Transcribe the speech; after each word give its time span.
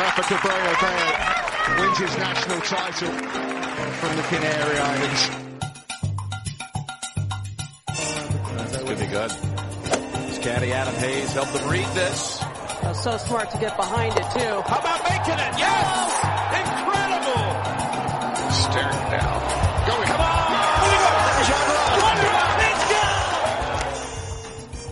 Rafa 0.00 0.22
Cabrera 0.22 0.74
Bale 0.80 1.78
wins 1.78 1.98
his 1.98 2.16
national 2.16 2.60
title 2.62 3.12
from 4.00 4.16
the 4.16 4.22
Canary 4.22 4.78
Islands. 4.78 5.28
That 8.72 8.86
could 8.86 8.98
be 8.98 9.06
good. 9.06 9.30
His 10.26 10.38
caddy 10.38 10.72
Adam 10.72 10.94
Hayes 10.94 11.34
helped 11.34 11.52
them 11.52 11.68
read 11.68 11.86
this. 11.88 12.42
So 13.02 13.18
smart 13.18 13.50
to 13.50 13.58
get 13.58 13.76
behind 13.76 14.16
it 14.16 14.24
too. 14.32 14.62
How 14.62 14.78
about 14.78 15.02
making 15.04 15.34
it? 15.34 15.58
Yes! 15.58 16.29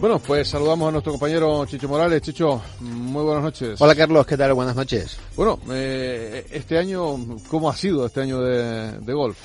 Bueno, 0.00 0.20
pues 0.20 0.46
saludamos 0.46 0.88
a 0.88 0.92
nuestro 0.92 1.12
compañero 1.12 1.66
Chicho 1.66 1.88
Morales. 1.88 2.22
Chicho, 2.22 2.62
muy 2.78 3.24
buenas 3.24 3.42
noches. 3.42 3.80
Hola 3.80 3.96
Carlos, 3.96 4.24
¿qué 4.26 4.36
tal? 4.36 4.54
Buenas 4.54 4.76
noches. 4.76 5.18
Bueno, 5.34 5.58
eh, 5.72 6.46
este 6.52 6.78
año, 6.78 7.16
¿cómo 7.48 7.68
ha 7.68 7.74
sido 7.74 8.06
este 8.06 8.20
año 8.20 8.40
de, 8.40 8.92
de 9.00 9.12
golf? 9.12 9.36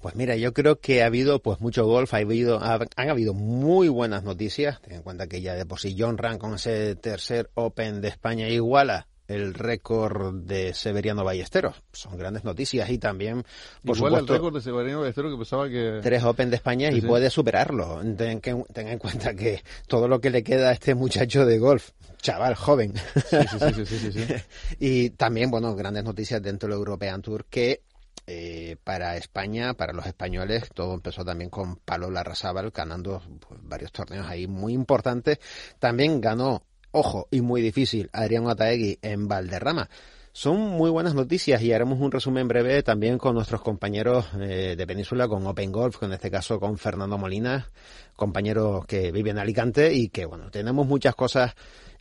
Pues 0.00 0.14
mira, 0.14 0.36
yo 0.36 0.54
creo 0.54 0.78
que 0.78 1.02
ha 1.02 1.06
habido 1.06 1.40
pues 1.40 1.60
mucho 1.60 1.84
golf, 1.84 2.14
ha 2.14 2.18
habido, 2.18 2.62
ha, 2.62 2.78
han 2.94 3.10
habido 3.10 3.34
muy 3.34 3.88
buenas 3.88 4.22
noticias, 4.22 4.80
ten 4.82 4.94
en 4.94 5.02
cuenta 5.02 5.26
que 5.26 5.42
ya 5.42 5.54
de 5.54 5.66
por 5.66 5.80
sí 5.80 5.96
John 5.98 6.16
Ram 6.16 6.38
con 6.38 6.54
ese 6.54 6.94
tercer 6.94 7.50
Open 7.54 8.00
de 8.00 8.06
España 8.06 8.48
iguala 8.48 9.08
el 9.28 9.54
récord 9.54 10.34
de 10.34 10.74
Severiano 10.74 11.22
Ballesteros. 11.22 11.82
Son 11.92 12.16
grandes 12.16 12.44
noticias 12.44 12.88
y 12.90 12.98
también, 12.98 13.44
por 13.84 13.96
Igual 13.96 14.12
supuesto, 14.12 14.32
el 14.32 14.38
récord 14.38 14.54
de 14.54 14.60
Severiano 14.62 15.00
Ballesteros 15.00 15.32
que 15.32 15.38
pensaba 15.38 15.68
que... 15.68 16.00
tres 16.02 16.24
Open 16.24 16.50
de 16.50 16.56
España 16.56 16.90
y 16.90 17.00
sí. 17.00 17.06
puede 17.06 17.30
superarlo. 17.30 18.00
Ten, 18.16 18.40
que, 18.40 18.64
ten 18.72 18.88
en 18.88 18.98
cuenta 18.98 19.34
que 19.34 19.62
todo 19.86 20.08
lo 20.08 20.20
que 20.20 20.30
le 20.30 20.42
queda 20.42 20.70
a 20.70 20.72
este 20.72 20.94
muchacho 20.94 21.46
de 21.46 21.58
golf, 21.58 21.90
chaval 22.22 22.54
joven. 22.54 22.94
Sí, 22.96 23.36
sí, 23.50 23.58
sí, 23.58 23.72
sí, 23.74 23.86
sí, 23.86 24.12
sí, 24.12 24.12
sí. 24.12 24.34
y 24.80 25.10
también, 25.10 25.50
bueno, 25.50 25.76
grandes 25.76 26.04
noticias 26.04 26.42
dentro 26.42 26.68
del 26.68 26.78
European 26.78 27.22
Tour 27.22 27.44
que 27.44 27.82
eh, 28.30 28.76
para 28.84 29.16
España, 29.16 29.72
para 29.72 29.94
los 29.94 30.04
españoles, 30.04 30.68
todo 30.74 30.92
empezó 30.92 31.24
también 31.24 31.48
con 31.48 31.76
Pablo 31.76 32.10
Larrazábal 32.10 32.70
ganando 32.72 33.22
pues, 33.48 33.58
varios 33.62 33.90
torneos 33.90 34.26
ahí 34.26 34.46
muy 34.46 34.74
importantes. 34.74 35.38
También 35.78 36.20
ganó, 36.20 36.62
ojo, 36.90 37.28
y 37.30 37.40
muy 37.40 37.62
difícil, 37.62 38.10
Adrián 38.12 38.48
Ataegui 38.48 38.98
en 39.02 39.28
Valderrama. 39.28 39.88
Son 40.32 40.56
muy 40.56 40.90
buenas 40.90 41.14
noticias 41.14 41.60
y 41.62 41.72
haremos 41.72 41.98
un 42.00 42.12
resumen 42.12 42.46
breve 42.46 42.82
también 42.82 43.18
con 43.18 43.34
nuestros 43.34 43.60
compañeros 43.60 44.26
eh, 44.38 44.76
de 44.76 44.86
Península, 44.86 45.26
con 45.26 45.44
Open 45.46 45.72
Golf, 45.72 46.02
en 46.02 46.12
este 46.12 46.30
caso 46.30 46.60
con 46.60 46.78
Fernando 46.78 47.18
Molina, 47.18 47.70
compañero 48.14 48.84
que 48.86 49.10
vive 49.10 49.30
en 49.30 49.38
Alicante 49.38 49.92
y 49.92 50.10
que, 50.10 50.26
bueno, 50.26 50.50
tenemos 50.50 50.86
muchas 50.86 51.14
cosas 51.16 51.54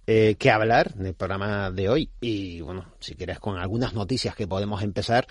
eh, 0.10 0.36
que 0.40 0.50
hablar 0.50 0.94
en 0.98 1.06
el 1.06 1.14
programa 1.14 1.70
de 1.70 1.90
hoy. 1.90 2.10
Y 2.22 2.62
bueno, 2.62 2.86
si 3.00 3.16
quieres 3.16 3.40
con 3.40 3.58
algunas 3.58 3.94
noticias 3.94 4.36
que 4.36 4.48
podemos 4.48 4.82
empezar, 4.82 5.28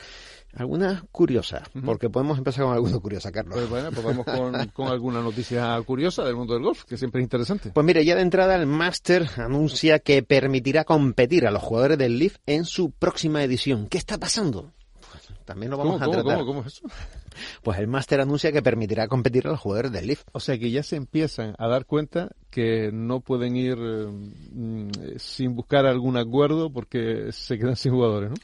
algunas 0.54 1.02
curiosas, 1.10 1.62
porque 1.84 2.10
podemos 2.10 2.36
empezar 2.36 2.64
con 2.64 2.74
algunas 2.74 2.98
curiosas, 3.00 3.32
Carlos. 3.32 3.54
Pues 3.54 3.70
bueno, 3.70 3.90
pues 3.90 4.04
vamos 4.04 4.26
con, 4.26 4.68
con 4.74 4.88
alguna 4.88 5.22
noticia 5.22 5.80
curiosa 5.82 6.24
del 6.24 6.36
mundo 6.36 6.54
del 6.54 6.62
golf, 6.62 6.84
que 6.84 6.96
siempre 6.96 7.22
es 7.22 7.24
interesante. 7.24 7.70
Pues 7.70 7.86
mire, 7.86 8.04
ya 8.04 8.14
de 8.14 8.22
entrada 8.22 8.54
el 8.54 8.66
Master 8.66 9.26
anuncia 9.38 9.98
que 9.98 10.22
permitirá 10.22 10.84
competir 10.84 11.46
a 11.46 11.50
los 11.50 11.62
jugadores 11.62 11.96
del 11.98 12.18
Leaf 12.18 12.36
en 12.44 12.66
su 12.66 12.90
próxima 12.90 13.42
edición. 13.42 13.86
¿Qué 13.88 13.98
está 13.98 14.18
pasando? 14.18 14.72
Pues 15.10 15.24
también 15.46 15.70
lo 15.70 15.78
vamos 15.78 15.94
¿Cómo, 15.94 16.04
a 16.04 16.06
cómo, 16.06 16.22
tratar. 16.22 16.38
cómo, 16.40 16.46
cómo 16.46 16.60
es 16.66 16.74
eso? 16.74 16.86
Pues 17.62 17.78
el 17.78 17.86
Master 17.88 18.20
anuncia 18.20 18.52
que 18.52 18.62
permitirá 18.62 19.08
competir 19.08 19.46
a 19.46 19.50
los 19.50 19.60
jugadores 19.60 19.92
del 19.92 20.06
Leaf. 20.06 20.22
O 20.32 20.40
sea 20.40 20.58
que 20.58 20.70
ya 20.70 20.82
se 20.82 20.96
empiezan 20.96 21.54
a 21.58 21.68
dar 21.68 21.86
cuenta 21.86 22.30
que 22.50 22.90
no 22.92 23.20
pueden 23.20 23.56
ir 23.56 23.76
eh, 23.78 25.14
sin 25.18 25.54
buscar 25.54 25.86
algún 25.86 26.16
acuerdo 26.16 26.70
porque 26.70 27.28
se 27.32 27.58
quedan 27.58 27.76
sin 27.76 27.92
jugadores, 27.92 28.30
¿no? 28.30 28.36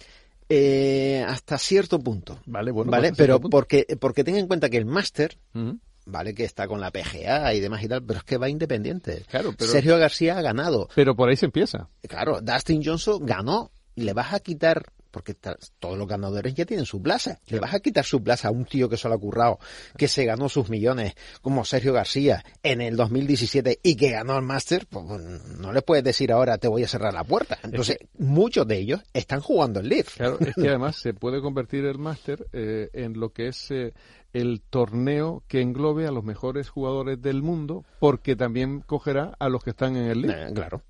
Eh, 0.49 1.25
hasta 1.27 1.57
cierto 1.59 1.99
punto. 1.99 2.39
Vale, 2.47 2.71
bueno. 2.73 2.91
¿Vale? 2.91 3.13
Pero 3.17 3.41
punto. 3.41 3.57
porque, 3.57 3.87
porque 3.99 4.23
tenga 4.25 4.39
en 4.39 4.47
cuenta 4.47 4.69
que 4.69 4.77
el 4.77 4.85
Master, 4.85 5.39
Ujú. 5.55 5.79
¿vale? 6.05 6.35
Que 6.35 6.45
está 6.45 6.69
con 6.69 6.81
la 6.81 6.91
PGA 6.91 7.55
y 7.55 7.61
demás 7.61 7.83
y 7.83 7.89
tal, 7.89 8.03
pero 8.05 8.19
es 8.19 8.25
que 8.25 8.37
va 8.37 8.51
independiente. 8.51 9.25
Claro, 9.31 9.55
pero- 9.57 9.71
Sergio 9.71 9.97
García 9.99 10.37
ha 10.37 10.43
ganado. 10.43 10.89
Pero 10.95 11.17
por 11.17 11.31
ahí 11.31 11.37
se 11.37 11.47
empieza. 11.47 11.89
Claro, 12.07 12.41
Dustin 12.43 12.83
Johnson 12.85 13.25
ganó. 13.25 13.71
Le 13.95 14.13
vas 14.15 14.33
a 14.35 14.41
quitar, 14.41 14.85
porque 15.13 15.35
todos 15.35 15.97
los 15.97 16.09
ganadores 16.09 16.55
ya 16.55 16.65
tienen 16.65 16.87
su 16.87 17.01
plaza. 17.01 17.39
Le 17.47 17.61
vas 17.61 17.75
a 17.75 17.81
quitar 17.81 18.05
su 18.05 18.23
plaza 18.23 18.49
a 18.49 18.51
un 18.51 18.65
tío 18.65 18.89
que 18.89 18.97
solo 18.97 19.15
ha 19.15 19.19
currado, 19.19 19.59
que 19.97 20.09
se 20.09 20.25
ganó 20.25 20.49
sus 20.49 20.71
millones, 20.71 21.15
como 21.43 21.65
Sergio 21.65 21.93
García 21.93 22.45
en 22.63 22.81
el 22.81 22.97
2017 22.97 23.81
y 23.83 23.95
que 23.95 24.11
ganó 24.11 24.37
el 24.37 24.43
Master. 24.43 24.87
Pues, 24.89 25.05
no 25.07 25.73
le 25.73 25.83
puedes 25.83 26.03
decir 26.03 26.33
ahora 26.33 26.59
te 26.59 26.67
voy 26.67 26.83
a 26.83 26.89
cerrar 26.89 27.13
la 27.13 27.25
puerta. 27.25 27.59
Entonces, 27.63 27.99
muchos 28.19 28.67
de 28.67 28.79
ellos 28.79 29.01
están 29.13 29.41
jugando 29.41 29.81
el 29.81 29.89
Leaf. 29.89 30.17
Claro, 30.17 30.39
es 30.41 30.55
que 30.55 30.69
además 30.69 30.97
se 30.97 31.15
puede 31.15 31.41
convertir 31.41 31.85
el 31.85 31.99
máster 31.99 32.47
eh, 32.53 32.89
en 32.95 33.21
lo 33.21 33.33
que 33.33 33.49
es 33.49 33.71
eh, 33.71 33.93
el 34.33 34.63
torneo 34.63 35.43
que 35.49 35.61
englobe 35.61 36.07
a 36.07 36.11
los 36.11 36.25
mejores 36.25 36.69
jugadores 36.69 37.21
del 37.21 37.43
mundo, 37.43 37.85
porque 38.01 38.37
también 38.37 38.81
cogerá 38.81 39.35
a 39.39 39.49
los 39.49 39.63
que 39.63 39.71
están 39.71 39.97
en 39.97 40.05
el 40.05 40.23
league. 40.23 40.51
Eh, 40.51 40.53
claro. 40.55 40.83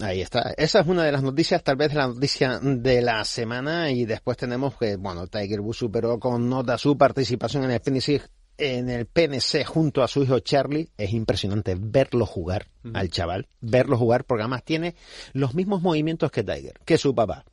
Ahí 0.00 0.20
está. 0.20 0.54
Esa 0.56 0.80
es 0.80 0.86
una 0.86 1.04
de 1.04 1.12
las 1.12 1.22
noticias, 1.22 1.62
tal 1.62 1.76
vez 1.76 1.92
la 1.92 2.06
noticia 2.06 2.60
de 2.60 3.02
la 3.02 3.24
semana. 3.24 3.90
Y 3.90 4.04
después 4.04 4.36
tenemos 4.36 4.76
que, 4.76 4.96
bueno, 4.96 5.26
Tiger 5.26 5.60
Woods 5.60 5.78
superó 5.78 6.18
con 6.18 6.48
nota 6.48 6.78
su 6.78 6.96
participación 6.96 7.64
en 7.64 7.72
el 7.72 7.80
PNC, 7.80 8.22
en 8.58 8.88
el 8.90 9.06
PNC 9.06 9.64
junto 9.64 10.02
a 10.02 10.08
su 10.08 10.22
hijo 10.22 10.38
Charlie. 10.38 10.90
Es 10.96 11.12
impresionante 11.12 11.76
verlo 11.78 12.26
jugar 12.26 12.68
al 12.94 13.10
chaval, 13.10 13.48
verlo 13.60 13.98
jugar, 13.98 14.24
porque 14.24 14.42
además 14.42 14.64
tiene 14.64 14.94
los 15.32 15.54
mismos 15.54 15.82
movimientos 15.82 16.30
que 16.30 16.44
Tiger, 16.44 16.74
que 16.84 16.96
su 16.96 17.14
papá. 17.14 17.44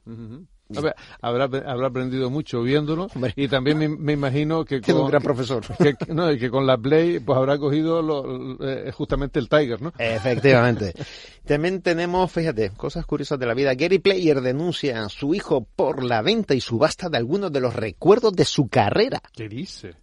A 0.76 0.82
ver, 0.82 0.96
habrá, 1.22 1.44
habrá 1.46 1.88
aprendido 1.88 2.30
mucho 2.32 2.64
viéndolo 2.64 3.08
Hombre. 3.14 3.34
y 3.36 3.48
también 3.48 3.78
me, 3.78 3.88
me 3.88 4.14
imagino 4.14 4.66
que 4.66 4.80
Tiene 4.82 5.00
un 5.00 5.04
con, 5.06 5.12
gran 5.12 5.22
profesor. 5.24 5.64
que, 5.78 6.14
no, 6.14 6.32
y 6.32 6.40
que 6.40 6.50
con 6.50 6.66
la 6.66 6.78
Play 6.78 7.20
pues 7.20 7.38
habrá 7.38 7.58
cogido 7.58 8.02
lo- 8.02 8.58
eh, 8.68 8.92
justamente 8.92 9.38
el 9.40 9.48
Tiger, 9.48 9.82
¿no? 9.82 9.94
Efectivamente. 10.00 10.94
También 11.46 11.82
tenemos, 11.82 12.32
fíjate, 12.32 12.72
cosas 12.72 13.06
curiosas 13.06 13.38
de 13.38 13.46
la 13.46 13.54
vida. 13.54 13.76
Gary 13.76 14.00
Player 14.00 14.42
denuncia 14.42 15.04
a 15.06 15.10
su 15.10 15.36
hijo 15.36 15.68
por 15.76 16.04
la 16.04 16.24
venta 16.24 16.56
y 16.56 16.62
subasta 16.62 17.10
de 17.10 17.18
algunos 17.18 17.52
de 17.52 17.60
los 17.60 17.76
recuerdos 17.76 18.34
de 18.34 18.46
su 18.46 18.68
carrera. 18.68 19.22
¿Qué 19.34 19.48
dice? 19.48 19.94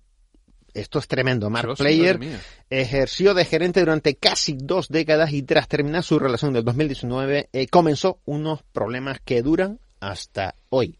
Esto 0.74 1.00
es 1.00 1.06
tremendo. 1.08 1.50
Mark 1.50 1.66
Dios, 1.66 1.78
Player 1.78 2.18
ejerció 2.70 3.34
de 3.34 3.44
gerente 3.44 3.80
durante 3.80 4.14
casi 4.16 4.56
dos 4.58 4.88
décadas 4.88 5.32
y 5.32 5.42
tras 5.42 5.68
terminar 5.68 6.02
su 6.02 6.18
relación 6.18 6.52
del 6.52 6.64
2019 6.64 7.50
eh, 7.52 7.66
comenzó 7.66 8.20
unos 8.24 8.62
problemas 8.72 9.18
que 9.22 9.42
duran 9.42 9.80
hasta 10.02 10.56
hoy. 10.70 10.98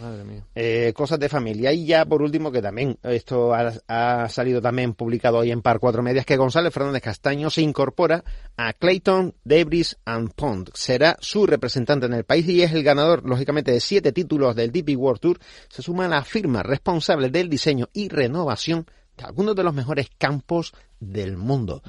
Madre 0.00 0.22
mía. 0.22 0.44
Eh, 0.54 0.92
cosas 0.94 1.18
de 1.18 1.28
familia. 1.28 1.72
Y 1.72 1.86
ya 1.86 2.04
por 2.04 2.22
último, 2.22 2.52
que 2.52 2.62
también 2.62 2.96
esto 3.02 3.52
ha, 3.52 3.72
ha 3.88 4.28
salido 4.28 4.62
también 4.62 4.94
publicado 4.94 5.38
hoy 5.38 5.50
en 5.50 5.60
Par 5.60 5.80
Cuatro 5.80 6.04
Medias, 6.04 6.24
que 6.24 6.36
González 6.36 6.72
Fernández 6.72 7.02
Castaño 7.02 7.50
se 7.50 7.62
incorpora 7.62 8.22
a 8.56 8.72
Clayton 8.74 9.34
Debris 9.42 9.98
and 10.04 10.32
Pond. 10.34 10.70
Será 10.72 11.16
su 11.20 11.46
representante 11.46 12.06
en 12.06 12.14
el 12.14 12.24
país 12.24 12.46
y 12.48 12.62
es 12.62 12.72
el 12.72 12.84
ganador, 12.84 13.28
lógicamente, 13.28 13.72
de 13.72 13.80
siete 13.80 14.12
títulos 14.12 14.54
del 14.54 14.70
DP 14.70 14.96
World 14.96 15.20
Tour. 15.20 15.38
Se 15.68 15.82
suma 15.82 16.06
a 16.06 16.08
la 16.08 16.22
firma 16.22 16.62
responsable 16.62 17.30
del 17.30 17.50
diseño 17.50 17.88
y 17.92 18.08
renovación 18.08 18.86
de 19.16 19.24
algunos 19.24 19.56
de 19.56 19.64
los 19.64 19.74
mejores 19.74 20.10
campos 20.16 20.72
del 21.00 21.36
mundo. 21.36 21.82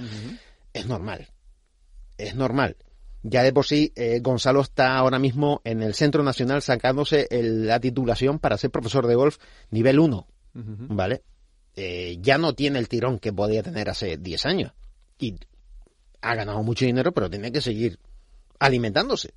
Es 0.74 0.88
normal. 0.88 1.28
Es 2.18 2.34
normal. 2.34 2.76
Ya 3.22 3.44
de 3.44 3.52
por 3.52 3.66
sí, 3.66 3.92
eh, 3.96 4.20
Gonzalo 4.22 4.62
está 4.62 4.98
ahora 4.98 5.20
mismo 5.20 5.62
en 5.66 5.82
el 5.84 5.94
Centro 5.94 6.24
Nacional 6.24 6.62
sacándose 6.62 7.28
el- 7.32 7.68
la 7.68 7.80
titulación 7.80 8.40
para 8.40 8.58
ser 8.58 8.72
profesor 8.72 9.08
de 9.08 9.16
golf 9.16 9.38
nivel 9.72 10.00
1, 10.00 10.28
Ujú. 10.56 10.88
¿vale? 10.90 11.22
Eh, 11.76 12.18
ya 12.22 12.38
no 12.38 12.54
tiene 12.56 12.80
el 12.80 12.88
tirón 12.88 13.20
que 13.20 13.34
podía 13.34 13.62
tener 13.64 13.90
hace 13.90 14.18
10 14.18 14.46
años. 14.46 14.72
Y 15.18 15.36
ha 16.22 16.36
ganado 16.36 16.64
mucho 16.64 16.86
dinero, 16.86 17.12
pero 17.14 17.30
tiene 17.30 17.52
que 17.52 17.62
seguir 17.62 18.00
alimentándose. 18.60 19.34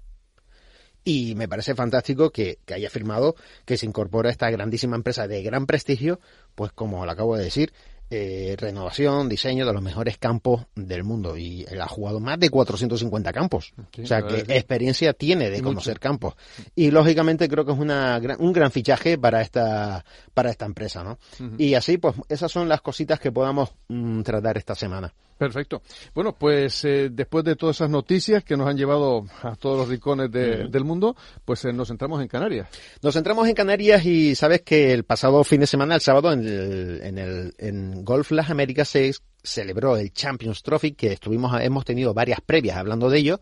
Y 1.04 1.34
me 1.34 1.48
parece 1.48 1.74
fantástico 1.74 2.30
que, 2.30 2.58
que 2.64 2.74
haya 2.74 2.88
firmado 2.88 3.34
que 3.64 3.76
se 3.76 3.86
incorpora 3.86 4.28
a 4.28 4.32
esta 4.32 4.50
grandísima 4.50 4.94
empresa 4.96 5.26
de 5.26 5.42
gran 5.42 5.66
prestigio, 5.66 6.20
pues 6.54 6.70
como 6.72 7.04
lo 7.04 7.10
acabo 7.10 7.36
de 7.36 7.42
decir, 7.44 7.72
eh, 8.14 8.56
renovación, 8.58 9.28
diseño 9.28 9.64
de 9.64 9.72
los 9.72 9.82
mejores 9.82 10.18
campos 10.18 10.66
del 10.74 11.02
mundo. 11.02 11.36
Y 11.36 11.64
él 11.70 11.80
ha 11.80 11.88
jugado 11.88 12.20
más 12.20 12.38
de 12.38 12.50
450 12.50 13.32
campos. 13.32 13.72
Sí, 13.94 14.02
o 14.02 14.06
sea 14.06 14.22
que 14.26 14.40
sí. 14.40 14.52
experiencia 14.52 15.12
tiene 15.14 15.48
de 15.48 15.58
Y 15.58 15.62
conocer 15.62 15.94
mucho. 15.94 16.00
campos. 16.00 16.34
Y 16.74 16.90
lógicamente 16.90 17.48
creo 17.48 17.64
que 17.64 17.72
es 17.72 17.78
una 17.78 18.18
gran- 18.20 18.40
un 18.40 18.52
gran 18.52 18.70
fichaje 18.70 19.16
para 19.16 19.40
esta, 19.40 20.04
para 20.34 20.50
esta 20.50 20.66
empresa, 20.66 21.02
¿no? 21.02 21.18
Y 21.56 21.74
así, 21.74 21.96
pues 21.98 22.14
esas 22.28 22.52
son 22.52 22.68
las 22.68 22.82
cositas 22.82 23.18
que 23.18 23.32
podamos 23.32 23.70
mm, 23.88 24.22
tratar 24.22 24.58
esta 24.58 24.74
semana. 24.74 25.12
Perfecto. 25.42 25.82
Bueno, 26.14 26.36
pues 26.38 26.84
eh, 26.84 27.10
después 27.10 27.44
de 27.44 27.56
todas 27.56 27.74
esas 27.74 27.90
noticias 27.90 28.44
que 28.44 28.56
nos 28.56 28.68
han 28.68 28.76
llevado 28.76 29.24
a 29.42 29.56
todos 29.56 29.76
los 29.76 29.88
rincones 29.88 30.30
del 30.30 30.84
mundo, 30.84 31.16
pues 31.44 31.64
eh, 31.64 31.72
nos 31.72 31.88
centramos 31.88 32.22
en 32.22 32.28
Canarias. 32.28 32.68
Nos 33.02 33.14
centramos 33.14 33.48
en 33.48 33.54
Canarias 33.56 34.06
y 34.06 34.36
sabes 34.36 34.60
que 34.62 34.92
el 34.92 35.02
pasado 35.02 35.42
fin 35.42 35.58
de 35.58 35.66
semana, 35.66 35.96
el 35.96 36.00
sábado, 36.00 36.32
en 36.32 36.46
el, 36.46 37.00
en 37.02 37.18
el 37.18 37.54
en 37.58 38.04
Golf 38.04 38.30
Las 38.30 38.50
Américas 38.50 38.90
se 38.90 39.12
celebró 39.42 39.96
el 39.96 40.12
Champions 40.12 40.62
Trophy, 40.62 40.92
que 40.92 41.12
estuvimos, 41.12 41.60
hemos 41.60 41.84
tenido 41.84 42.14
varias 42.14 42.40
previas 42.40 42.76
hablando 42.76 43.10
de 43.10 43.18
ello, 43.18 43.40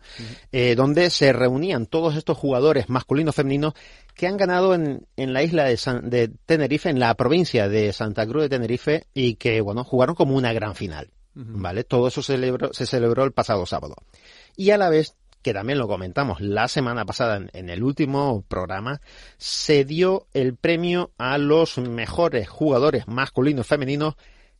eh, 0.51 0.73
donde 0.73 1.11
se 1.11 1.33
reunían 1.33 1.85
todos 1.85 2.15
estos 2.15 2.35
jugadores 2.35 2.89
masculinos, 2.89 3.35
femeninos, 3.35 3.75
que 4.15 4.25
han 4.25 4.37
ganado 4.37 4.73
en, 4.73 5.05
en 5.17 5.33
la 5.33 5.43
isla 5.43 5.65
de, 5.65 5.77
de 6.01 6.31
Tenerife, 6.47 6.89
en 6.89 6.99
la 6.99 7.13
provincia 7.13 7.69
de 7.69 7.93
Santa 7.93 8.25
Cruz 8.25 8.41
de 8.41 8.49
Tenerife, 8.49 9.03
y 9.13 9.35
que, 9.35 9.61
bueno, 9.61 9.83
jugaron 9.83 10.15
como 10.15 10.35
una 10.35 10.51
gran 10.51 10.73
final. 10.73 11.11
¿Vale? 11.33 11.83
Todo 11.83 12.09
eso 12.09 12.21
se 12.21 12.33
celebró, 12.33 12.73
se 12.73 12.85
celebró 12.85 13.23
el 13.23 13.31
pasado 13.31 13.65
sábado. 13.65 13.95
Y 14.57 14.71
a 14.71 14.77
la 14.77 14.89
vez, 14.89 15.15
que 15.41 15.53
también 15.53 15.79
lo 15.79 15.87
comentamos 15.87 16.41
la 16.41 16.67
semana 16.67 17.05
pasada 17.05 17.41
en, 17.53 17.69
el 17.69 17.83
último 17.83 18.43
programa, 18.47 19.01
se 19.37 19.85
dio 19.85 20.27
el 20.33 20.55
premio 20.55 21.11
a 21.17 21.37
los 21.37 21.77
mejores 21.77 22.49
jugadores 22.49 23.07
masculinos 23.07 23.65
y 23.65 23.69
femeninos 23.69 24.15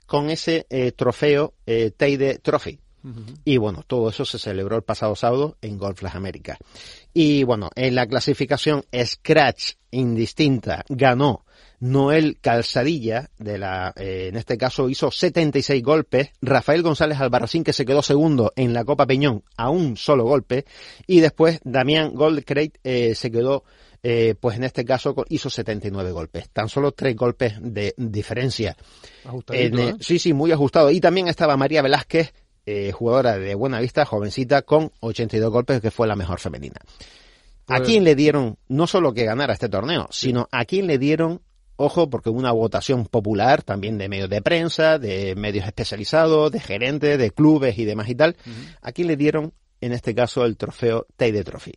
con 0.06 0.30
ese 0.30 0.66
eh, 0.70 0.92
trofeo 0.92 1.54
eh, 1.66 1.92
Teide 1.96 2.40
Trophy. 2.40 2.80
Y 3.46 3.58
bueno, 3.58 3.84
todo 3.88 4.10
eso 4.10 4.26
se 4.26 4.38
celebró 4.38 4.76
el 4.76 4.84
pasado 4.84 5.16
sábado 5.16 5.58
en 5.62 5.80
Golf 5.80 6.04
Las 6.04 6.14
Américas. 6.14 6.60
Y 7.14 7.44
bueno, 7.44 7.72
en 7.76 7.96
la 7.96 8.06
clasificación 8.06 8.84
Scratch 8.94 9.74
indistinta 9.90 10.86
ganó 10.88 11.44
Noel 11.82 12.38
Calzadilla, 12.40 13.32
de 13.40 13.58
la, 13.58 13.92
eh, 13.98 14.28
en 14.30 14.38
este 14.38 14.56
caso 14.56 14.88
hizo 14.88 15.10
76 15.10 15.82
golpes, 15.82 16.30
Rafael 16.40 16.84
González 16.84 17.20
Albarracín 17.20 17.64
que 17.64 17.74
se 17.74 17.86
quedó 17.86 18.04
segundo 18.04 18.54
en 18.56 18.72
la 18.72 18.86
Copa 18.86 19.08
Peñón 19.08 19.44
a 19.58 19.72
un 19.72 19.98
solo 19.98 20.24
golpe 20.24 20.66
y 21.08 21.22
después 21.22 21.60
Damián 21.64 22.14
Goldcrate 22.14 22.74
eh, 22.84 23.16
se 23.16 23.32
quedó 23.32 23.64
eh, 24.04 24.36
pues 24.40 24.58
en 24.58 24.64
este 24.64 24.86
caso 24.86 25.16
hizo 25.30 25.50
79 25.50 26.12
golpes, 26.12 26.50
tan 26.52 26.70
solo 26.70 26.92
tres 26.92 27.16
golpes 27.16 27.56
de 27.60 27.96
diferencia. 27.98 28.78
¿eh? 29.52 29.96
Sí, 30.00 30.20
sí, 30.20 30.34
muy 30.34 30.52
ajustado. 30.52 30.92
Y 30.92 31.00
también 31.00 31.28
estaba 31.28 31.58
María 31.58 31.82
Velázquez, 31.82 32.34
jugadora 32.94 33.38
de 33.38 33.54
Buena 33.54 33.80
Vista, 33.80 34.06
jovencita, 34.06 34.62
con 34.62 34.92
82 35.02 35.52
golpes, 35.52 35.82
que 35.82 35.92
fue 35.92 36.08
la 36.08 36.16
mejor 36.16 36.40
femenina. 36.40 36.80
¿A 37.68 37.78
pues 37.78 37.90
quién 37.90 38.04
le 38.04 38.16
dieron, 38.16 38.58
no 38.70 38.88
solo 38.88 39.14
que 39.14 39.26
ganara 39.26 39.54
este 39.54 39.70
torneo, 39.70 40.08
sino 40.12 40.48
a 40.52 40.66
quién 40.66 40.88
le 40.88 40.98
dieron 40.98 41.42
Ojo, 41.76 42.10
porque 42.10 42.30
una 42.30 42.52
votación 42.52 43.06
popular 43.06 43.64
también 43.64 43.98
de 43.98 44.08
medios 44.08 44.30
de 44.30 44.42
prensa, 44.42 45.00
de 45.00 45.36
medios 45.36 45.66
especializados, 45.66 46.52
de 46.52 46.60
gerentes, 46.60 47.18
de 47.18 47.32
clubes 47.32 47.78
y 47.78 47.86
demás 47.86 48.10
y 48.10 48.16
tal. 48.16 48.36
Aquí 48.82 49.04
le 49.04 49.18
dieron, 49.18 49.54
en 49.80 49.92
este 49.92 50.14
caso, 50.14 50.46
el 50.46 50.58
trofeo 50.58 51.08
Teide 51.18 51.44
Trophy. 51.44 51.74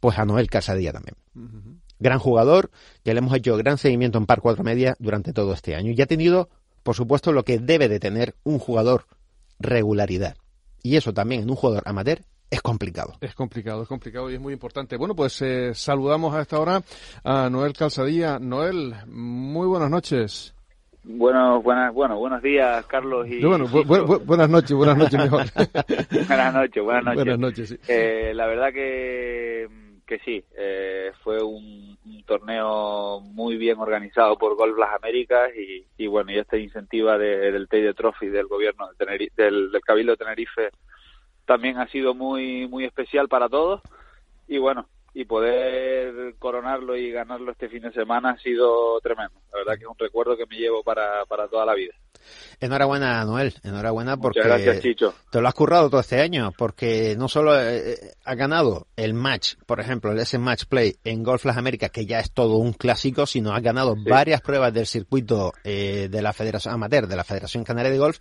Pues 0.00 0.18
a 0.18 0.24
Noel 0.24 0.48
Casadilla 0.48 0.92
también. 0.92 1.16
Gran 1.98 2.18
jugador, 2.18 2.70
ya 3.04 3.12
le 3.12 3.18
hemos 3.18 3.34
hecho 3.36 3.56
gran 3.56 3.78
seguimiento 3.78 4.18
en 4.18 4.26
Par 4.26 4.40
4 4.40 4.64
Media 4.64 4.96
durante 4.98 5.32
todo 5.32 5.52
este 5.52 5.76
año. 5.76 5.92
Y 5.92 6.00
ha 6.00 6.06
tenido, 6.06 6.48
por 6.82 6.96
supuesto, 6.96 7.32
lo 7.32 7.44
que 7.44 7.58
debe 7.58 7.88
de 7.88 8.00
tener 8.00 8.34
un 8.42 8.58
jugador, 8.58 9.06
regularidad. 9.58 10.36
Y 10.82 10.96
eso 10.96 11.12
también 11.14 11.42
en 11.42 11.50
un 11.50 11.56
jugador 11.56 11.82
amateur 11.86 12.24
es 12.52 12.60
complicado. 12.60 13.14
Es 13.22 13.34
complicado, 13.34 13.82
es 13.82 13.88
complicado 13.88 14.30
y 14.30 14.34
es 14.34 14.40
muy 14.40 14.52
importante. 14.52 14.98
Bueno, 14.98 15.14
pues 15.14 15.40
eh, 15.40 15.72
saludamos 15.74 16.34
a 16.34 16.42
esta 16.42 16.60
hora 16.60 16.82
a 17.24 17.48
Noel 17.48 17.72
Calzadilla. 17.72 18.38
Noel, 18.38 18.94
muy 19.06 19.66
buenas 19.66 19.88
noches. 19.88 20.54
Bueno, 21.02 21.62
buenas, 21.62 21.94
bueno, 21.94 22.18
buenos 22.18 22.42
días, 22.42 22.84
Carlos. 22.84 23.26
Y, 23.26 23.42
bueno, 23.42 23.66
buenas 24.26 24.50
noches, 24.50 24.76
buenas 24.76 24.98
noches 24.98 25.18
mejor. 25.18 25.46
buenas 26.28 26.54
noches, 26.54 26.84
buenas 26.84 27.04
noches. 27.04 27.16
Buenas 27.16 27.38
noches, 27.38 27.68
sí. 27.70 27.78
Eh, 27.88 28.32
la 28.34 28.46
verdad 28.46 28.70
que, 28.70 29.68
que 30.06 30.18
sí, 30.18 30.44
eh, 30.54 31.10
fue 31.24 31.42
un, 31.42 31.96
torneo 32.26 33.20
muy 33.20 33.56
bien 33.56 33.78
organizado 33.78 34.36
por 34.36 34.56
Golf 34.56 34.78
Las 34.78 34.94
Américas 34.94 35.50
y, 35.56 35.86
y 35.96 36.06
bueno, 36.06 36.30
y 36.32 36.38
esta 36.38 36.58
incentiva 36.58 37.16
del 37.16 37.66
Teide 37.68 37.94
Trophy 37.94 38.28
del 38.28 38.46
gobierno 38.46 38.90
de 38.98 39.30
del, 39.36 39.72
del 39.72 39.80
Cabildo 39.82 40.12
de 40.12 40.18
Tenerife 40.18 40.70
también 41.44 41.78
ha 41.78 41.88
sido 41.88 42.14
muy 42.14 42.66
muy 42.68 42.84
especial 42.84 43.28
para 43.28 43.48
todos 43.48 43.80
y 44.48 44.58
bueno 44.58 44.88
y 45.14 45.24
poder 45.26 46.34
coronarlo 46.38 46.96
y 46.96 47.10
ganarlo 47.10 47.52
este 47.52 47.68
fin 47.68 47.82
de 47.82 47.92
semana 47.92 48.30
ha 48.30 48.38
sido 48.38 48.98
tremendo. 49.00 49.34
La 49.52 49.58
verdad 49.58 49.74
que 49.74 49.84
es 49.84 49.90
un 49.90 49.98
recuerdo 49.98 50.36
que 50.36 50.46
me 50.46 50.56
llevo 50.56 50.82
para, 50.82 51.26
para 51.26 51.48
toda 51.48 51.66
la 51.66 51.74
vida. 51.74 51.92
Enhorabuena, 52.60 53.24
Noel. 53.24 53.52
Enhorabuena 53.62 54.16
porque 54.16 54.40
gracias, 54.42 54.80
Chicho. 54.80 55.14
te 55.30 55.40
lo 55.40 55.48
has 55.48 55.54
currado 55.54 55.90
todo 55.90 56.00
este 56.00 56.20
año, 56.20 56.52
porque 56.56 57.14
no 57.18 57.28
solo 57.28 57.58
eh, 57.60 57.92
eh, 57.92 57.96
ha 58.24 58.34
ganado 58.34 58.86
el 58.96 59.12
match, 59.12 59.56
por 59.66 59.80
ejemplo, 59.80 60.12
ese 60.12 60.38
match 60.38 60.64
play 60.66 60.96
en 61.04 61.22
Golf 61.22 61.44
Las 61.44 61.56
Américas, 61.56 61.90
que 61.90 62.06
ya 62.06 62.20
es 62.20 62.32
todo 62.32 62.56
un 62.56 62.72
clásico, 62.72 63.26
sino 63.26 63.52
ha 63.52 63.60
ganado 63.60 63.96
varias 63.96 64.40
pruebas 64.40 64.72
del 64.72 64.86
circuito 64.86 65.52
eh, 65.64 66.08
de 66.10 66.22
la 66.22 66.32
Federación 66.32 66.74
Amateur, 66.74 67.06
de 67.06 67.16
la 67.16 67.24
Federación 67.24 67.64
Canaria 67.64 67.90
de 67.90 67.98
Golf, 67.98 68.18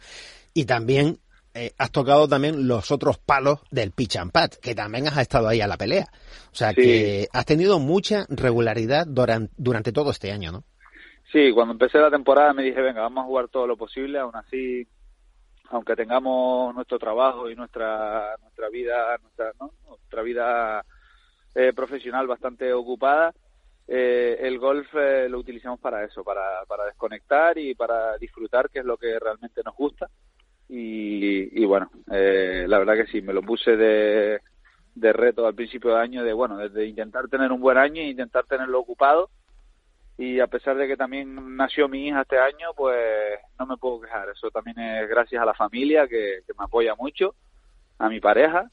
y 0.53 0.65
también 0.65 1.19
eh, 1.53 1.73
has 1.77 1.91
tocado 1.91 2.27
también 2.29 2.67
los 2.67 2.91
otros 2.91 3.17
palos 3.17 3.59
del 3.71 3.91
pitch 3.91 4.15
and 4.15 4.31
pat, 4.31 4.55
que 4.55 4.73
también 4.73 5.07
has 5.07 5.17
estado 5.17 5.49
ahí 5.49 5.59
a 5.59 5.67
la 5.67 5.77
pelea. 5.77 6.07
O 6.51 6.55
sea 6.55 6.73
que 6.73 7.27
has 7.33 7.45
tenido 7.45 7.79
mucha 7.79 8.25
regularidad 8.29 9.05
durante, 9.05 9.53
durante 9.57 9.91
todo 9.91 10.11
este 10.11 10.31
año, 10.31 10.51
¿no? 10.51 10.63
Sí, 11.31 11.51
cuando 11.53 11.73
empecé 11.73 11.97
la 11.97 12.09
temporada 12.09 12.53
me 12.53 12.63
dije, 12.63 12.81
venga, 12.81 13.01
vamos 13.01 13.23
a 13.23 13.27
jugar 13.27 13.47
todo 13.49 13.67
lo 13.67 13.77
posible, 13.77 14.19
aún 14.19 14.35
así, 14.35 14.87
aunque 15.69 15.95
tengamos 15.95 16.73
nuestro 16.75 16.99
trabajo 16.99 17.49
y 17.49 17.55
nuestra 17.55 18.35
nuestra 18.41 18.69
vida, 18.69 19.17
nuestra, 19.21 19.51
nuestra 19.87 20.21
vida 20.21 20.85
eh, 21.55 21.73
profesional 21.73 22.27
bastante 22.27 22.73
ocupada, 22.73 23.33
eh, 23.87 24.37
el 24.41 24.57
golf 24.57 24.87
lo 24.93 25.39
utilizamos 25.39 25.79
para 25.79 26.03
eso, 26.05 26.23
para, 26.23 26.63
para 26.65 26.85
desconectar 26.85 27.57
y 27.57 27.75
para 27.75 28.17
disfrutar, 28.17 28.69
que 28.69 28.79
es 28.79 28.85
lo 28.85 28.97
que 28.97 29.19
realmente 29.19 29.61
nos 29.65 29.75
gusta 29.75 30.09
y, 30.73 31.65
bueno, 31.65 31.91
eh, 32.09 32.65
la 32.65 32.79
verdad 32.79 32.95
que 32.95 33.11
sí, 33.11 33.21
me 33.21 33.33
lo 33.33 33.41
puse 33.41 33.75
de, 33.75 34.39
de 34.95 35.13
reto 35.13 35.45
al 35.45 35.53
principio 35.53 35.93
de 35.93 35.99
año, 35.99 36.23
de 36.23 36.31
bueno, 36.31 36.57
de 36.57 36.87
intentar 36.87 37.27
tener 37.27 37.51
un 37.51 37.59
buen 37.59 37.77
año 37.77 38.01
e 38.01 38.07
intentar 38.07 38.45
tenerlo 38.45 38.79
ocupado. 38.79 39.29
Y 40.17 40.39
a 40.39 40.47
pesar 40.47 40.77
de 40.77 40.87
que 40.87 40.95
también 40.95 41.57
nació 41.57 41.89
mi 41.89 42.07
hija 42.07 42.21
este 42.21 42.37
año, 42.39 42.69
pues 42.75 42.97
no 43.59 43.65
me 43.65 43.75
puedo 43.75 43.99
quejar. 43.99 44.29
Eso 44.29 44.49
también 44.49 44.79
es 44.79 45.09
gracias 45.09 45.41
a 45.41 45.45
la 45.45 45.53
familia 45.53 46.07
que, 46.07 46.39
me 46.57 46.63
apoya 46.63 46.95
mucho, 46.95 47.35
a 47.97 48.07
mi 48.07 48.21
pareja. 48.21 48.69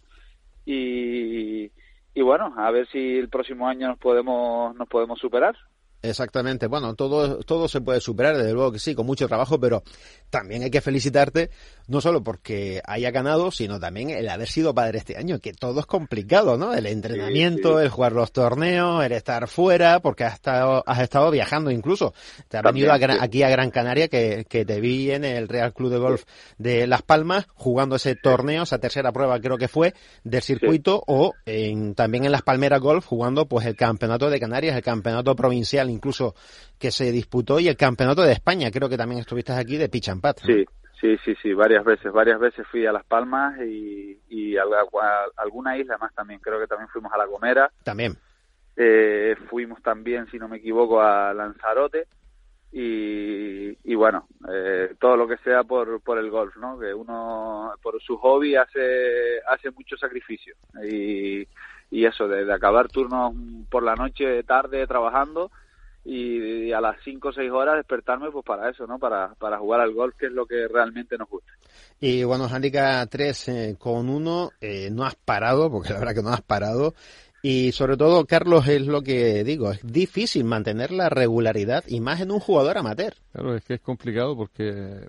Y, 0.64 1.72
y 2.14 2.22
bueno, 2.22 2.54
a 2.56 2.70
ver 2.70 2.86
si 2.88 3.18
el 3.18 3.28
próximo 3.28 3.66
año 3.66 3.88
nos 3.88 3.98
podemos, 3.98 4.72
nos 4.76 4.88
podemos 4.88 5.18
superar. 5.18 5.56
Exactamente. 6.00 6.68
Bueno, 6.68 6.94
todo, 6.94 7.38
todo 7.40 7.66
se 7.66 7.80
puede 7.80 8.00
superar, 8.00 8.36
desde 8.36 8.52
luego 8.52 8.70
que 8.70 8.78
sí, 8.78 8.94
con 8.94 9.04
mucho 9.04 9.26
trabajo, 9.26 9.58
pero 9.58 9.82
también 10.30 10.62
hay 10.62 10.70
que 10.70 10.80
felicitarte, 10.80 11.50
no 11.88 12.00
solo 12.00 12.22
porque 12.22 12.80
haya 12.86 13.10
ganado, 13.10 13.50
sino 13.50 13.80
también 13.80 14.10
el 14.10 14.28
haber 14.28 14.48
sido 14.48 14.74
padre 14.74 14.98
este 14.98 15.16
año, 15.16 15.40
que 15.40 15.52
todo 15.52 15.80
es 15.80 15.86
complicado, 15.86 16.56
¿no? 16.56 16.72
El 16.72 16.86
entrenamiento, 16.86 17.80
el 17.80 17.88
jugar 17.88 18.12
los 18.12 18.30
torneos, 18.30 19.04
el 19.04 19.12
estar 19.12 19.48
fuera, 19.48 19.98
porque 19.98 20.22
has 20.22 20.34
estado, 20.34 20.84
has 20.86 21.00
estado 21.00 21.30
viajando 21.32 21.70
incluso. 21.72 22.14
Te 22.48 22.58
has 22.58 22.62
venido 22.62 22.92
aquí 22.92 23.42
a 23.42 23.48
Gran 23.48 23.70
Canaria, 23.70 24.06
que, 24.06 24.46
que 24.48 24.64
te 24.64 24.80
vi 24.80 25.10
en 25.10 25.24
el 25.24 25.48
Real 25.48 25.72
Club 25.72 25.90
de 25.90 25.98
Golf 25.98 26.24
de 26.58 26.86
Las 26.86 27.02
Palmas, 27.02 27.46
jugando 27.54 27.96
ese 27.96 28.14
torneo, 28.14 28.62
esa 28.62 28.78
tercera 28.78 29.10
prueba 29.10 29.40
creo 29.40 29.58
que 29.58 29.66
fue, 29.68 29.94
del 30.22 30.42
circuito, 30.42 31.02
o 31.08 31.32
en, 31.44 31.96
también 31.96 32.24
en 32.24 32.32
Las 32.32 32.42
Palmeras 32.42 32.80
Golf, 32.80 33.04
jugando 33.04 33.46
pues 33.46 33.66
el 33.66 33.74
campeonato 33.74 34.30
de 34.30 34.38
Canarias, 34.38 34.76
el 34.76 34.82
campeonato 34.82 35.34
provincial 35.34 35.87
incluso 35.88 36.34
que 36.78 36.90
se 36.90 37.10
disputó 37.12 37.60
y 37.60 37.68
el 37.68 37.76
campeonato 37.76 38.22
de 38.22 38.32
España, 38.32 38.70
creo 38.70 38.88
que 38.88 38.96
también 38.96 39.20
estuviste 39.20 39.52
aquí 39.52 39.76
de 39.76 39.88
pitch 39.88 40.08
and 40.08 40.20
pat. 40.20 40.38
Sí, 40.44 40.64
sí, 41.00 41.16
sí, 41.24 41.34
sí, 41.42 41.52
varias 41.52 41.84
veces, 41.84 42.12
varias 42.12 42.38
veces 42.38 42.66
fui 42.68 42.86
a 42.86 42.92
Las 42.92 43.04
Palmas 43.04 43.58
y, 43.60 44.18
y 44.28 44.56
a, 44.56 44.64
alguna 45.36 45.76
isla 45.76 45.98
más 45.98 46.14
también, 46.14 46.40
creo 46.40 46.60
que 46.60 46.66
también 46.66 46.88
fuimos 46.88 47.12
a 47.12 47.18
La 47.18 47.26
Gomera. 47.26 47.70
También. 47.84 48.16
Eh, 48.76 49.34
fuimos 49.48 49.82
también, 49.82 50.26
si 50.30 50.38
no 50.38 50.48
me 50.48 50.58
equivoco, 50.58 51.00
a 51.00 51.34
Lanzarote 51.34 52.06
y, 52.70 53.76
y 53.90 53.94
bueno, 53.94 54.28
eh, 54.52 54.94
todo 55.00 55.16
lo 55.16 55.26
que 55.26 55.38
sea 55.38 55.64
por, 55.64 56.00
por 56.02 56.18
el 56.18 56.30
golf, 56.30 56.54
¿no? 56.56 56.78
Que 56.78 56.92
uno 56.92 57.72
por 57.82 58.00
su 58.02 58.16
hobby 58.18 58.56
hace, 58.56 59.40
hace 59.48 59.70
mucho 59.70 59.96
sacrificio 59.96 60.54
y, 60.84 61.48
y 61.90 62.04
eso, 62.04 62.28
de, 62.28 62.44
de 62.44 62.52
acabar 62.52 62.88
turnos 62.88 63.34
por 63.70 63.82
la 63.82 63.94
noche, 63.94 64.42
tarde, 64.44 64.86
trabajando 64.86 65.50
y, 66.04 66.72
a 66.72 66.80
las 66.80 66.96
5 67.04 67.28
o 67.28 67.32
6 67.32 67.50
horas 67.50 67.76
despertarme 67.76 68.30
pues 68.30 68.44
para 68.44 68.70
eso, 68.70 68.86
¿no? 68.86 68.98
Para, 68.98 69.34
para 69.34 69.58
jugar 69.58 69.80
al 69.80 69.92
golf, 69.92 70.14
que 70.16 70.26
es 70.26 70.32
lo 70.32 70.46
que 70.46 70.68
realmente 70.68 71.16
nos 71.18 71.28
gusta. 71.28 71.52
Y 72.00 72.24
bueno, 72.24 72.46
Handicap 72.46 73.08
3 73.10 73.48
eh, 73.48 73.76
con 73.78 74.08
1, 74.08 74.50
eh, 74.60 74.88
no 74.90 75.04
has 75.04 75.16
parado, 75.16 75.70
porque 75.70 75.88
la 75.92 75.98
verdad 75.98 76.14
que 76.14 76.22
no 76.22 76.30
has 76.30 76.42
parado. 76.42 76.94
Y 77.40 77.70
sobre 77.72 77.96
todo, 77.96 78.26
Carlos, 78.26 78.66
es 78.66 78.86
lo 78.86 79.02
que 79.02 79.44
digo, 79.44 79.70
es 79.70 79.80
difícil 79.84 80.44
mantener 80.44 80.90
la 80.90 81.08
regularidad 81.08 81.84
y 81.86 82.00
más 82.00 82.20
en 82.20 82.32
un 82.32 82.40
jugador 82.40 82.78
amateur. 82.78 83.14
Claro, 83.32 83.54
es 83.54 83.64
que 83.64 83.74
es 83.74 83.80
complicado 83.80 84.36
porque 84.36 85.08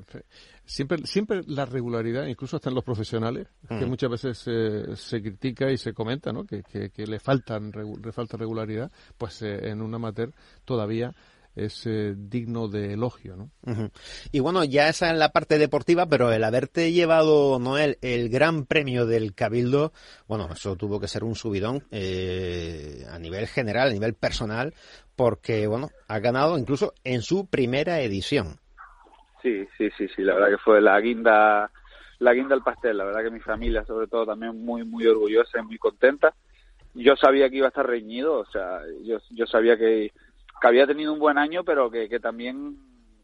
siempre 0.69 0.99
siempre 1.05 1.41
la 1.47 1.65
regularidad, 1.65 2.27
incluso 2.27 2.55
hasta 2.57 2.69
en 2.69 2.75
los 2.75 2.83
profesionales, 2.83 3.47
que 3.67 3.85
Mm. 3.85 3.89
muchas 3.89 4.09
veces 4.11 4.43
eh, 4.45 4.95
se 4.95 5.21
critica 5.21 5.71
y 5.71 5.77
se 5.77 5.93
comenta, 5.93 6.31
¿no? 6.31 6.45
Que, 6.45 6.61
que, 6.63 6.91
que 6.91 7.07
le 7.07 7.19
faltan 7.19 7.71
le 7.71 8.11
falta 8.11 8.38
regularidad, 8.38 8.91
pues 9.17 9.41
eh, 9.41 9.69
en 9.69 9.81
un 9.81 9.93
amateur 9.95 10.31
todavía 10.65 11.13
es 11.55 11.85
eh, 11.88 12.13
digno 12.15 12.67
de 12.67 12.93
elogio, 12.93 13.35
¿no? 13.35 13.49
Y 14.31 14.39
bueno, 14.39 14.63
ya 14.63 14.88
esa 14.88 15.11
es 15.11 15.17
la 15.17 15.31
parte 15.31 15.57
deportiva, 15.57 16.05
pero 16.05 16.31
el 16.31 16.43
haberte 16.43 16.93
llevado, 16.93 17.59
Noel, 17.59 17.97
el 18.01 18.29
gran 18.29 18.65
premio 18.65 19.05
del 19.07 19.33
Cabildo, 19.33 19.91
bueno, 20.27 20.47
eso 20.53 20.75
tuvo 20.75 20.99
que 20.99 21.07
ser 21.07 21.23
un 21.23 21.35
subidón 21.35 21.83
eh, 21.91 23.05
a 23.09 23.17
nivel 23.19 23.47
general, 23.47 23.89
a 23.89 23.93
nivel 23.93 24.13
personal, 24.13 24.73
porque, 25.15 25.67
bueno, 25.67 25.89
ha 26.07 26.19
ganado 26.19 26.57
incluso 26.57 26.93
en 27.03 27.23
su 27.23 27.47
primera 27.47 27.99
edición. 28.01 28.59
Sí, 29.41 29.65
sí, 29.77 29.89
sí, 29.98 30.08
sí, 30.10 30.22
la 30.22 30.34
verdad 30.36 30.50
que 30.50 30.58
fue 30.58 30.81
la 30.81 31.00
guinda, 31.00 31.72
la 32.19 32.34
guinda 32.34 32.55
del 32.55 32.63
pastel, 32.63 32.98
la 32.98 33.05
verdad 33.05 33.24
que 33.24 33.31
mi 33.31 33.39
familia 33.39 33.86
sobre 33.86 34.08
todo 34.08 34.25
también 34.25 34.63
muy, 34.65 34.84
muy 34.84 35.05
orgullosa 35.08 35.60
y 35.60 35.63
muy 35.63 35.77
contenta. 35.77 36.34
Yo 36.93 37.15
sabía 37.15 37.50
que 37.50 37.58
iba 37.58 37.67
a 37.67 37.69
estar 37.69 37.88
reñido, 37.88 38.39
o 38.39 38.46
sea, 38.46 38.81
yo, 39.03 39.19
yo 39.29 39.46
sabía 39.46 39.77
que, 39.77 40.12
que 40.62 40.67
había 40.67 40.88
tenido 40.88 41.13
un 41.13 41.19
buen 41.19 41.38
año, 41.38 41.63
pero 41.63 41.89
que, 41.89 42.10
que 42.10 42.19
también 42.19 42.77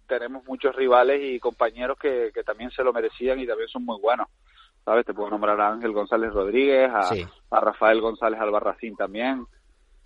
tenemos 0.07 0.45
muchos 0.45 0.75
rivales 0.75 1.19
y 1.21 1.39
compañeros 1.39 1.97
que, 1.99 2.31
que 2.33 2.43
también 2.43 2.69
se 2.71 2.83
lo 2.83 2.93
merecían 2.93 3.39
y 3.39 3.47
también 3.47 3.67
son 3.69 3.83
muy 3.83 3.99
buenos. 3.99 4.27
¿Sabes? 4.85 5.03
Te 5.03 5.15
puedo 5.15 5.31
nombrar 5.31 5.59
a 5.59 5.71
Ángel 5.71 5.93
González 5.93 6.31
Rodríguez, 6.31 6.91
a, 6.93 7.01
Sí. 7.03 7.25
a 7.49 7.59
Rafael 7.59 7.99
González 8.01 8.39
Albarracín 8.39 8.95
también. 8.95 9.43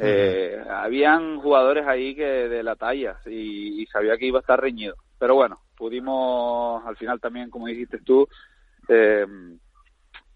Eh, 0.02 0.58
habían 0.70 1.38
jugadores 1.42 1.86
ahí 1.86 2.16
que 2.16 2.24
de 2.24 2.64
la 2.64 2.78
talla 2.78 3.18
y, 3.26 3.82
y 3.82 3.86
sabía 3.88 4.16
que 4.18 4.26
iba 4.28 4.40
a 4.40 4.42
estar 4.42 4.60
reñido. 4.62 4.96
Pero 5.20 5.36
bueno, 5.36 5.60
pudimos 5.80 6.86
al 6.86 6.96
final 6.98 7.20
también, 7.20 7.50
como 7.50 7.66
dijiste 7.66 7.98
tú, 8.00 8.28
eh, 8.88 9.26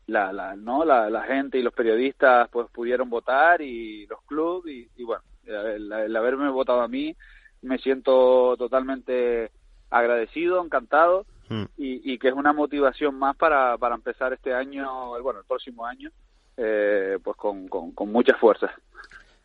la, 0.07 0.33
la, 0.33 0.55
¿no? 0.55 0.83
La, 0.83 1.09
la 1.11 1.23
gente 1.23 1.59
y 1.59 1.61
los 1.61 1.73
periodistas 1.73 2.49
pues 2.49 2.67
pudieron 2.71 3.09
votar 3.09 3.61
y 3.61 4.07
los 4.07 4.21
clubes 4.23 4.73
y, 4.73 4.89
y 4.95 5.03
bueno, 5.03 5.23
el, 5.45 5.91
el 5.91 6.15
haberme 6.15 6.49
votado 6.49 6.81
a 6.81 6.87
mí 6.87 7.15
me 7.61 7.77
siento 7.77 8.55
totalmente 8.57 9.51
agradecido, 9.91 10.63
encantado 10.63 11.25
Mm. 11.49 11.63
y, 11.77 12.13
y 12.13 12.17
que 12.17 12.29
es 12.29 12.33
una 12.33 12.53
motivación 12.53 13.15
más 13.15 13.35
para, 13.35 13.77
para 13.77 13.95
empezar 13.95 14.33
este 14.33 14.53
año, 14.53 15.21
bueno, 15.21 15.39
el 15.39 15.45
próximo 15.45 15.85
año, 15.85 16.09
eh, 16.57 17.19
pues 17.23 17.35
con, 17.37 17.67
con, 17.67 17.91
con 17.91 18.11
mucha 18.11 18.35
fuerza. 18.35 18.73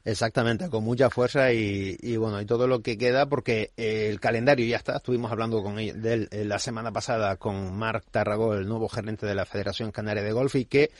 Exactamente, 0.08 0.70
con 0.70 0.84
mucha 0.84 1.10
fuerza 1.10 1.52
y, 1.52 1.94
y 2.00 2.16
bueno, 2.16 2.40
y 2.40 2.46
todo 2.46 2.66
lo 2.66 2.80
que 2.80 2.96
queda, 2.96 3.26
porque 3.26 3.72
eh, 3.76 4.08
el 4.08 4.20
calendario 4.20 4.64
ya 4.64 4.78
está. 4.78 4.96
Estuvimos 4.96 5.30
hablando 5.30 5.62
con 5.62 5.78
él, 5.78 6.28
eh, 6.30 6.46
la 6.46 6.58
semana 6.58 6.90
pasada 6.90 7.36
con 7.36 7.76
Marc 7.76 8.06
Tarragó, 8.10 8.54
el 8.54 8.66
nuevo 8.66 8.88
gerente 8.88 9.26
de 9.26 9.34
la 9.34 9.44
Federación 9.44 9.92
Canaria 9.92 10.22
de 10.22 10.32
Golf, 10.32 10.54
y 10.54 10.64
que 10.64 10.90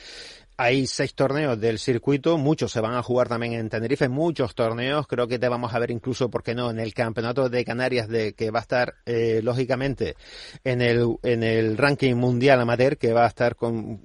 hay 0.58 0.86
seis 0.86 1.14
torneos 1.14 1.58
del 1.58 1.78
circuito, 1.78 2.36
muchos 2.36 2.70
se 2.70 2.82
van 2.82 2.96
a 2.96 3.02
jugar 3.02 3.30
también 3.30 3.54
en 3.54 3.70
Tenerife, 3.70 4.10
muchos 4.10 4.54
torneos, 4.54 5.06
creo 5.06 5.26
que 5.26 5.38
te 5.38 5.48
vamos 5.48 5.72
a 5.72 5.78
ver 5.78 5.90
incluso, 5.90 6.28
¿por 6.28 6.42
qué 6.42 6.54
no?, 6.54 6.70
en 6.70 6.78
el 6.78 6.92
Campeonato 6.92 7.48
de 7.48 7.64
Canarias, 7.64 8.08
de 8.08 8.34
que 8.34 8.50
va 8.50 8.58
a 8.58 8.62
estar, 8.62 8.96
eh, 9.06 9.40
lógicamente, 9.42 10.16
en 10.64 10.82
el, 10.82 11.16
en 11.22 11.44
el 11.44 11.78
ranking 11.78 12.14
mundial 12.14 12.60
amateur, 12.60 12.98
que 12.98 13.14
va 13.14 13.24
a 13.24 13.28
estar 13.28 13.56
con 13.56 14.02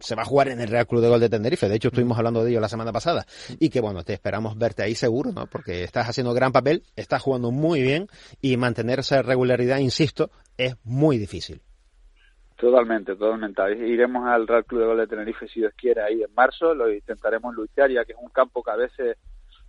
se 0.00 0.14
va 0.14 0.22
a 0.22 0.24
jugar 0.26 0.48
en 0.48 0.60
el 0.60 0.68
Real 0.68 0.86
Club 0.86 1.00
de 1.02 1.08
Gol 1.08 1.20
de 1.20 1.28
Tenerife. 1.28 1.68
De 1.68 1.76
hecho, 1.76 1.88
estuvimos 1.88 2.16
hablando 2.18 2.42
de 2.44 2.50
ello 2.50 2.60
la 2.60 2.68
semana 2.68 2.92
pasada. 2.92 3.26
Y 3.58 3.70
que 3.70 3.80
bueno, 3.80 4.02
te 4.04 4.12
esperamos 4.12 4.56
verte 4.58 4.82
ahí 4.82 4.94
seguro, 4.94 5.32
¿no? 5.32 5.46
Porque 5.46 5.84
estás 5.84 6.08
haciendo 6.08 6.32
gran 6.34 6.52
papel, 6.52 6.82
estás 6.96 7.22
jugando 7.22 7.50
muy 7.50 7.82
bien 7.82 8.08
y 8.40 8.56
mantener 8.56 9.00
esa 9.00 9.22
regularidad, 9.22 9.78
insisto, 9.78 10.30
es 10.56 10.76
muy 10.84 11.18
difícil. 11.18 11.60
Totalmente, 12.56 13.14
totalmente. 13.14 13.62
Iremos 13.86 14.26
al 14.26 14.46
Real 14.48 14.64
Club 14.64 14.80
de 14.80 14.86
Gol 14.86 14.98
de 14.98 15.06
Tenerife 15.06 15.46
si 15.46 15.60
Dios 15.60 15.72
quiere 15.76 16.02
ahí 16.02 16.22
en 16.22 16.34
marzo, 16.34 16.74
lo 16.74 16.92
intentaremos 16.92 17.54
luchar 17.54 17.88
ya 17.90 18.04
que 18.04 18.12
es 18.12 18.18
un 18.20 18.30
campo 18.30 18.62
que 18.64 18.70
a 18.72 18.76
veces 18.76 19.16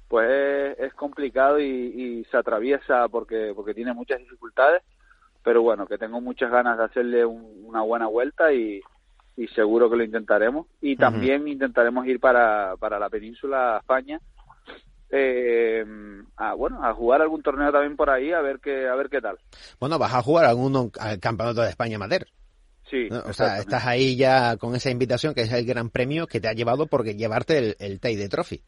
pues 0.08 0.76
es, 0.80 0.92
complicado 0.96 1.60
y, 1.60 1.66
y 1.68 2.26
se 2.32 2.38
atraviesa 2.38 3.08
porque 3.10 3.52
porque 3.56 3.76
tiene 3.76 3.94
muchas 3.94 4.18
dificultades, 4.18 4.82
pero 5.44 5.62
bueno, 5.62 5.86
que 5.86 6.00
tengo 6.00 6.20
muchas 6.20 6.50
ganas 6.50 6.80
de 6.80 6.86
hacerle 6.86 7.26
un- 7.26 7.64
una 7.64 7.84
buena 7.84 8.08
vuelta 8.08 8.52
y, 8.52 8.82
y 9.40 9.48
seguro 9.48 9.90
que 9.90 9.96
lo 9.96 10.04
intentaremos. 10.04 10.68
Y 10.82 10.98
también 10.98 11.48
intentaremos 11.48 12.06
ir 12.06 12.20
para, 12.20 12.76
para 12.78 13.00
la 13.00 13.10
península, 13.10 13.78
España, 13.80 14.20
eh, 15.10 15.86
a, 16.36 16.54
bueno, 16.56 16.84
a 16.84 16.94
jugar 16.94 17.22
algún 17.22 17.42
torneo 17.42 17.72
también 17.72 17.96
por 17.96 18.10
ahí, 18.10 18.34
a 18.34 18.42
ver 18.42 18.60
qué, 18.60 18.90
a 18.90 18.96
ver 18.96 19.10
qué 19.10 19.22
tal. 19.22 19.40
Bueno, 19.80 19.98
vas 19.98 20.14
a 20.14 20.22
jugar 20.22 20.46
algún 20.46 20.92
al 21.00 21.20
Campeonato 21.20 21.62
de 21.62 21.70
España 21.70 21.96
Amateur. 21.96 22.28
Sí, 22.90 23.08
¿no? 23.10 23.22
O 23.22 23.34
sea, 23.34 23.60
estás 23.60 23.86
ahí 23.86 24.18
ya 24.18 24.58
con 24.58 24.76
esa 24.76 24.90
invitación 24.90 25.34
que 25.34 25.44
es 25.44 25.54
el 25.54 25.66
gran 25.66 25.90
premio 25.90 26.28
que 26.28 26.42
te 26.42 26.50
ha 26.50 26.54
llevado 26.54 26.88
porque 26.88 27.16
llevarte 27.16 27.58
el, 27.58 27.76
el 27.80 28.02
Teide 28.02 28.28
Trophy. 28.28 28.62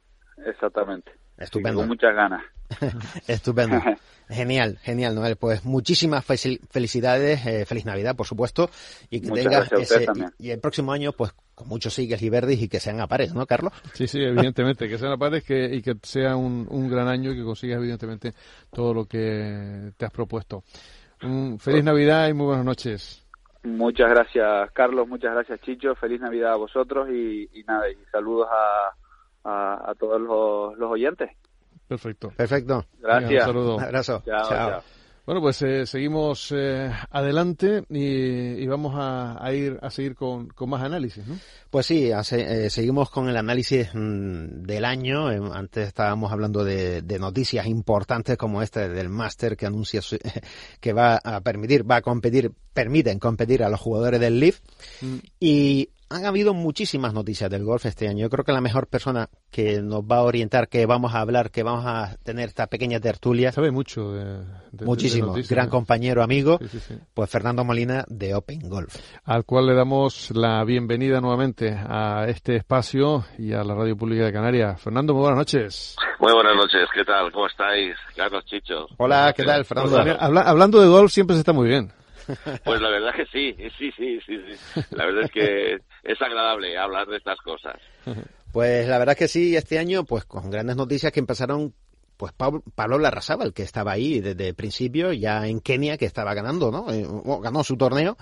Exactamente. 0.46 1.12
Estupendo. 1.44 1.80
Con 1.80 1.88
muchas 1.90 2.16
ganas. 2.16 2.44
Estupendo. 3.28 3.82
Genial, 4.30 4.78
genial, 4.82 5.14
Noel. 5.14 5.36
Pues 5.36 5.66
muchísimas 5.66 6.26
fel- 6.26 6.62
felicidades, 6.70 7.46
eh, 7.46 7.66
feliz 7.66 7.86
Navidad, 7.86 8.16
por 8.16 8.26
supuesto, 8.26 8.70
y 9.10 9.20
que 9.20 9.28
Muchas 9.28 9.44
tengas 9.44 9.74
a 9.74 9.76
ese, 9.76 10.06
y, 10.40 10.48
y 10.48 10.52
el 10.52 10.60
próximo 10.62 10.94
año, 10.94 11.12
pues 11.12 11.34
con 11.54 11.68
muchos 11.68 11.94
sigues 11.94 12.22
y 12.22 12.30
verdes 12.30 12.62
y 12.62 12.70
que 12.70 12.80
sean 12.80 13.02
a 13.02 13.08
pares, 13.08 13.34
¿no, 13.34 13.46
Carlos? 13.46 13.74
Sí, 13.94 14.08
sí, 14.08 14.20
evidentemente, 14.24 14.88
que 14.88 14.98
sean 14.98 15.20
pares 15.20 15.44
que, 15.44 15.66
y 15.76 15.82
que 15.82 15.96
sea 16.04 16.38
un, 16.38 16.66
un 16.70 16.90
gran 16.90 17.10
año 17.10 17.34
y 17.34 17.36
que 17.36 17.44
consigas 17.44 17.80
evidentemente 17.80 18.34
todo 18.72 18.94
lo 18.94 19.04
que 19.06 19.92
te 19.98 20.06
has 20.06 20.12
propuesto. 20.12 20.64
Feliz 21.60 21.84
Navidad 21.84 22.30
y 22.30 22.34
muy 22.34 22.46
buenas 22.46 22.64
noches. 22.66 23.28
Muchas 23.64 24.10
gracias, 24.10 24.72
Carlos. 24.72 25.10
Muchas 25.10 25.34
gracias, 25.34 25.60
Chicho. 25.62 25.94
Feliz 25.96 26.22
Navidad 26.22 26.54
a 26.54 26.56
vosotros 26.56 27.10
y, 27.12 27.50
y 27.54 27.64
nada, 27.64 27.90
y 27.90 27.98
saludos 28.12 28.48
a, 28.50 28.96
a, 29.44 29.92
a 29.92 29.96
todos 29.96 30.20
los, 30.22 30.78
los 30.78 30.92
oyentes. 30.92 31.32
Perfecto. 31.88 32.32
Perfecto. 32.36 32.86
Venga, 33.02 33.20
Gracias. 33.20 33.42
un 33.48 33.48
saludo. 33.54 33.76
Un 33.78 33.84
abrazo. 33.84 34.24
Chao, 34.26 34.50
chao. 34.50 34.84
Bueno, 35.24 35.40
pues 35.40 35.62
eh, 35.62 35.86
seguimos 35.86 36.52
eh, 36.52 36.92
adelante 37.12 37.84
y, 37.90 38.02
y 38.64 38.68
vamos 38.68 38.94
a, 38.96 39.38
a 39.46 39.54
ir 39.54 39.78
a 39.82 39.92
seguir 39.92 40.16
con, 40.16 40.48
con 40.48 40.68
más 40.70 40.82
análisis, 40.82 41.26
¿no? 41.28 41.38
Pues 41.70 41.86
sí, 41.86 42.12
hace- 42.12 42.66
eh, 42.66 42.70
seguimos 42.72 43.12
con 43.12 43.30
el 43.30 43.38
análisis 43.38 43.90
mm, 43.94 44.64
del 44.64 44.84
año. 44.84 45.32
Eh, 45.32 45.40
antes 45.54 45.88
estábamos 45.88 46.32
hablando 46.32 46.64
de, 46.64 47.04
de 47.04 47.20
noticias 47.20 47.68
importantes 47.68 48.36
como 48.36 48.64
esta 48.64 48.90
del 48.90 49.10
máster 49.10 49.56
que 49.56 49.68
anuncia 49.68 50.02
su- 50.02 50.18
que 50.80 50.92
va 50.92 51.20
a 51.24 51.40
permitir, 51.42 51.90
va 51.90 51.98
a 51.98 52.02
competir, 52.02 52.52
permiten 52.74 53.20
competir 53.20 53.64
a 53.64 53.70
los 53.70 53.80
jugadores 53.80 54.20
del 54.20 54.40
LIV. 54.40 54.56
Mm. 55.02 55.16
Y 55.40 55.90
han 56.12 56.26
habido 56.26 56.54
muchísimas 56.54 57.14
noticias 57.14 57.50
del 57.50 57.64
golf 57.64 57.86
este 57.86 58.08
año. 58.08 58.20
Yo 58.20 58.30
creo 58.30 58.44
que 58.46 58.52
la 58.52 58.62
mejor 58.62 58.88
persona 58.88 59.30
que 59.50 59.82
nos 59.82 60.02
va 60.02 60.18
a 60.18 60.22
orientar, 60.24 60.68
que 60.70 60.86
vamos 60.86 61.14
a 61.16 61.22
hablar, 61.22 61.52
que 61.52 61.64
vamos 61.64 61.86
a 61.86 62.16
tener 62.24 62.50
esta 62.50 62.68
pequeña 62.68 63.00
tertulia, 63.00 63.52
Sabe 63.52 63.72
mucho 63.72 64.12
de, 64.12 64.24
de- 64.26 64.46
de 64.72 64.86
muchísimo, 64.86 65.28
noticias, 65.28 65.50
gran 65.50 65.66
¿no? 65.68 65.72
compañero, 65.72 66.24
amigo, 66.24 66.58
Sí, 66.62 66.68
sí, 66.68 66.80
sí. 66.80 66.94
pues 67.14 67.30
Fernando 67.30 67.64
Molina 67.64 68.06
de 68.08 68.36
Open 68.36 68.70
Golf. 68.70 68.96
Al 69.26 69.46
cual 69.46 69.68
le 69.68 69.74
damos 69.76 70.32
la 70.32 70.64
bienvenida 70.64 71.20
nuevamente 71.22 71.70
a 71.78 72.26
este 72.28 72.56
espacio 72.58 73.26
y 73.38 73.54
a 73.54 73.64
la 73.64 73.74
Radio 73.76 73.96
Pública 73.98 74.26
de 74.26 74.34
Canarias. 74.34 74.82
Fernando, 74.82 75.14
muy 75.14 75.22
buenas 75.22 75.38
noches. 75.40 75.96
Muy 76.20 76.34
buenas 76.34 76.56
noches, 76.56 76.88
¿qué 76.94 77.04
tal? 77.04 77.32
¿Cómo 77.32 77.48
estáis? 77.48 77.96
Carlos 78.16 78.44
Chicho. 78.46 78.88
Hola, 78.98 79.34
¿qué 79.36 79.44
tal, 79.44 79.66
Fernando? 79.66 79.98
Habla- 80.20 80.42
hablando 80.42 80.80
de 80.82 80.88
golf 80.88 81.12
siempre 81.12 81.36
se 81.36 81.40
está 81.40 81.54
muy 81.54 81.68
bien. 81.68 81.92
Pues 82.64 82.82
la 82.82 82.90
verdad 82.90 83.14
que 83.16 83.26
sí, 83.26 83.56
sí, 83.78 83.92
sí, 83.98 84.20
sí, 84.26 84.38
sí. 84.38 84.82
La 84.92 85.06
verdad 85.06 85.24
es 85.24 85.32
que 85.32 85.80
es 86.04 86.22
agradable 86.22 86.78
hablar 86.78 87.08
de 87.08 87.18
estas 87.18 87.40
cosas. 87.40 87.76
Pues 88.52 88.88
la 88.88 88.98
verdad 88.98 89.14
es 89.14 89.20
que 89.20 89.28
sí, 89.28 89.56
este 89.56 89.80
año, 89.80 90.04
pues 90.04 90.26
con 90.26 90.50
grandes 90.50 90.76
noticias 90.76 91.12
que 91.12 91.20
empezaron, 91.20 91.74
pues 92.18 92.34
Pablo, 92.34 92.64
Pablo 92.76 93.00
Larrazábal, 93.00 93.54
que 93.54 93.64
estaba 93.64 93.94
ahí 93.94 94.20
desde 94.20 94.50
el 94.50 94.56
principio, 94.56 95.14
ya 95.14 95.48
en 95.48 95.62
Kenia, 95.62 95.98
que 95.98 96.06
estaba 96.06 96.34
ganando, 96.34 96.72
¿no? 96.72 96.92
Eh, 96.92 97.06
bueno, 97.06 97.40
ganó 97.40 97.64
su 97.64 97.78
torneo. 97.78 98.18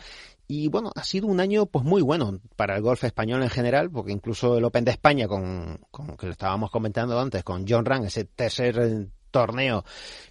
Y 0.47 0.67
bueno, 0.67 0.91
ha 0.95 1.03
sido 1.03 1.27
un 1.27 1.39
año 1.39 1.67
pues 1.67 1.85
muy 1.85 2.01
bueno 2.01 2.39
para 2.55 2.75
el 2.75 2.81
golf 2.81 3.03
español 3.03 3.43
en 3.43 3.49
general, 3.49 3.91
porque 3.91 4.11
incluso 4.11 4.57
el 4.57 4.65
Open 4.65 4.83
de 4.83 4.91
España, 4.91 5.27
con, 5.27 5.79
con 5.91 6.17
que 6.17 6.25
lo 6.25 6.31
estábamos 6.31 6.71
comentando 6.71 7.19
antes, 7.19 7.43
con 7.43 7.65
John 7.67 7.85
Ran, 7.85 8.05
ese 8.05 8.25
tercer 8.25 9.09
torneo 9.31 9.83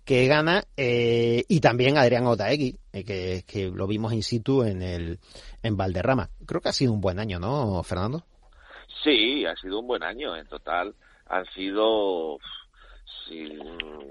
que 0.04 0.26
gana, 0.26 0.64
eh, 0.76 1.44
y 1.48 1.60
también 1.60 1.98
Adrián 1.98 2.26
Otaegui, 2.26 2.76
eh, 2.92 3.04
que, 3.04 3.44
que 3.46 3.68
lo 3.68 3.86
vimos 3.86 4.12
in 4.12 4.22
situ 4.22 4.62
en 4.62 4.82
el 4.82 5.18
en 5.62 5.76
Valderrama. 5.76 6.30
Creo 6.46 6.60
que 6.60 6.70
ha 6.70 6.72
sido 6.72 6.92
un 6.92 7.00
buen 7.00 7.18
año, 7.18 7.38
¿no, 7.38 7.82
Fernando? 7.82 8.22
Sí, 9.04 9.44
ha 9.44 9.54
sido 9.56 9.80
un 9.80 9.86
buen 9.86 10.02
año. 10.02 10.34
En 10.36 10.46
total 10.46 10.94
han 11.26 11.44
sido, 11.54 12.38
si 13.26 13.48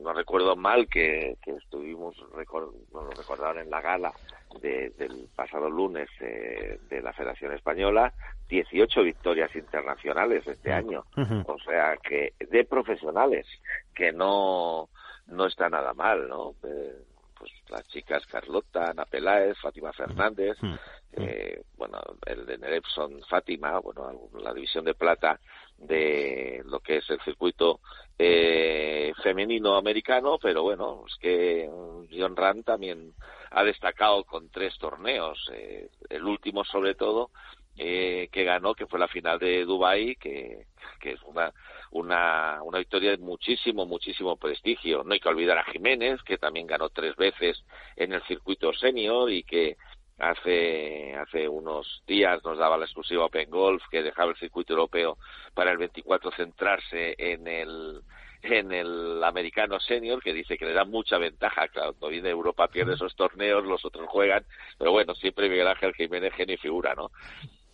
no 0.01 0.13
recuerdo 0.13 0.55
mal, 0.55 0.87
que, 0.87 1.37
que 1.43 1.51
estuvimos, 1.51 2.15
recor- 2.33 2.73
nos 2.93 3.03
lo 3.05 3.11
recordaron 3.11 3.63
en 3.63 3.69
la 3.69 3.81
gala 3.81 4.13
de- 4.61 4.89
del 4.91 5.27
pasado 5.35 5.69
lunes 5.69 6.09
eh, 6.19 6.79
de 6.89 7.01
la 7.01 7.13
Federación 7.13 7.53
Española, 7.53 8.13
18 8.49 9.03
victorias 9.03 9.53
internacionales 9.55 10.45
este 10.47 10.71
año. 10.71 11.05
Ujú. 11.15 11.43
O 11.51 11.59
sea 11.59 11.97
que 11.97 12.33
de 12.39 12.63
profesionales, 12.65 13.45
que 13.93 14.11
no, 14.11 14.89
no 15.27 15.45
está 15.45 15.69
nada 15.69 15.93
mal, 15.93 16.27
¿no? 16.29 16.55
Eh, 16.63 16.93
pues 17.37 17.51
las 17.69 17.87
chicas 17.89 18.25
Carlota, 18.25 18.89
Ana 18.89 19.05
Peláez, 19.05 19.57
Fátima 19.59 19.93
Fernández, 19.93 20.57
Mm. 20.61 20.73
eh, 21.13 21.61
bueno, 21.77 21.99
el 22.25 22.45
de 22.47 22.57
Nerepson 22.57 23.21
Fátima, 23.29 23.77
bueno, 23.79 24.29
la 24.41 24.53
división 24.53 24.85
de 24.85 24.95
plata 24.95 25.39
de 25.77 26.63
lo 26.65 26.79
que 26.79 26.97
es 26.97 27.09
el 27.11 27.19
circuito 27.21 27.79
eh, 28.17 29.13
femenino 29.21 29.75
americano, 29.77 30.39
pero 30.41 30.63
bueno, 30.63 31.03
es 31.07 31.15
que 31.19 31.69
John 32.11 32.35
Rand 32.35 32.63
también 32.65 33.13
ha 33.51 33.63
destacado 33.63 34.23
con 34.23 34.49
tres 34.49 34.77
torneos, 34.77 35.39
eh, 35.53 35.89
el 36.09 36.23
último 36.23 36.63
sobre 36.63 36.95
todo, 36.95 37.31
eh, 37.77 38.29
que 38.31 38.43
ganó, 38.43 38.73
que 38.73 38.87
fue 38.87 38.99
la 38.99 39.07
final 39.07 39.37
de 39.37 39.63
Dubai, 39.63 40.15
que, 40.15 40.65
es 41.01 41.21
una, 41.23 41.53
una, 41.91 42.61
una 42.63 42.79
victoria 42.79 43.11
de 43.11 43.17
muchísimo, 43.17 43.85
muchísimo 43.85 44.35
prestigio. 44.35 45.03
No 45.03 45.13
hay 45.13 45.19
que 45.19 45.29
olvidar 45.29 45.57
a 45.57 45.63
Jiménez, 45.63 46.21
que 46.23 46.37
también 46.37 46.67
ganó 46.67 46.89
tres 46.89 47.15
veces 47.15 47.63
en 47.95 48.13
el 48.13 48.21
circuito 48.23 48.73
senior 48.73 49.31
y 49.31 49.43
que 49.43 49.77
hace, 50.17 51.15
hace 51.15 51.47
unos 51.47 52.03
días 52.07 52.43
nos 52.43 52.57
daba 52.57 52.77
la 52.77 52.85
exclusiva 52.85 53.25
Open 53.25 53.49
Golf, 53.49 53.83
que 53.89 54.03
dejaba 54.03 54.31
el 54.31 54.37
circuito 54.37 54.73
europeo 54.73 55.17
para 55.53 55.71
el 55.71 55.77
24 55.77 56.31
centrarse 56.31 57.15
en 57.17 57.47
el, 57.47 58.01
en 58.41 58.71
el 58.71 59.23
americano 59.23 59.79
senior, 59.79 60.21
que 60.21 60.33
dice 60.33 60.57
que 60.57 60.65
le 60.65 60.73
da 60.73 60.85
mucha 60.85 61.17
ventaja. 61.17 61.67
Claro, 61.67 61.93
cuando 61.93 62.09
viene 62.09 62.29
Europa 62.29 62.67
pierde 62.67 62.93
esos 62.93 63.15
torneos, 63.15 63.63
los 63.65 63.83
otros 63.85 64.07
juegan, 64.07 64.45
pero 64.77 64.91
bueno, 64.91 65.15
siempre 65.15 65.49
Miguel 65.49 65.67
Ángel 65.67 65.93
Jiménez 65.93 66.33
genio 66.33 66.55
y 66.55 66.59
figura, 66.59 66.93
¿no? 66.95 67.11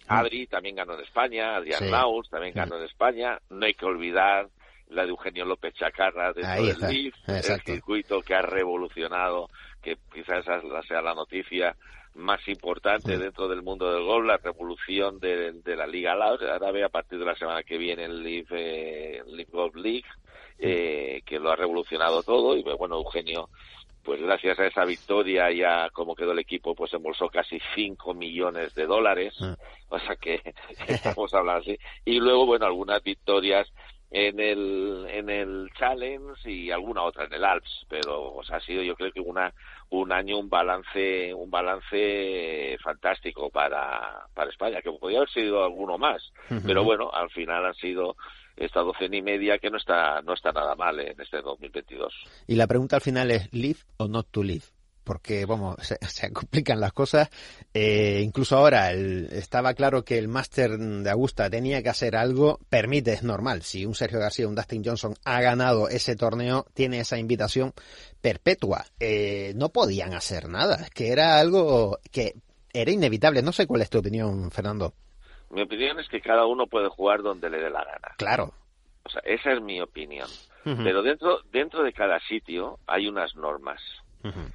Adri 0.08 0.48
también 0.48 0.76
ganó 0.76 0.96
en 0.96 1.02
España, 1.02 1.56
Adrián 1.56 1.80
Sí. 1.80 1.90
Laus 1.90 2.30
también 2.30 2.54
ganó 2.54 2.78
en 2.78 2.84
España, 2.84 3.40
no 3.50 3.66
hay 3.66 3.74
que 3.74 3.86
olvidar 3.86 4.50
la 4.90 5.04
de 5.04 5.10
Eugenio 5.10 5.46
López 5.46 5.74
Chacarra 5.76 6.34
dentro 6.34 6.66
del 6.66 6.80
Leaf, 6.80 7.16
el 7.28 7.62
circuito 7.62 8.22
que 8.22 8.36
ha 8.36 8.42
revolucionado, 8.42 9.50
que 9.82 9.98
quizás 10.14 10.40
esa 10.46 10.82
sea 10.84 11.02
la 11.02 11.14
noticia 11.14 11.76
más 12.16 12.48
importante 12.48 13.18
dentro 13.18 13.48
del 13.48 13.64
mundo 13.64 13.92
del 13.92 14.04
golf, 14.04 14.28
la 14.28 14.38
revolución 14.38 15.20
de, 15.20 15.54
de 15.54 15.76
la 15.76 15.88
Liga 15.88 16.14
Árabe 16.14 16.84
a 16.84 16.90
partir 16.90 17.18
de 17.18 17.26
la 17.26 17.36
semana 17.36 17.64
que 17.64 17.78
viene 17.78 18.06
el 18.06 18.22
Leaf, 18.22 18.48
eh, 18.52 19.22
Golf 19.52 19.76
League, 19.76 20.06
eh, 20.60 21.22
que 21.26 21.40
lo 21.40 21.52
ha 21.52 21.56
revolucionado 21.56 22.24
todo 22.24 22.56
y 22.56 22.64
bueno, 22.64 22.96
Eugenio 22.98 23.50
pues 24.04 24.22
gracias 24.22 24.60
a 24.60 24.68
esa 24.68 24.86
victoria 24.86 25.50
ya 25.52 25.90
como 25.92 26.16
quedó 26.16 26.34
el 26.34 26.40
equipo 26.40 26.76
pues 26.76 26.94
embolsó 26.94 27.30
casi 27.30 27.60
5 27.76 28.14
millones 28.14 28.76
de 28.76 28.86
dólares. 28.86 29.34
Ah. 29.42 29.56
o 29.90 30.00
sea 30.00 30.16
que 30.16 30.42
estamos 30.88 31.34
hablando 31.34 31.62
así. 31.62 31.78
Y 32.06 32.20
luego 32.20 32.46
bueno 32.46 32.66
algunas 32.66 33.02
victorias 33.04 33.72
en 34.12 34.40
el 34.40 35.08
en 35.10 35.30
el 35.30 35.70
challenge 35.78 36.50
y 36.50 36.70
alguna 36.70 37.04
otra 37.04 37.26
en 37.26 37.34
el 37.34 37.46
Alps. 37.46 37.86
Pero 37.90 38.34
o 38.34 38.44
sea, 38.44 38.58
ha 38.58 38.62
sido 38.62 38.84
yo 38.84 38.96
creo 38.96 39.12
que 39.12 39.22
una 39.22 39.54
un 39.90 40.12
año 40.12 40.38
un 40.38 40.50
balance 40.50 41.34
un 41.34 41.50
balance 41.50 42.78
fantástico 42.84 43.50
para 43.50 44.28
para 44.34 44.52
España 44.52 44.82
que 44.82 44.92
podría 44.92 45.20
haber 45.20 45.30
sido 45.30 45.64
alguno 45.64 45.98
más. 45.98 46.22
Pero 46.66 46.84
bueno 46.84 47.10
al 47.12 47.30
final 47.30 47.66
han 47.66 47.76
sido 47.76 48.16
esta 48.56 48.82
docena 48.82 49.18
y 49.18 49.22
media 49.22 49.58
que 49.58 49.70
no 49.70 49.78
está 49.78 50.22
no 50.22 50.34
está 50.34 50.52
nada 50.52 50.76
mal 50.76 51.00
en 51.00 51.20
este 51.20 51.42
2022 51.42 52.14
Y 52.48 52.56
la 52.56 52.68
pregunta 52.68 52.96
al 52.98 53.02
final 53.02 53.32
es, 53.32 53.52
¿live 53.54 53.80
o 53.98 54.08
not 54.08 54.28
to 54.32 54.44
live? 54.44 54.64
Porque, 55.04 55.46
vamos, 55.46 55.76
se, 55.82 55.98
se 56.08 56.32
complican 56.32 56.80
las 56.80 56.94
cosas. 56.94 57.30
Eh, 57.74 58.22
incluso 58.24 58.56
ahora 58.56 58.90
el- 58.92 59.28
estaba 59.34 59.74
claro 59.74 60.06
que 60.06 60.18
el 60.18 60.30
máster 60.30 60.78
de 60.78 61.10
Augusta 61.10 61.50
tenía 61.50 61.84
que 61.84 61.90
hacer 61.90 62.16
algo. 62.16 62.58
Permite, 62.70 63.12
es 63.12 63.22
normal. 63.22 63.64
Si 63.64 63.86
un 63.86 63.96
Sergio 63.96 64.20
García, 64.20 64.48
un 64.48 64.56
Dustin 64.56 64.82
Johnson 64.86 65.14
ha 65.26 65.42
ganado 65.42 65.90
ese 65.90 66.16
torneo, 66.16 66.66
tiene 66.74 67.00
esa 67.02 67.18
invitación 67.18 67.74
perpetua. 68.22 68.86
Eh, 69.00 69.52
no 69.58 69.70
podían 69.70 70.14
hacer 70.14 70.48
nada. 70.48 70.76
Es 70.84 70.90
que 70.92 71.10
era 71.10 71.38
algo 71.38 72.00
que 72.12 72.36
era 72.72 72.90
inevitable. 72.92 73.42
No 73.42 73.52
sé 73.52 73.68
cuál 73.68 73.82
es 73.82 73.90
tu 73.90 73.98
opinión, 74.00 74.52
Fernando. 74.52 74.94
Mi 75.54 75.62
opinión 75.62 76.00
es 76.00 76.08
que 76.10 76.22
cada 76.22 76.46
uno 76.46 76.68
puede 76.68 76.90
jugar 76.90 77.22
donde 77.22 77.50
le 77.50 77.60
dé 77.60 77.70
la 77.70 77.84
gana 77.84 78.16
Claro. 78.18 78.52
o 79.04 79.10
sea 79.10 79.22
esa 79.26 79.52
es 79.54 79.62
mi 79.62 79.80
opinión 79.82 80.28
pero 80.64 81.02
dentro 81.04 81.42
dentro 81.52 81.84
de 81.84 81.92
cada 81.94 82.20
sitio 82.22 82.80
hay 82.88 83.08
unas 83.08 83.36
normas 83.36 83.82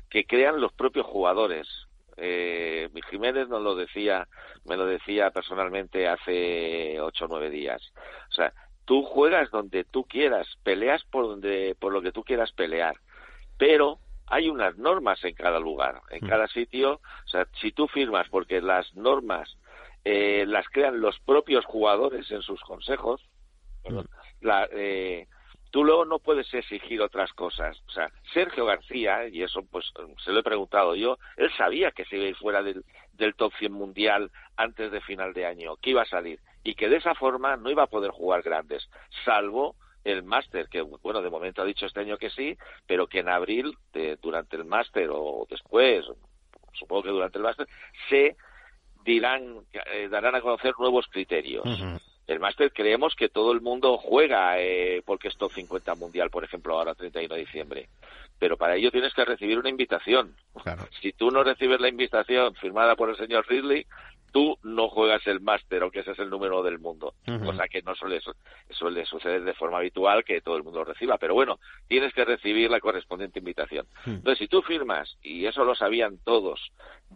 que 0.09 0.25
crean 0.25 0.61
los 0.63 0.73
propios 0.73 1.05
jugadores. 1.05 1.69
Eh, 2.17 2.89
mi 2.95 3.03
Jiménez 3.03 3.49
nos 3.49 3.61
lo 3.63 3.75
decía, 3.75 4.27
me 4.65 4.77
lo 4.79 4.87
decía 4.87 5.31
personalmente 5.31 6.09
hace 6.09 6.99
ocho 7.01 7.27
o 7.27 7.29
nueve 7.29 7.51
días. 7.51 7.83
O 8.31 8.33
sea, 8.33 8.53
tú 8.87 9.03
juegas 9.03 9.51
donde 9.51 9.85
tú 9.85 10.05
quieras, 10.05 10.47
peleas 10.65 11.05
por 11.11 11.27
donde, 11.27 11.77
por 11.79 11.93
lo 11.93 12.01
que 12.01 12.11
tú 12.13 12.25
quieras 12.25 12.51
pelear, 12.53 12.97
pero 13.59 13.99
hay 14.27 14.49
unas 14.49 14.79
normas 14.79 15.23
en 15.25 15.35
cada 15.35 15.61
lugar, 15.61 16.01
en 16.11 16.27
cada 16.27 16.49
sitio. 16.49 16.95
O 17.27 17.29
sea, 17.29 17.47
si 17.61 17.71
tú 17.73 17.87
firmas 17.89 18.27
porque 18.31 18.63
las 18.63 18.95
normas 18.97 19.55
eh, 20.11 20.45
las 20.47 20.67
crean 20.71 21.01
los 21.01 21.19
propios 21.21 21.65
jugadores 21.67 22.31
en 22.31 22.41
sus 22.43 22.61
consejos, 22.63 23.21
perdón, 23.83 24.09
la, 24.41 24.67
eh, 24.73 25.27
tú 25.71 25.85
luego 25.85 26.07
no 26.07 26.19
puedes 26.19 26.53
exigir 26.55 27.03
otras 27.03 27.31
cosas. 27.35 27.79
O 27.89 27.91
sea, 27.91 28.11
Sergio 28.33 28.65
García, 28.65 29.29
y 29.29 29.43
eso 29.43 29.61
pues 29.71 29.85
se 30.25 30.33
lo 30.33 30.39
he 30.41 30.43
preguntado 30.43 30.95
yo, 30.95 31.19
él 31.37 31.51
sabía 31.59 31.91
que 31.91 32.07
se 32.07 32.17
iba 32.17 32.25
a 32.25 32.29
ir 32.29 32.37
fuera 32.37 32.63
del, 32.63 32.85
del 33.13 33.35
top 33.35 33.53
100 33.59 33.73
mundial 33.73 34.31
antes 34.57 34.91
de 34.91 35.01
final 35.03 35.35
de 35.35 35.45
año, 35.45 35.77
que 35.77 35.91
iba 35.91 36.03
a 36.03 36.07
salir, 36.17 36.41
y 36.65 36.75
que 36.75 36.89
de 36.89 36.97
esa 36.97 37.15
forma 37.15 37.57
no 37.57 37.71
iba 37.71 37.83
a 37.83 37.89
poder 37.95 38.11
jugar 38.11 38.43
grandes, 38.43 38.89
salvo 39.27 39.77
el 40.05 40.23
máster, 40.23 40.69
que 40.71 40.81
bueno, 40.81 41.21
de 41.21 41.29
momento 41.29 41.61
ha 41.61 41.67
dicho 41.67 41.85
este 41.85 42.01
año 42.01 42.17
que 42.17 42.31
sí, 42.31 42.57
pero 42.87 43.09
que 43.09 43.19
en 43.19 43.29
abril, 43.29 43.77
de- 43.93 44.17
durante 44.17 44.57
el 44.57 44.65
máster 44.65 45.11
o 45.13 45.47
después, 45.51 46.07
supongo 46.73 47.03
que 47.03 47.11
durante 47.11 47.37
el 47.37 47.45
máster, 47.45 47.67
se 48.09 48.37
dirán, 49.09 49.65
eh, 49.73 50.09
darán 50.11 50.35
a 50.35 50.41
conocer 50.41 50.75
nuevos 50.79 51.07
criterios. 51.11 51.65
El 52.27 52.41
máster 52.41 52.71
creemos 52.73 53.15
que 53.17 53.31
todo 53.31 53.53
el 53.53 53.63
mundo 53.63 53.97
juega 53.97 54.61
eh, 54.61 55.03
porque 55.07 55.29
es 55.29 55.37
top 55.39 55.51
50 55.51 55.95
mundial, 55.95 56.29
por 56.29 56.45
ejemplo, 56.45 56.79
ahora 56.79 56.95
31 56.95 57.35
de 57.35 57.41
diciembre. 57.41 57.89
Pero 58.39 58.59
para 58.59 58.77
ello 58.77 58.91
tienes 58.91 59.15
que 59.15 59.25
recibir 59.25 59.59
una 59.59 59.71
invitación. 59.71 60.37
Claro. 60.63 60.87
Si 61.01 61.13
tú 61.13 61.31
no 61.31 61.43
recibes 61.43 61.81
la 61.81 61.89
invitación 61.89 62.55
firmada 62.57 62.97
por 62.97 63.09
el 63.09 63.17
señor 63.17 63.47
Ridley, 63.49 63.87
tú 64.33 64.59
no 64.63 64.89
juegas 64.89 65.27
el 65.27 65.41
máster, 65.41 65.83
aunque 65.83 66.01
ese 66.01 66.13
es 66.13 66.19
el 66.19 66.31
número 66.31 66.63
del 66.63 66.79
mundo. 66.79 67.15
Cosa 67.45 67.69
que 67.69 67.83
no 67.83 67.95
suele, 67.95 68.21
su- 68.21 68.35
suele 68.71 69.05
suceder 69.07 69.43
de 69.45 69.55
forma 69.55 69.79
habitual 69.79 70.25
que 70.25 70.41
todo 70.41 70.57
el 70.57 70.63
mundo 70.65 70.81
lo 70.81 70.85
reciba. 70.85 71.19
Pero 71.19 71.35
bueno, 71.35 71.59
tienes 71.89 72.13
que 72.13 72.25
recibir 72.25 72.71
la 72.71 72.81
correspondiente 72.81 73.39
invitación. 73.39 73.87
Hmm. 74.05 74.11
Entonces, 74.17 74.39
si 74.39 74.49
tú 74.49 74.63
firmas, 74.63 75.17
y 75.23 75.47
eso 75.47 75.65
lo 75.65 75.75
sabían 75.75 76.19
todos, 76.25 76.61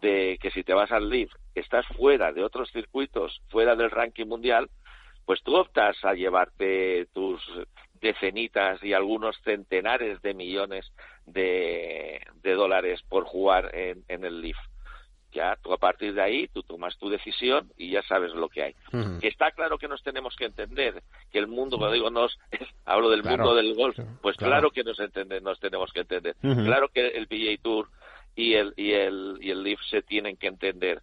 de 0.00 0.38
que 0.40 0.50
si 0.50 0.64
te 0.64 0.74
vas 0.74 0.90
al 0.92 1.08
LIV 1.10 1.30
estás 1.54 1.86
fuera 1.96 2.32
de 2.32 2.42
otros 2.42 2.70
circuitos, 2.72 3.40
fuera 3.50 3.76
del 3.76 3.90
ranking 3.90 4.26
mundial, 4.26 4.70
pues 5.26 5.42
tú 5.42 5.54
optas 5.56 5.96
a 6.04 6.14
llevarte 6.14 7.06
tus 7.12 7.40
decenitas 8.00 8.82
y 8.82 8.92
algunos 8.94 9.36
centenares 9.44 10.20
de 10.22 10.34
millones 10.34 10.90
de, 11.26 12.20
de 12.42 12.52
dólares 12.54 13.00
por 13.08 13.24
jugar 13.24 13.70
en, 13.74 14.02
en 14.08 14.24
el 14.24 14.40
LIV. 14.40 14.56
Ya, 15.32 15.56
tú 15.62 15.72
a 15.72 15.78
partir 15.78 16.12
de 16.12 16.20
ahí, 16.22 16.46
tú 16.48 16.62
tomas 16.62 16.96
tu 16.98 17.08
decisión 17.08 17.72
y 17.78 17.90
ya 17.90 18.02
sabes 18.02 18.32
lo 18.34 18.48
que 18.50 18.62
hay. 18.64 18.74
Que 19.20 19.28
está 19.28 19.50
claro 19.52 19.78
que 19.78 19.88
nos 19.88 20.02
tenemos 20.02 20.36
que 20.36 20.44
entender, 20.44 21.02
que 21.30 21.38
el 21.38 21.46
mundo, 21.46 21.78
cuando 21.78 21.94
digo 21.94 22.10
nos, 22.10 22.38
hablo 22.84 23.08
del 23.08 23.22
Claro. 23.22 23.38
mundo 23.44 23.54
del 23.54 23.74
golf, 23.74 23.96
pues 24.20 24.36
Claro. 24.36 24.50
claro, 24.52 24.70
que 24.72 24.84
nos, 24.84 24.98
entende- 25.00 25.40
nos 25.40 25.58
tenemos 25.58 25.90
que 25.92 26.00
entender. 26.00 26.36
Claro 26.40 26.88
que 26.88 27.06
el 27.08 27.26
PGA 27.28 27.56
Tour 27.62 27.88
y 28.36 28.54
el, 28.54 28.74
y 28.76 28.92
el, 28.92 29.38
y 29.40 29.50
el 29.50 29.62
LIV 29.62 29.78
se 29.90 30.02
tienen 30.02 30.36
que 30.36 30.48
entender. 30.48 31.00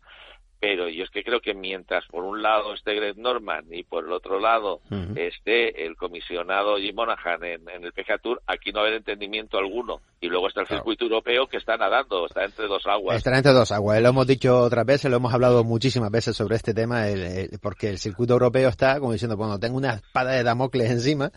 Pero 0.60 0.90
yo 0.90 1.04
es 1.06 1.10
que 1.10 1.24
creo 1.24 1.40
que 1.40 1.54
mientras 1.54 2.06
por 2.08 2.24
un 2.24 2.42
lado 2.42 2.74
esté 2.74 2.94
Greg 2.96 3.18
Norman 3.18 3.66
y 3.72 3.84
por 3.84 4.06
el 4.06 4.12
otro 4.12 4.40
lado 4.40 4.82
esté 5.16 5.86
el 5.86 5.96
comisionado 5.96 6.78
Jim 6.78 6.96
Monahan 6.96 7.44
en, 7.44 7.70
en 7.70 7.84
el 7.86 7.94
PGA 7.94 8.18
Tour, 8.18 8.42
aquí 8.48 8.72
no 8.72 8.80
va 8.80 8.86
a 8.86 8.88
haber 8.88 8.98
entendimiento 8.98 9.58
alguno. 9.58 10.02
Y 10.22 10.28
luego 10.28 10.48
está 10.50 10.62
el 10.62 10.68
Claro. 10.68 10.82
circuito 10.82 11.06
europeo 11.06 11.48
que 11.48 11.58
está 11.58 11.78
nadando, 11.78 12.26
está 12.26 12.44
entre 12.44 12.68
dos 12.68 12.86
aguas. 12.86 13.16
Estará 13.18 13.38
entre 13.38 13.54
dos 13.54 13.72
aguas. 13.72 14.02
Lo 14.02 14.10
hemos 14.10 14.28
dicho 14.28 14.60
otras 14.60 14.86
veces, 14.86 15.10
lo 15.10 15.18
hemos 15.18 15.34
hablado 15.34 15.64
muchísimas 15.64 16.12
veces 16.12 16.36
sobre 16.36 16.58
este 16.58 16.74
tema, 16.74 17.08
el- 17.08 17.24
el- 17.24 17.60
porque 17.62 17.88
el 17.90 17.98
circuito 17.98 18.34
europeo 18.34 18.68
está 18.68 19.00
como 19.00 19.14
diciendo, 19.14 19.38
bueno, 19.38 19.60
tengo 19.60 19.78
una 19.78 19.94
espada 19.94 20.32
de 20.32 20.44
Damocles 20.44 20.92
encima, 20.92 21.32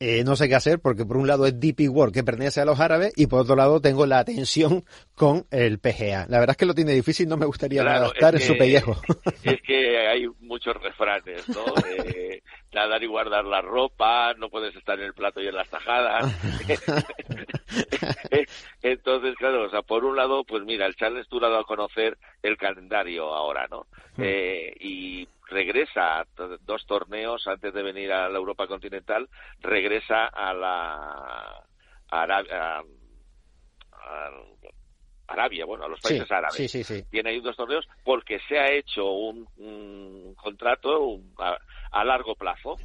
eh, 0.00 0.24
no 0.24 0.34
sé 0.34 0.48
qué 0.48 0.56
hacer, 0.56 0.80
porque 0.80 1.04
por 1.06 1.16
un 1.16 1.28
lado 1.28 1.46
es 1.46 1.58
DP 1.60 1.88
World, 1.88 2.12
que 2.12 2.24
pertenece 2.24 2.60
a 2.60 2.64
los 2.64 2.80
árabes, 2.80 3.12
y 3.16 3.28
por 3.28 3.40
otro 3.42 3.54
lado 3.54 3.80
tengo 3.80 4.04
la 4.06 4.24
tensión 4.24 4.84
con 5.14 5.46
el 5.50 5.78
PGA. 5.78 6.26
La 6.28 6.38
verdad 6.40 6.50
es 6.50 6.56
que 6.56 6.66
lo 6.66 6.74
tiene 6.74 6.92
difícil, 6.92 7.28
no 7.28 7.36
me 7.36 7.46
gustaría 7.46 7.82
Claro, 7.82 8.06
estar 8.12 8.34
es 8.34 8.42
en 8.42 8.46
su 8.48 8.58
pellejo. 8.58 8.96
es 9.44 9.62
que 9.62 9.98
hay 10.08 10.26
muchos 10.40 10.74
refranes, 10.82 11.48
¿no? 11.48 11.64
Eh, 11.88 12.42
nadar 12.72 13.02
y 13.02 13.06
guardar 13.06 13.44
la 13.44 13.60
ropa, 13.60 14.34
no 14.34 14.48
puedes 14.50 14.74
estar 14.74 14.98
en 14.98 15.06
el 15.06 15.14
plato 15.14 15.40
y 15.40 15.46
en 15.46 15.54
las 15.54 15.68
tajadas. 15.68 16.24
Entonces, 18.82 19.34
claro, 19.36 19.64
o 19.64 19.70
sea, 19.70 19.82
por 19.82 20.04
un 20.04 20.16
lado, 20.16 20.44
pues 20.44 20.62
mira, 20.64 20.86
el 20.86 20.96
Charles 20.96 21.28
Tour 21.28 21.44
ha 21.44 21.48
dado 21.48 21.62
a 21.62 21.66
conocer 21.66 22.18
el 22.42 22.56
calendario 22.56 23.32
ahora, 23.34 23.66
¿no? 23.70 23.86
Eh, 24.18 24.74
y 24.80 25.28
regresa 25.48 26.20
a 26.20 26.26
dos 26.62 26.86
torneos 26.86 27.46
antes 27.46 27.72
de 27.72 27.82
venir 27.82 28.12
a 28.12 28.28
la 28.28 28.38
Europa 28.38 28.66
continental, 28.66 29.28
regresa 29.60 30.26
a 30.26 30.52
la 30.54 31.64
a, 32.10 32.22
Arab- 32.26 32.50
a- 32.52 32.82
a- 33.92 34.30
Arabia, 35.26 35.64
bueno, 35.64 35.84
a 35.84 35.88
los 35.88 36.00
países 36.00 36.30
árabes. 36.30 36.56
Sí, 36.56 36.68
sí, 36.68 36.84
sí. 36.84 37.02
Tiene 37.10 37.30
ahí 37.30 37.40
dos 37.40 37.56
torneos 37.56 37.88
porque 38.04 38.38
se 38.48 38.58
ha 38.58 38.70
hecho 38.70 39.10
un, 39.10 39.46
un 39.56 40.34
contrato 40.34 41.18
a, 41.38 41.56
a, 41.90 42.04
largo 42.04 42.34
plazo 42.34 42.76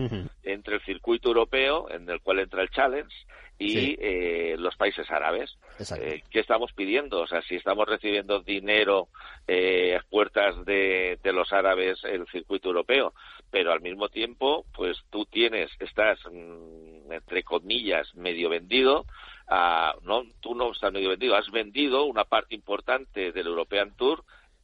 entre 0.44 0.76
el 0.76 0.82
circuito 0.82 1.30
europeo, 1.30 1.90
en 1.90 2.10
el 2.10 2.22
cual 2.22 2.40
entra 2.40 2.62
el 2.62 2.70
Challenge, 2.70 3.14
y 3.60 3.98
eh, 4.00 4.56
los 4.58 4.76
países 4.78 5.10
árabes. 5.12 5.58
Exacto. 5.78 6.06
Eh, 6.06 6.24
¿Qué 6.32 6.40
estamos 6.40 6.72
pidiendo? 6.72 7.20
O 7.20 7.28
sea, 7.28 7.42
si 7.42 7.56
estamos 7.56 7.88
recibiendo 7.88 8.40
dinero 8.40 9.10
eh, 9.48 9.98
a 9.98 10.04
puertas 10.10 10.64
de, 10.66 11.20
de 11.22 11.34
los 11.34 11.52
árabes 11.52 12.00
el 12.06 12.26
circuito 12.28 12.70
europeo, 12.70 13.14
pero 13.52 13.74
al 13.74 13.82
mismo 13.82 14.08
tiempo, 14.08 14.66
pues 14.74 14.98
tú 15.10 15.26
tienes, 15.26 15.70
estás, 15.80 16.20
mm, 16.32 17.12
entre 17.12 17.44
comillas, 17.44 18.16
medio 18.16 18.50
vendido, 18.50 19.06
a- 19.50 19.96
no, 20.04 20.24
tú 20.40 20.56
no 20.56 20.72
estás 20.72 20.94
medio 20.94 21.10
vendido, 21.10 21.36
has 21.36 21.50
vendido 21.52 22.06
una 22.06 22.24
parte 22.24 22.56
importante 22.56 23.32
del 23.32 23.48
European 23.48 23.96
Tour, 23.96 24.24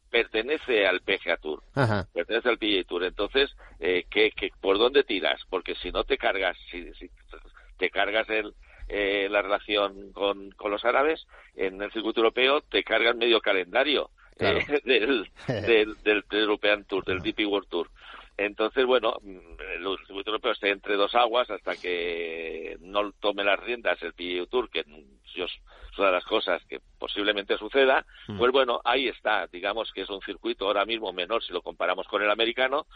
pertenece 0.10 0.88
al 0.88 1.02
PGA 1.02 1.38
Tour 1.38 1.62
Ajá. 1.74 2.08
pertenece 2.14 2.48
al 2.50 2.58
PGA 2.58 2.84
Tour. 2.86 3.04
Entonces, 3.04 3.54
eh, 3.80 4.06
¿qué, 4.10 4.32
qué- 4.32 4.52
por 4.62 4.78
dónde 4.78 5.04
tiras? 5.04 5.42
Porque 5.50 5.76
si 5.76 5.92
no 5.92 6.04
te 6.04 6.18
cargas, 6.18 6.58
si, 6.72 6.94
si 6.94 7.10
te 7.78 7.90
cargas 7.90 8.30
el, 8.30 8.54
eh, 8.88 9.28
la 9.30 9.42
relación 9.42 10.12
con, 10.14 10.52
con 10.52 10.72
los 10.72 10.86
árabes, 10.86 11.26
en 11.56 11.82
el 11.82 11.92
circuito 11.92 12.20
europeo 12.22 12.62
te 12.62 12.84
cargas 12.84 13.16
medio 13.16 13.42
calendario 13.42 14.12
Claro. 14.38 14.60
eh, 14.60 14.82
del, 14.86 15.30
del, 15.48 15.96
del, 16.04 16.24
del 16.30 16.40
European 16.42 16.86
Tour, 16.86 17.04
del 17.04 17.22
DP 17.22 17.46
World 17.48 17.68
Tour. 17.70 17.90
Entonces, 18.38 18.86
bueno, 18.86 19.16
mm, 19.22 19.38
el 19.76 19.98
circuito 20.06 20.32
europeo 20.32 20.52
está 20.52 20.68
entre 20.68 20.96
dos 20.96 21.16
aguas 21.16 21.50
hasta 21.50 21.76
que 21.76 22.78
no 22.82 23.12
tome 23.14 23.44
las 23.44 23.60
riendas 23.60 24.02
el 24.02 24.14
PGA 24.14 24.46
Tour, 24.48 24.70
que 24.70 24.84
yo, 25.36 25.46
es 25.46 25.98
una 25.98 26.08
de 26.08 26.14
las 26.14 26.26
cosas 26.26 26.62
que 26.66 26.80
posiblemente 27.00 27.58
suceda, 27.58 28.06
Mm. 28.28 28.38
pues 28.38 28.52
bueno, 28.52 28.82
ahí 28.84 29.08
está. 29.08 29.48
Digamos 29.48 29.92
que 29.94 30.02
es 30.02 30.10
un 30.10 30.22
circuito 30.22 30.68
ahora 30.68 30.86
mismo 30.86 31.14
menor 31.14 31.44
si 31.44 31.54
lo 31.54 31.62
comparamos 31.62 32.08
con 32.08 32.22
el 32.22 32.30
americano, 32.30 32.88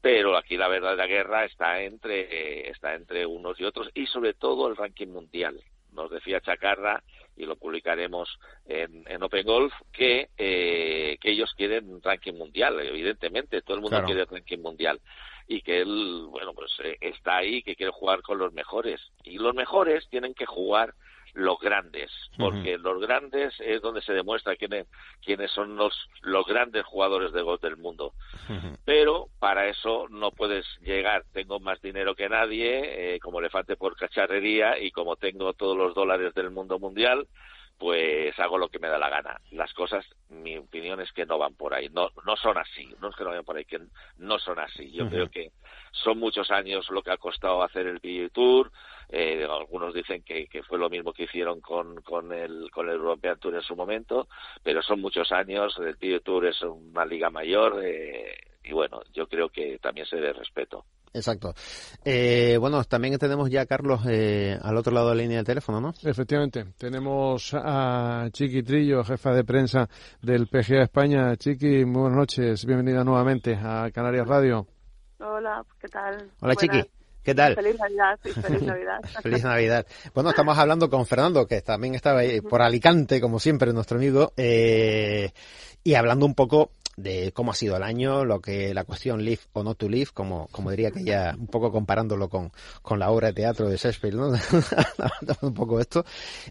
pero 0.00 0.36
aquí 0.36 0.56
la 0.56 0.68
verdadera 0.68 1.06
guerra 1.06 1.44
está 1.44 1.82
entre 1.82 2.20
eh, 2.20 2.70
está 2.70 2.94
entre 2.94 3.26
unos 3.26 3.58
y 3.58 3.64
otros 3.64 3.90
y 3.94 4.06
sobre 4.06 4.34
todo 4.34 4.68
el 4.68 4.76
ranking 4.76 5.08
mundial. 5.08 5.60
Nos 5.96 6.10
decía 6.10 6.40
Chacarra 6.40 7.02
y 7.36 7.44
lo 7.44 7.56
publicaremos 7.56 8.28
en, 8.66 9.04
en 9.08 9.22
Open 9.22 9.44
Golf 9.44 9.72
que 9.92 10.28
eh, 10.38 11.18
que 11.20 11.30
ellos 11.30 11.52
quieren 11.56 12.00
ranking 12.02 12.34
mundial, 12.34 12.78
evidentemente 12.80 13.62
todo 13.62 13.76
el 13.76 13.82
mundo 13.82 13.96
Claro. 13.96 14.06
quiere 14.06 14.24
ranking 14.24 14.58
mundial 14.58 15.00
y 15.48 15.60
que 15.62 15.80
él 15.80 16.26
bueno 16.30 16.52
pues 16.54 16.72
eh, 16.84 16.96
está 17.00 17.38
ahí 17.38 17.62
que 17.62 17.76
quiere 17.76 17.92
jugar 17.92 18.22
con 18.22 18.38
los 18.38 18.52
mejores 18.52 19.00
y 19.24 19.38
los 19.38 19.54
mejores 19.54 20.08
tienen 20.08 20.34
que 20.34 20.46
jugar 20.46 20.94
los 21.36 21.60
grandes, 21.60 22.10
porque 22.38 22.78
los 22.78 22.98
grandes 23.00 23.54
es 23.60 23.82
donde 23.82 24.00
se 24.00 24.14
demuestra 24.14 24.56
quiénes, 24.56 24.86
quiénes 25.22 25.50
son 25.50 25.76
los, 25.76 26.08
los 26.22 26.46
grandes 26.46 26.84
jugadores 26.86 27.32
de 27.32 27.42
golf 27.42 27.60
del 27.60 27.76
mundo. 27.76 28.14
Pero 28.86 29.28
para 29.38 29.68
eso 29.68 30.06
no 30.08 30.30
puedes 30.30 30.64
llegar, 30.80 31.24
tengo 31.32 31.60
más 31.60 31.80
dinero 31.82 32.14
que 32.14 32.30
nadie, 32.30 33.14
eh, 33.14 33.20
como 33.20 33.40
elefante 33.40 33.76
por 33.76 33.96
cacharrería, 33.96 34.78
y 34.78 34.90
como 34.90 35.16
tengo 35.16 35.52
todos 35.52 35.76
los 35.76 35.94
dólares 35.94 36.32
del 36.32 36.50
mundo 36.50 36.78
mundial, 36.78 37.28
pues 37.78 38.38
hago 38.38 38.56
lo 38.56 38.68
que 38.68 38.78
me 38.78 38.88
da 38.88 38.98
la 38.98 39.10
gana. 39.10 39.40
Las 39.50 39.72
cosas, 39.74 40.04
mi 40.30 40.56
opinión 40.56 41.00
es 41.00 41.12
que 41.12 41.26
no 41.26 41.38
van 41.38 41.54
por 41.54 41.74
ahí, 41.74 41.88
no, 41.90 42.10
no 42.24 42.36
son 42.36 42.56
así, 42.56 42.94
no 43.00 43.10
es 43.10 43.16
que 43.16 43.24
no 43.24 43.30
vayan 43.30 43.44
por 43.44 43.56
ahí, 43.56 43.64
que 43.64 43.80
no 44.18 44.38
son 44.38 44.58
así. 44.58 44.90
Yo 44.92 45.08
creo 45.08 45.30
que 45.30 45.52
son 45.92 46.18
muchos 46.18 46.50
años 46.50 46.88
lo 46.90 47.02
que 47.02 47.10
ha 47.10 47.18
costado 47.18 47.62
hacer 47.62 47.86
el 47.86 48.00
PGA 48.00 48.28
Tour, 48.30 48.72
eh, 49.08 49.46
algunos 49.48 49.94
dicen 49.94 50.22
que, 50.22 50.46
que 50.46 50.62
fue 50.62 50.78
lo 50.78 50.88
mismo 50.88 51.12
que 51.12 51.24
hicieron 51.24 51.60
con, 51.60 52.00
con, 52.02 52.32
el, 52.32 52.70
con 52.70 52.88
el 52.88 52.94
European 52.96 53.38
Tour 53.38 53.54
en 53.54 53.62
su 53.62 53.76
momento, 53.76 54.28
pero 54.62 54.82
son 54.82 55.00
muchos 55.00 55.30
años, 55.32 55.76
el 55.78 55.96
PGA 55.96 56.20
Tour 56.20 56.46
es 56.46 56.60
una 56.62 57.04
liga 57.04 57.30
mayor 57.30 57.82
eh, 57.84 58.36
y 58.64 58.72
bueno, 58.72 59.02
yo 59.12 59.28
creo 59.28 59.48
que 59.48 59.78
también 59.78 60.06
se 60.06 60.16
dé 60.16 60.32
respeto. 60.32 60.84
Exacto. 61.16 61.54
Eh, 62.04 62.58
bueno, 62.60 62.84
también 62.84 63.16
tenemos 63.18 63.50
ya 63.50 63.62
a 63.62 63.66
Carlos 63.66 64.02
eh, 64.06 64.58
al 64.60 64.76
otro 64.76 64.92
lado 64.92 65.08
de 65.08 65.16
la 65.16 65.22
línea 65.22 65.38
de 65.38 65.44
teléfono, 65.44 65.80
¿no? 65.80 65.94
Efectivamente, 66.02 66.66
tenemos 66.76 67.54
a 67.54 68.28
Chiqui 68.30 68.62
Trillo, 68.62 69.02
jefa 69.02 69.32
de 69.32 69.42
prensa 69.42 69.88
del 70.20 70.46
PGA 70.46 70.82
España. 70.82 71.34
Chiqui, 71.36 71.86
muy 71.86 72.02
buenas 72.02 72.18
noches, 72.18 72.66
bienvenida 72.66 73.02
nuevamente 73.02 73.54
a 73.54 73.90
Canarias 73.90 74.28
Radio. 74.28 74.66
Hola, 75.18 75.64
¿qué 75.80 75.88
tal? 75.88 76.16
Hola, 76.40 76.54
Buenas. 76.54 76.58
Chiqui. 76.58 76.90
¿Qué 77.22 77.34
tal? 77.34 77.56
Feliz 77.56 77.76
Navidad 77.80 78.18
feliz 78.22 78.62
Navidad. 78.62 79.00
Feliz 79.22 79.42
Navidad. 79.42 79.86
Bueno, 80.14 80.30
estamos 80.30 80.56
hablando 80.58 80.88
con 80.88 81.06
Fernando, 81.06 81.46
que 81.46 81.62
también 81.62 81.94
estaba 81.94 82.20
ahí 82.20 82.40
por 82.40 82.62
Alicante, 82.62 83.20
como 83.20 83.40
siempre, 83.40 83.72
nuestro 83.72 83.96
amigo, 83.96 84.32
eh, 84.36 85.32
y 85.82 85.94
hablando 85.94 86.26
un 86.26 86.34
poco 86.34 86.70
de 86.96 87.32
cómo 87.32 87.52
ha 87.52 87.54
sido 87.54 87.76
el 87.76 87.82
año, 87.82 88.24
lo 88.24 88.40
que 88.40 88.74
la 88.74 88.84
cuestión 88.84 89.24
live 89.24 89.40
o 89.52 89.62
no 89.62 89.74
to 89.74 89.88
live, 89.88 90.10
como, 90.12 90.48
como 90.50 90.70
diría 90.70 90.90
que 90.90 91.04
ya, 91.04 91.34
un 91.38 91.46
poco 91.46 91.70
comparándolo 91.70 92.28
con, 92.28 92.52
con 92.82 92.98
la 92.98 93.10
obra 93.10 93.28
de 93.28 93.34
teatro 93.34 93.68
de 93.68 93.76
Shakespeare, 93.76 94.14
¿no? 94.14 94.32
un 95.42 95.54
poco 95.54 95.80
esto. 95.80 96.04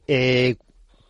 Eh, 0.07 0.55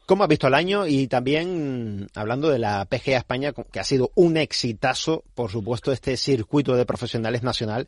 ¿Cómo 0.05 0.23
has 0.23 0.29
visto 0.29 0.45
el 0.47 0.53
año? 0.53 0.85
Y 0.85 1.07
también 1.07 2.07
hablando 2.13 2.49
de 2.49 2.59
la 2.59 2.85
PGA 2.85 3.17
España, 3.17 3.53
que 3.53 3.79
ha 3.79 3.83
sido 3.83 4.11
un 4.13 4.37
exitazo, 4.37 5.23
por 5.33 5.49
supuesto, 5.49 5.91
este 5.91 6.15
circuito 6.15 6.75
de 6.75 6.85
profesionales 6.85 7.41
nacional 7.41 7.87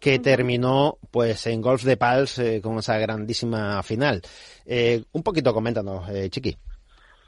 que 0.00 0.18
terminó 0.18 0.96
pues 1.10 1.46
en 1.46 1.60
Golf 1.60 1.84
de 1.84 1.98
Pals 1.98 2.38
eh, 2.38 2.60
con 2.62 2.78
esa 2.78 2.96
grandísima 2.96 3.82
final. 3.82 4.22
Eh, 4.64 5.04
un 5.12 5.22
poquito 5.22 5.52
coméntanos, 5.52 6.08
eh, 6.08 6.30
Chiqui. 6.30 6.56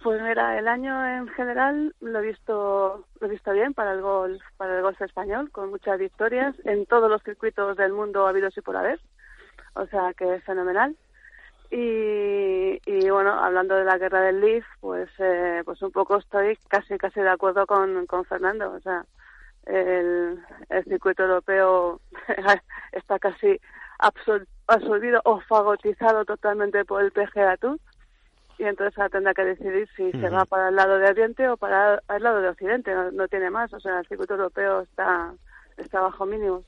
Pues 0.02 0.22
mira, 0.22 0.58
el 0.58 0.66
año 0.66 1.06
en 1.06 1.28
general 1.28 1.94
lo 2.00 2.20
he 2.20 2.22
visto 2.22 3.04
lo 3.20 3.26
he 3.26 3.30
visto 3.30 3.52
bien 3.52 3.74
para 3.74 3.92
el 3.92 4.00
golf 4.00 4.42
para 4.56 4.76
el 4.76 4.82
golf 4.82 5.00
español, 5.02 5.50
con 5.50 5.68
muchas 5.68 5.98
victorias 5.98 6.54
en 6.64 6.86
todos 6.86 7.10
los 7.10 7.22
circuitos 7.22 7.76
del 7.76 7.92
mundo 7.92 8.26
habidos 8.26 8.56
y 8.56 8.62
por 8.62 8.76
haber. 8.76 8.98
O 9.74 9.86
sea 9.86 10.14
que 10.14 10.36
es 10.36 10.44
fenomenal. 10.44 10.96
Y, 11.70 12.80
y 12.86 13.10
bueno, 13.10 13.32
hablando 13.44 13.76
de 13.76 13.84
la 13.84 13.98
guerra 13.98 14.22
del 14.22 14.40
Leaf, 14.40 14.64
pues 14.80 15.10
eh, 15.18 15.62
pues 15.66 15.82
un 15.82 15.92
poco 15.92 16.16
estoy 16.16 16.56
casi 16.68 16.96
casi 16.96 17.20
de 17.20 17.28
acuerdo 17.28 17.66
con, 17.66 18.06
con 18.06 18.24
Fernando. 18.24 18.72
O 18.72 18.80
sea, 18.80 19.04
el, 19.66 20.42
el 20.70 20.84
circuito 20.84 21.24
europeo 21.24 22.00
está 22.92 23.18
casi 23.18 23.60
absorbido 23.98 25.20
o 25.24 25.40
fagotizado 25.42 26.24
totalmente 26.24 26.86
por 26.86 27.02
el 27.02 27.12
PGA 27.12 27.58
Tour 27.58 27.78
y 28.60 28.64
entonces 28.64 28.96
ahora 28.98 29.08
tendrá 29.08 29.32
que 29.32 29.44
decidir 29.44 29.88
si 29.96 30.12
se 30.12 30.28
va 30.28 30.44
para 30.44 30.68
el 30.68 30.76
lado 30.76 30.98
de 30.98 31.08
Oriente 31.08 31.48
o 31.48 31.56
para 31.56 32.02
el 32.08 32.22
lado 32.22 32.42
de 32.42 32.50
Occidente, 32.50 32.92
no, 32.94 33.10
no 33.10 33.26
tiene 33.26 33.50
más, 33.50 33.72
o 33.72 33.80
sea, 33.80 34.00
el 34.00 34.06
circuito 34.06 34.34
europeo 34.34 34.82
está 34.82 35.34
está 35.78 36.00
bajo 36.00 36.26
mínimos 36.26 36.64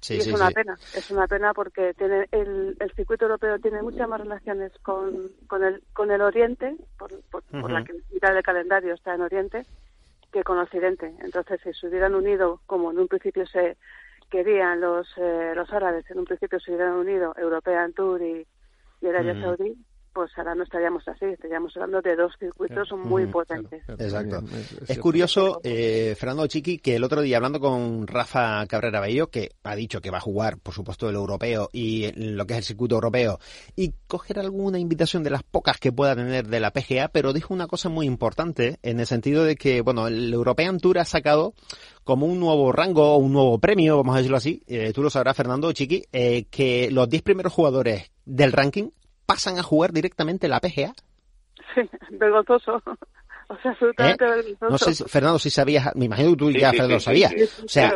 Sí, 0.00 0.14
y 0.14 0.20
sí, 0.22 0.30
es 0.30 0.34
una 0.34 0.48
sí. 0.48 0.54
pena, 0.54 0.80
es 0.94 1.10
una 1.10 1.26
pena 1.28 1.52
porque 1.52 1.92
tiene 1.92 2.26
el, 2.32 2.74
el 2.80 2.92
circuito 2.94 3.26
europeo 3.26 3.58
tiene 3.58 3.82
muchas 3.82 4.08
más 4.08 4.18
relaciones 4.18 4.72
con, 4.82 5.28
con 5.46 5.62
el 5.62 5.82
con 5.92 6.10
el 6.10 6.22
Oriente, 6.22 6.74
por, 6.98 7.10
por, 7.30 7.42
por 7.42 7.70
la 7.70 7.84
que 7.84 7.92
mitad 8.10 8.32
del 8.32 8.42
calendario 8.42 8.94
está 8.94 9.14
en 9.14 9.20
Oriente, 9.20 9.66
que 10.32 10.42
con 10.42 10.58
Occidente. 10.58 11.14
Entonces, 11.20 11.60
si 11.62 11.74
se 11.74 11.86
hubieran 11.88 12.14
unido, 12.14 12.62
como 12.64 12.90
en 12.92 12.98
un 12.98 13.08
principio 13.08 13.46
se 13.46 13.76
querían 14.30 14.80
los 14.80 15.06
eh, 15.18 15.52
los 15.54 15.70
árabes, 15.70 16.10
en 16.10 16.18
un 16.18 16.24
principio 16.24 16.58
se 16.60 16.72
hubieran 16.72 16.94
unido 16.94 17.34
European 17.36 17.92
Tour 17.92 18.22
y, 18.22 18.46
y 19.02 19.06
Arabia 19.06 19.32
Ujú. 19.32 19.42
Saudí, 19.42 19.76
pues 20.12 20.30
ahora 20.36 20.54
no 20.54 20.64
estaríamos 20.64 21.06
así, 21.06 21.24
estaríamos 21.26 21.76
hablando 21.76 22.00
de 22.02 22.16
dos 22.16 22.32
circuitos 22.38 22.90
muy 22.92 23.26
potentes. 23.26 23.82
Exacto. 23.88 24.42
Es, 24.86 24.98
curioso, 24.98 25.60
eh, 25.62 26.14
Fernando 26.18 26.46
Chiqui, 26.46 26.78
que 26.78 26.96
el 26.96 27.04
otro 27.04 27.20
día 27.20 27.36
hablando 27.36 27.60
con 27.60 28.06
Rafa 28.06 28.66
Cabrera 28.66 29.00
Bello, 29.00 29.30
que 29.30 29.50
ha 29.62 29.74
dicho 29.74 30.00
que 30.00 30.10
va 30.10 30.18
a 30.18 30.22
jugar, 30.22 30.58
por 30.58 30.74
supuesto, 30.74 31.08
el 31.08 31.14
europeo 31.14 31.68
y 31.72 32.04
en 32.04 32.36
lo 32.36 32.46
que 32.46 32.54
es 32.54 32.58
el 32.58 32.64
circuito 32.64 32.96
europeo, 32.96 33.38
y 33.76 33.92
coger 34.06 34.38
alguna 34.38 34.78
invitación 34.78 35.22
de 35.22 35.30
las 35.30 35.42
pocas 35.42 35.78
que 35.78 35.92
pueda 35.92 36.16
tener 36.16 36.48
de 36.48 36.60
la 36.60 36.72
PGA, 36.72 37.08
pero 37.08 37.32
dijo 37.32 37.54
una 37.54 37.66
cosa 37.66 37.88
muy 37.88 38.06
importante, 38.06 38.78
en 38.82 39.00
el 39.00 39.06
sentido 39.06 39.44
de 39.44 39.56
que, 39.56 39.80
bueno, 39.80 40.08
el 40.08 40.32
European 40.32 40.78
Tour 40.78 40.98
ha 40.98 41.04
sacado 41.04 41.54
como 42.04 42.26
un 42.26 42.40
nuevo 42.40 42.72
rango, 42.72 43.16
un 43.16 43.32
nuevo 43.32 43.58
premio, 43.58 43.98
vamos 43.98 44.14
a 44.14 44.18
decirlo 44.18 44.36
así, 44.36 44.62
eh, 44.66 44.92
tú 44.92 45.02
lo 45.02 45.10
sabrás, 45.10 45.36
Fernando 45.36 45.70
Chiqui, 45.72 46.04
eh, 46.12 46.46
que 46.50 46.90
los 46.90 47.08
10 47.08 47.22
primeros 47.22 47.52
jugadores 47.52 48.10
del 48.24 48.52
ranking 48.52 48.90
pasan 49.34 49.58
a 49.58 49.62
jugar 49.62 49.92
directamente 49.92 50.48
la 50.48 50.60
PGA. 50.60 50.92
Sí, 51.74 51.82
vergonzoso. 52.10 52.82
O 53.48 53.56
sea, 53.62 53.72
absolutamente 53.72 54.24
vergonzoso. 54.24 54.66
¿Eh? 54.66 54.70
No 54.70 54.78
sé, 54.78 54.94
si- 54.94 55.04
Fernando, 55.04 55.38
si 55.38 55.50
sabías, 55.50 55.94
me 55.96 56.04
imagino 56.06 56.30
que 56.30 56.36
tú 56.36 56.50
Sí, 56.52 56.60
ya, 56.60 56.70
sí, 56.70 56.76
Fernando, 56.76 56.98
sí, 57.00 57.04
sabías. 57.04 57.30
sí, 57.32 57.46
sí. 57.46 57.62
O 57.64 57.68
sea, 57.68 57.92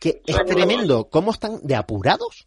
que 0.00 0.20
es 0.26 0.44
tremendo. 0.44 1.08
¿Cómo 1.10 1.30
están 1.30 1.58
de 1.62 1.74
apurados? 1.76 2.46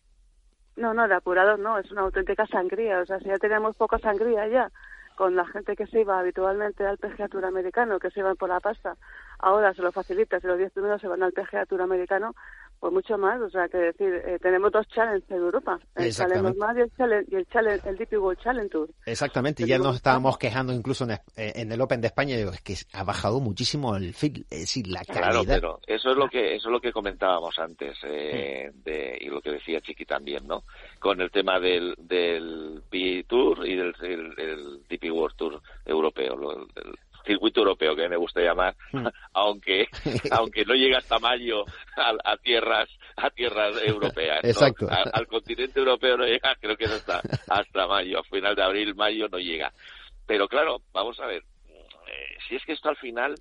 No, 0.75 0.93
no, 0.93 1.07
de 1.07 1.15
apurados 1.15 1.59
no, 1.59 1.77
es 1.77 1.91
una 1.91 2.01
auténtica 2.01 2.45
sangría. 2.47 2.99
O 3.01 3.05
sea, 3.05 3.19
si 3.19 3.25
ya 3.25 3.37
teníamos 3.37 3.75
poca 3.75 3.97
sangría 3.99 4.47
ya 4.47 4.71
con 5.15 5.35
la 5.35 5.45
gente 5.47 5.75
que 5.75 5.85
se 5.87 5.99
iba 6.01 6.17
habitualmente 6.17 6.85
al 6.85 6.97
PGA 6.97 7.27
Tour 7.27 7.43
americano, 7.45 7.99
que 7.99 8.09
se 8.11 8.21
iban 8.21 8.37
por 8.37 8.47
la 8.49 8.61
pasta, 8.61 8.95
ahora 9.39 9.73
se 9.73 9.81
lo 9.81 9.91
facilita, 9.91 10.39
si 10.39 10.47
los 10.47 10.57
10 10.57 10.71
primeros 10.71 11.01
se 11.01 11.07
van 11.09 11.21
al 11.23 11.33
PGA 11.33 11.65
Tour 11.65 11.81
americano, 11.81 12.33
Pues 12.79 12.93
mucho 12.93 13.17
más, 13.17 13.41
o 13.41 13.49
sea, 13.49 13.67
que 13.67 13.77
decir, 13.77 14.13
eh, 14.25 14.39
tenemos 14.41 14.71
dos 14.71 14.87
challenges 14.87 15.29
en 15.29 15.37
Europa, 15.37 15.77
el 15.95 16.13
Challenge 16.13 16.41
normal 16.43 16.77
y 16.77 16.81
el 16.81 16.91
Challenge, 16.95 17.27
y 17.29 17.35
el, 17.35 17.45
challenge, 17.47 17.89
el 17.89 17.97
DP 17.97 18.13
World 18.13 18.39
Challenge 18.41 18.69
Tour. 18.69 18.89
Exactamente, 19.05 19.63
y 19.63 19.67
ya 19.67 19.77
nos 19.77 19.97
estábamos 19.97 20.37
quejando 20.37 20.71
incluso 20.71 21.03
en, 21.03 21.19
en, 21.35 21.71
el 21.71 21.81
Open 21.81 21.99
de 21.99 22.07
España, 22.07 22.37
digo, 22.37 22.51
es 22.51 22.61
que 22.61 22.75
ha 22.93 23.03
bajado 23.03 23.41
muchísimo 23.41 23.97
el 23.97 24.13
feel, 24.13 24.45
es 24.49 24.61
decir, 24.61 24.87
la 24.87 25.03
calidad. 25.03 25.43
Claro, 25.43 25.43
pero 25.45 25.79
eso 25.87 26.11
es 26.11 26.15
lo 26.15 26.29
que 26.29 26.55
eso 26.55 26.69
es 26.69 26.71
lo 26.71 26.79
que 26.79 26.93
comentábamos 26.93 27.59
antes 27.59 27.97
eh, 28.03 28.71
de, 28.73 29.17
y 29.19 29.27
lo 29.27 29.41
que 29.41 29.51
decía 29.51 29.81
Chiqui 29.81 30.05
también, 30.05 30.47
¿no? 30.47 30.63
Con 30.99 31.19
el 31.19 31.31
tema 31.31 31.59
del 31.59 31.95
del 31.97 32.81
P 32.89 33.25
Tour 33.27 33.67
y 33.67 33.75
del 33.75 33.93
el, 34.01 34.83
DP 34.87 35.11
World 35.11 35.35
Tour 35.35 35.61
europeo, 35.85 36.37
lo, 36.37 36.67
circuito 37.29 37.59
europeo 37.59 37.95
que 37.95 38.09
me 38.09 38.17
gusta 38.17 38.41
llamar, 38.41 38.75
hmm. 38.91 39.05
aunque 39.33 39.87
aunque 40.31 40.65
no 40.65 40.73
llega 40.73 40.97
hasta 40.97 41.19
mayo 41.19 41.63
a, 41.95 42.37
tierras 42.37 42.89
a 43.15 43.29
tierras 43.29 43.75
europeas. 43.85 44.43
Exacto. 44.43 44.87
al 44.89 45.27
continente 45.27 45.79
europeo 45.79 46.17
no 46.17 46.25
llega, 46.25 46.55
creo 46.59 46.75
que 46.75 46.87
no 46.87 46.95
está 46.95 47.21
hasta 47.47 47.87
mayo, 47.87 48.19
a 48.19 48.23
final 48.23 48.55
de 48.55 48.63
abril, 48.63 48.95
mayo 48.95 49.27
no 49.29 49.37
llega. 49.37 49.71
Pero 50.25 50.47
claro, 50.47 50.81
vamos 50.91 51.19
a 51.19 51.27
ver, 51.27 51.43
eh, 52.07 52.37
si 52.47 52.55
es 52.55 52.63
que 52.65 52.73
esto 52.73 52.89
al 52.89 52.97
final 52.97 53.35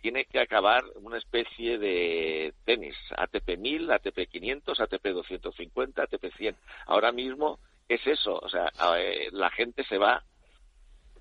tiene 0.00 0.24
que 0.24 0.40
acabar 0.40 0.82
una 0.96 1.18
especie 1.18 1.78
de 1.78 2.54
tenis, 2.64 2.96
ATP 3.16 3.58
1000, 3.58 3.90
ATP 3.92 4.28
500, 4.30 4.80
ATP 4.80 5.06
250, 5.08 6.02
ATP 6.02 6.32
100. 6.36 6.56
Ahora 6.86 7.12
mismo 7.12 7.58
es 7.88 8.06
eso, 8.06 8.38
o 8.38 8.48
sea, 8.48 8.70
eh, 8.98 9.28
la 9.32 9.50
gente 9.50 9.84
se 9.84 9.98
va 9.98 10.22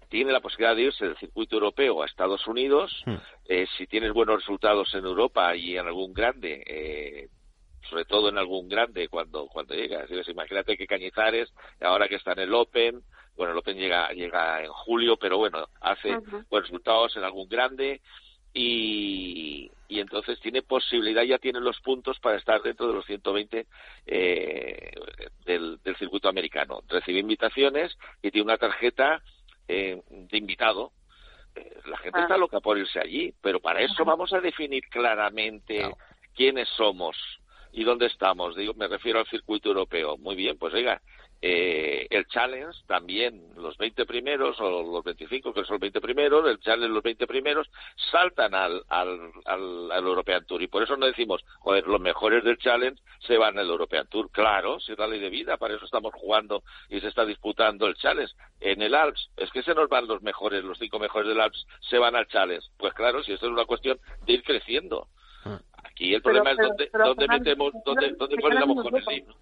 tiene 0.10 0.32
la 0.32 0.42
posibilidad 0.42 0.76
de 0.76 0.84
irse 0.84 1.06
del 1.06 1.18
circuito 1.18 1.56
europeo 1.56 2.02
a 2.02 2.06
Estados 2.06 2.46
Unidos. 2.48 2.92
Hmm. 3.06 3.16
Eh, 3.46 3.68
si 3.78 3.88
tienes 3.88 4.12
buenos 4.12 4.38
resultados 4.38 4.94
en 4.96 5.06
Europa 5.06 5.56
y 5.56 5.78
en 5.78 5.88
algún 5.88 6.14
grande, 6.14 6.64
eh, 6.66 7.30
sobre 7.90 8.06
todo 8.06 8.30
en 8.30 8.38
algún 8.38 8.68
grande 8.68 9.08
cuando 9.08 9.48
cuando 9.48 9.76
llegas. 9.76 10.10
Imagínate 10.28 10.76
que 10.76 10.88
Cañizares, 10.88 11.54
ahora 11.80 12.08
que 12.08 12.16
está 12.16 12.34
en 12.34 12.40
el 12.40 12.54
Open, 12.54 13.02
bueno, 13.38 13.54
el 13.54 13.60
Open 13.60 13.78
llega, 13.78 14.12
llega 14.12 14.64
en 14.64 14.72
julio, 14.72 15.16
pero 15.18 15.38
bueno, 15.38 15.68
hace 15.80 16.10
buenos 16.50 16.70
resultados 16.70 17.16
en 17.16 17.24
algún 17.24 17.48
grande 17.48 18.02
y, 18.54 19.72
y 19.88 20.00
entonces 20.00 20.40
tiene 20.40 20.62
posibilidad, 20.62 21.24
ya 21.24 21.38
tiene 21.38 21.60
los 21.60 21.80
puntos 21.82 22.20
para 22.20 22.38
estar 22.38 22.62
dentro 22.62 22.88
de 22.88 22.94
los 22.94 23.06
120 23.06 23.68
eh, 24.08 24.92
del, 25.46 25.80
del 25.84 25.96
circuito 25.98 26.28
americano. 26.28 26.82
Recibe 26.88 27.20
invitaciones 27.20 27.96
y 28.22 28.32
tiene 28.32 28.46
una 28.46 28.58
tarjeta 28.58 29.22
eh, 29.70 30.02
de 30.10 30.38
invitado, 30.38 30.92
eh, 31.56 31.78
la 31.86 31.98
gente 31.98 32.20
está 32.20 32.38
loca 32.38 32.60
por 32.60 32.78
irse 32.78 33.00
allí, 33.00 33.34
pero 33.40 33.60
para 33.60 33.82
eso 33.82 34.04
vamos 34.04 34.34
a 34.34 34.42
definir 34.42 34.84
claramente 34.90 35.96
quiénes 36.36 36.68
somos 36.70 37.16
y 37.72 37.84
dónde 37.84 38.08
estamos. 38.08 38.56
Digo, 38.56 38.74
me 38.74 38.88
refiero 38.88 39.20
al 39.20 39.28
circuito 39.28 39.70
europeo. 39.70 40.18
Muy 40.18 40.36
bien, 40.36 40.58
pues 40.58 40.74
oiga, 40.74 41.02
eh, 41.42 42.06
el 42.10 42.28
Challenge 42.28 42.78
también, 42.86 43.42
los 43.56 43.78
20 43.78 44.06
primeros 44.06 44.60
o 44.60 44.84
los 44.84 45.04
25, 45.04 45.54
que 45.54 45.64
son 45.64 45.76
los 45.76 45.80
20 45.80 46.02
primeros, 46.02 46.46
el 46.50 46.60
Challenge 46.60 46.94
los 46.94 47.04
20 47.04 47.28
primeros, 47.28 47.70
saltan 48.12 48.54
al, 48.54 48.84
al, 48.90 49.32
al, 49.46 50.06
European 50.06 50.46
Tour. 50.46 50.62
Y 50.62 50.68
por 50.68 50.84
eso 50.84 50.98
no 50.98 51.06
decimos, 51.06 51.42
joder, 51.60 51.88
los 51.88 52.02
mejores 52.02 52.44
del 52.44 52.58
Challenge 52.58 53.02
se 53.20 53.38
van 53.38 53.58
al 53.58 53.70
European 53.70 54.08
Tour. 54.08 54.30
Claro, 54.32 54.82
si 54.82 54.92
es 54.92 55.00
la 55.00 55.08
ley 55.08 55.22
de 55.22 55.30
vida, 55.30 55.56
para 55.56 55.76
eso 55.76 55.86
estamos 55.86 56.14
jugando 56.14 56.64
y 56.90 57.00
se 57.00 57.08
está 57.08 57.26
disputando 57.26 57.88
el 57.88 57.96
Challenge. 57.96 58.34
En 58.60 58.82
el 58.82 58.94
Alps, 58.94 59.30
es 59.38 59.50
que 59.52 59.64
se 59.64 59.74
nos 59.74 59.88
van 59.88 60.08
los 60.08 60.22
mejores, 60.22 60.64
los 60.64 60.78
cinco 60.78 61.00
mejores 61.00 61.30
del 61.30 61.40
Alps, 61.40 61.66
se 61.90 61.98
van 61.98 62.18
al 62.18 62.28
Challenge. 62.28 62.68
Pues 62.78 62.94
claro, 62.94 63.24
si 63.24 63.32
esto 63.32 63.46
es 63.46 63.52
una 63.54 63.66
cuestión 63.66 63.98
de 64.26 64.34
ir 64.34 64.44
creciendo. 64.44 65.08
Ah. 65.46 65.62
Aquí 65.86 66.14
el 66.14 66.22
problema 66.22 66.52
es 66.52 66.58
dónde, 66.58 67.28
metemos, 67.30 67.72
dónde, 67.86 68.14
dónde 68.18 68.36
ponemos 68.42 68.84
con 68.84 68.96
el 68.96 69.06
libro. 69.06 69.36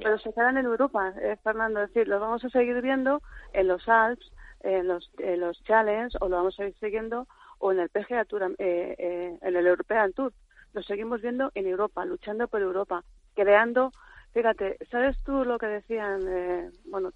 Pero 0.00 0.18
se 0.18 0.32
quedan 0.32 0.56
en 0.58 0.66
Europa, 0.66 1.12
eh, 1.20 1.36
Fernando. 1.42 1.82
Es 1.82 1.92
decir, 1.92 2.08
los 2.08 2.20
vamos 2.20 2.44
a 2.44 2.50
seguir 2.50 2.80
viendo 2.80 3.20
en 3.52 3.68
los 3.68 3.88
Alps, 3.88 4.30
en 4.62 4.88
los, 4.88 5.10
en 5.18 5.40
los 5.40 5.62
Challenge, 5.64 6.16
o 6.20 6.28
lo 6.28 6.36
vamos 6.36 6.54
a 6.54 6.64
seguir 6.64 6.78
siguiendo, 6.78 7.26
o 7.58 7.72
en 7.72 7.80
el 7.80 7.88
PGA 7.88 8.24
Tour, 8.24 8.54
eh, 8.58 8.96
eh, 8.98 9.38
en 9.40 9.56
el 9.56 9.66
European 9.66 10.12
Tour. 10.12 10.32
Lo 10.72 10.82
seguimos 10.82 11.20
viendo 11.20 11.50
en 11.54 11.66
Europa, 11.66 12.04
luchando 12.04 12.48
por 12.48 12.60
Europa, 12.60 13.04
creando. 13.34 13.92
Fíjate, 14.32 14.78
¿sabes 14.90 15.16
tú 15.24 15.44
lo 15.44 15.58
que 15.58 15.66
decían, 15.66 16.22
eh, 16.26 16.70
bueno, 16.86 17.10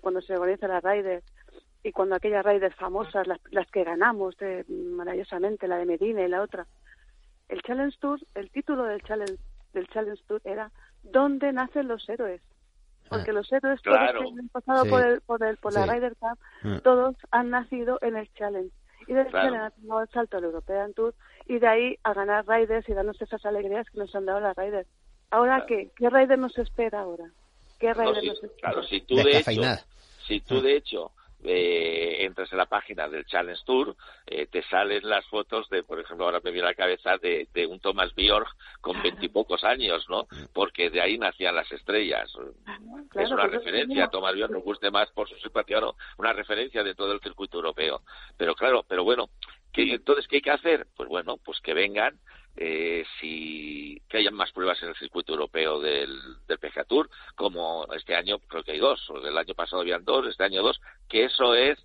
cuando 0.00 0.22
se 0.22 0.34
organiza 0.34 0.66
la 0.66 0.80
Raiders 0.80 1.24
y 1.82 1.92
cuando 1.92 2.14
aquellas 2.14 2.44
Raiders 2.44 2.74
famosas, 2.76 3.26
las, 3.26 3.38
las 3.50 3.70
que 3.70 3.84
ganamos 3.84 4.36
maravillosamente, 4.68 5.68
la 5.68 5.76
de 5.76 5.86
Medina 5.86 6.22
y 6.22 6.28
la 6.28 6.42
otra? 6.42 6.66
El 7.48 7.60
Challenge 7.62 7.96
Tour, 8.00 8.18
el 8.34 8.50
título 8.50 8.84
del 8.84 9.02
Challenge, 9.02 9.36
del 9.74 9.86
Challenge 9.88 10.22
Tour 10.26 10.40
era 10.44 10.72
dónde 11.04 11.52
nacen 11.52 11.88
los 11.88 12.08
héroes. 12.08 12.40
Porque 13.08 13.30
ah, 13.30 13.34
los 13.34 13.52
héroes 13.52 13.80
todos 13.82 13.98
que 13.98 14.40
han 14.40 14.48
pasado 14.48 14.86
por, 14.86 15.04
el, 15.04 15.20
por, 15.20 15.42
el, 15.44 15.56
por 15.58 15.72
la 15.74 15.86
Ryder 15.86 16.16
Cup, 16.16 16.38
ah. 16.64 16.80
todos 16.82 17.16
han 17.30 17.50
nacido 17.50 17.98
en 18.02 18.16
el 18.16 18.32
Challenge. 18.34 18.70
Y 19.06 19.12
del 19.12 19.30
Challenge 19.30 19.58
han 19.58 19.72
tomado 19.72 20.02
el 20.02 20.08
salto 20.08 20.38
al 20.38 20.44
European 20.44 20.94
Tour 20.94 21.14
y 21.46 21.58
de 21.58 21.68
ahí 21.68 21.98
a 22.02 22.14
ganar 22.14 22.46
Riders 22.48 22.88
y 22.88 22.94
darnos 22.94 23.20
esas 23.20 23.44
alegrías 23.44 23.88
que 23.90 23.98
nos 23.98 24.14
han 24.14 24.24
dado 24.24 24.40
las 24.40 24.56
Riders. 24.56 24.88
¿Ahora 25.30 25.64
qué? 25.66 25.90
¿Qué 25.96 26.08
Rider 26.08 26.38
nos 26.38 26.56
espera 26.58 27.00
ahora? 27.00 27.24
¿Qué 27.78 27.92
Rider 27.92 28.24
nos 28.24 28.42
espera? 28.42 28.72
Claro, 28.72 28.82
si 28.84 29.00
tú 29.02 29.16
de 29.16 29.38
hecho, 29.38 29.84
si 30.26 30.40
tú 30.40 30.62
de 30.62 30.76
hecho 30.76 31.12
eh, 31.44 32.24
entras 32.24 32.50
en 32.52 32.58
la 32.58 32.66
página 32.66 33.08
del 33.08 33.26
Challenge 33.26 33.60
Tour, 33.64 33.94
eh, 34.26 34.46
te 34.46 34.62
salen 34.62 35.08
las 35.08 35.26
fotos 35.26 35.68
de, 35.68 35.82
por 35.82 36.00
ejemplo, 36.00 36.24
ahora 36.24 36.40
me 36.42 36.50
viene 36.50 36.66
a 36.66 36.70
la 36.70 36.74
cabeza 36.74 37.18
de, 37.18 37.48
de 37.52 37.66
un 37.66 37.80
Thomas 37.80 38.14
Bjork 38.14 38.48
con 38.80 39.00
veintipocos 39.02 39.62
años, 39.62 40.06
¿no? 40.08 40.26
Porque 40.52 40.90
de 40.90 41.00
ahí 41.00 41.18
nacían 41.18 41.54
las 41.54 41.70
estrellas. 41.70 42.30
es 43.14 43.30
una 43.30 43.46
referencia, 43.46 44.08
Thomas 44.08 44.34
Bjork 44.34 44.52
nos 44.52 44.64
guste 44.64 44.90
más 44.90 45.10
por 45.10 45.28
su 45.28 45.36
simpatía 45.36 45.80
no, 45.80 45.96
una 46.18 46.32
referencia 46.32 46.82
de 46.82 46.94
todo 46.94 47.12
el 47.12 47.20
circuito 47.20 47.58
europeo. 47.58 48.02
Pero 48.36 48.54
claro, 48.54 48.84
pero 48.88 49.04
bueno, 49.04 49.28
¿qué, 49.72 49.94
entonces, 49.94 50.26
¿qué 50.26 50.36
hay 50.36 50.42
que 50.42 50.50
hacer? 50.50 50.86
Pues 50.96 51.08
bueno, 51.08 51.36
pues 51.36 51.60
que 51.60 51.74
vengan 51.74 52.18
eh, 52.56 53.04
si 53.20 54.00
que 54.08 54.18
hayan 54.18 54.34
más 54.34 54.52
pruebas 54.52 54.82
en 54.82 54.90
el 54.90 54.96
circuito 54.96 55.32
europeo 55.32 55.80
del, 55.80 56.16
del 56.46 56.58
PGA 56.58 56.84
Tour, 56.84 57.10
como 57.34 57.86
este 57.94 58.14
año 58.14 58.38
creo 58.38 58.62
que 58.62 58.72
hay 58.72 58.78
dos, 58.78 59.08
o 59.10 59.26
el 59.26 59.36
año 59.36 59.54
pasado 59.54 59.82
habían 59.82 60.04
dos, 60.04 60.26
este 60.26 60.44
año 60.44 60.62
dos, 60.62 60.80
que 61.08 61.24
eso 61.24 61.54
es 61.54 61.78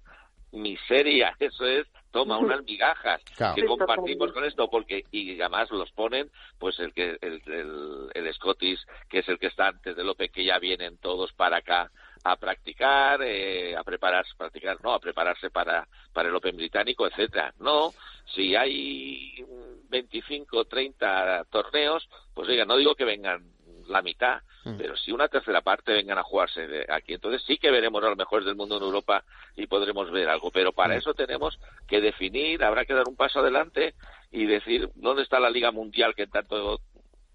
miseria, 0.52 1.36
eso 1.40 1.66
es 1.66 1.88
toma 2.12 2.40
unas 2.40 2.64
migajas 2.64 3.22
que 3.56 3.66
compartimos 3.66 4.32
con 4.32 4.44
esto 4.44 4.68
porque 4.68 5.06
y 5.12 5.40
además 5.40 5.70
los 5.70 5.92
ponen 5.92 6.32
pues 6.58 6.80
el 6.80 6.92
que 6.92 7.18
el, 7.22 7.42
el, 7.46 8.10
el 8.16 8.34
Scottish 8.34 8.80
que 9.08 9.20
es 9.20 9.30
el 9.30 9.38
que 9.38 9.46
está 9.46 9.68
antes 9.68 9.96
del 9.96 10.10
Open 10.10 10.32
que 10.32 10.44
ya 10.44 10.58
vienen 10.58 10.98
todos 10.98 11.32
para 11.34 11.58
acá 11.58 11.92
a 12.24 12.36
practicar 12.36 13.22
eh, 13.24 13.76
a 13.76 13.84
prepararse 13.84 14.34
practicar 14.38 14.78
no 14.84 14.94
a 14.94 15.00
prepararse 15.00 15.50
para 15.50 15.88
para 16.14 16.30
el 16.30 16.36
Open 16.36 16.58
británico 16.58 17.08
etcétera 17.08 17.54
no 17.60 17.94
si 18.34 18.56
hay 18.56 19.46
25 19.90 20.66
30 20.66 21.46
torneos 21.50 22.10
pues 22.34 22.50
oiga 22.50 22.66
no 22.66 22.78
digo 22.78 22.96
que 22.96 23.06
vengan 23.06 23.60
la 23.90 24.02
mitad, 24.02 24.42
mm. 24.64 24.78
pero 24.78 24.96
si 24.96 25.12
una 25.12 25.28
tercera 25.28 25.62
parte 25.62 25.92
vengan 25.92 26.18
a 26.18 26.24
jugarse 26.24 26.86
aquí, 26.90 27.14
entonces 27.14 27.44
sí 27.46 27.58
que 27.58 27.72
veremos 27.72 28.04
a 28.04 28.10
los 28.10 28.18
mejores 28.18 28.46
del 28.46 28.56
mundo 28.56 28.78
en 28.78 28.84
Europa 28.84 29.24
y 29.56 29.68
podremos 29.68 30.10
ver 30.12 30.30
algo. 30.30 30.52
Pero 30.52 30.72
para 30.72 30.96
mm. 30.96 30.98
eso 30.98 31.14
tenemos 31.14 31.60
que 31.88 32.00
definir, 32.00 32.64
habrá 32.64 32.86
que 32.86 32.94
dar 32.94 33.08
un 33.08 33.16
paso 33.16 33.40
adelante 33.40 33.96
y 34.32 34.46
decir 34.46 34.90
dónde 34.96 35.24
está 35.24 35.40
la 35.40 35.50
Liga 35.50 35.72
Mundial 35.72 36.14
que 36.16 36.24
en 36.24 36.30
tantos 36.30 36.82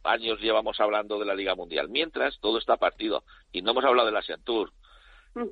años 0.05 0.41
llevamos 0.41 0.81
hablando 0.81 1.19
de 1.19 1.27
la 1.27 1.35
Liga 1.35 1.55
Mundial. 1.55 1.89
Mientras 1.89 2.39
todo 2.41 2.59
está 2.59 2.77
partido 2.77 3.25
y 3.53 3.63
no 3.63 3.73
hemos 3.73 3.85
hablado 3.85 4.07
del 4.07 4.17
Asian 4.17 4.43
Tour, 4.43 4.73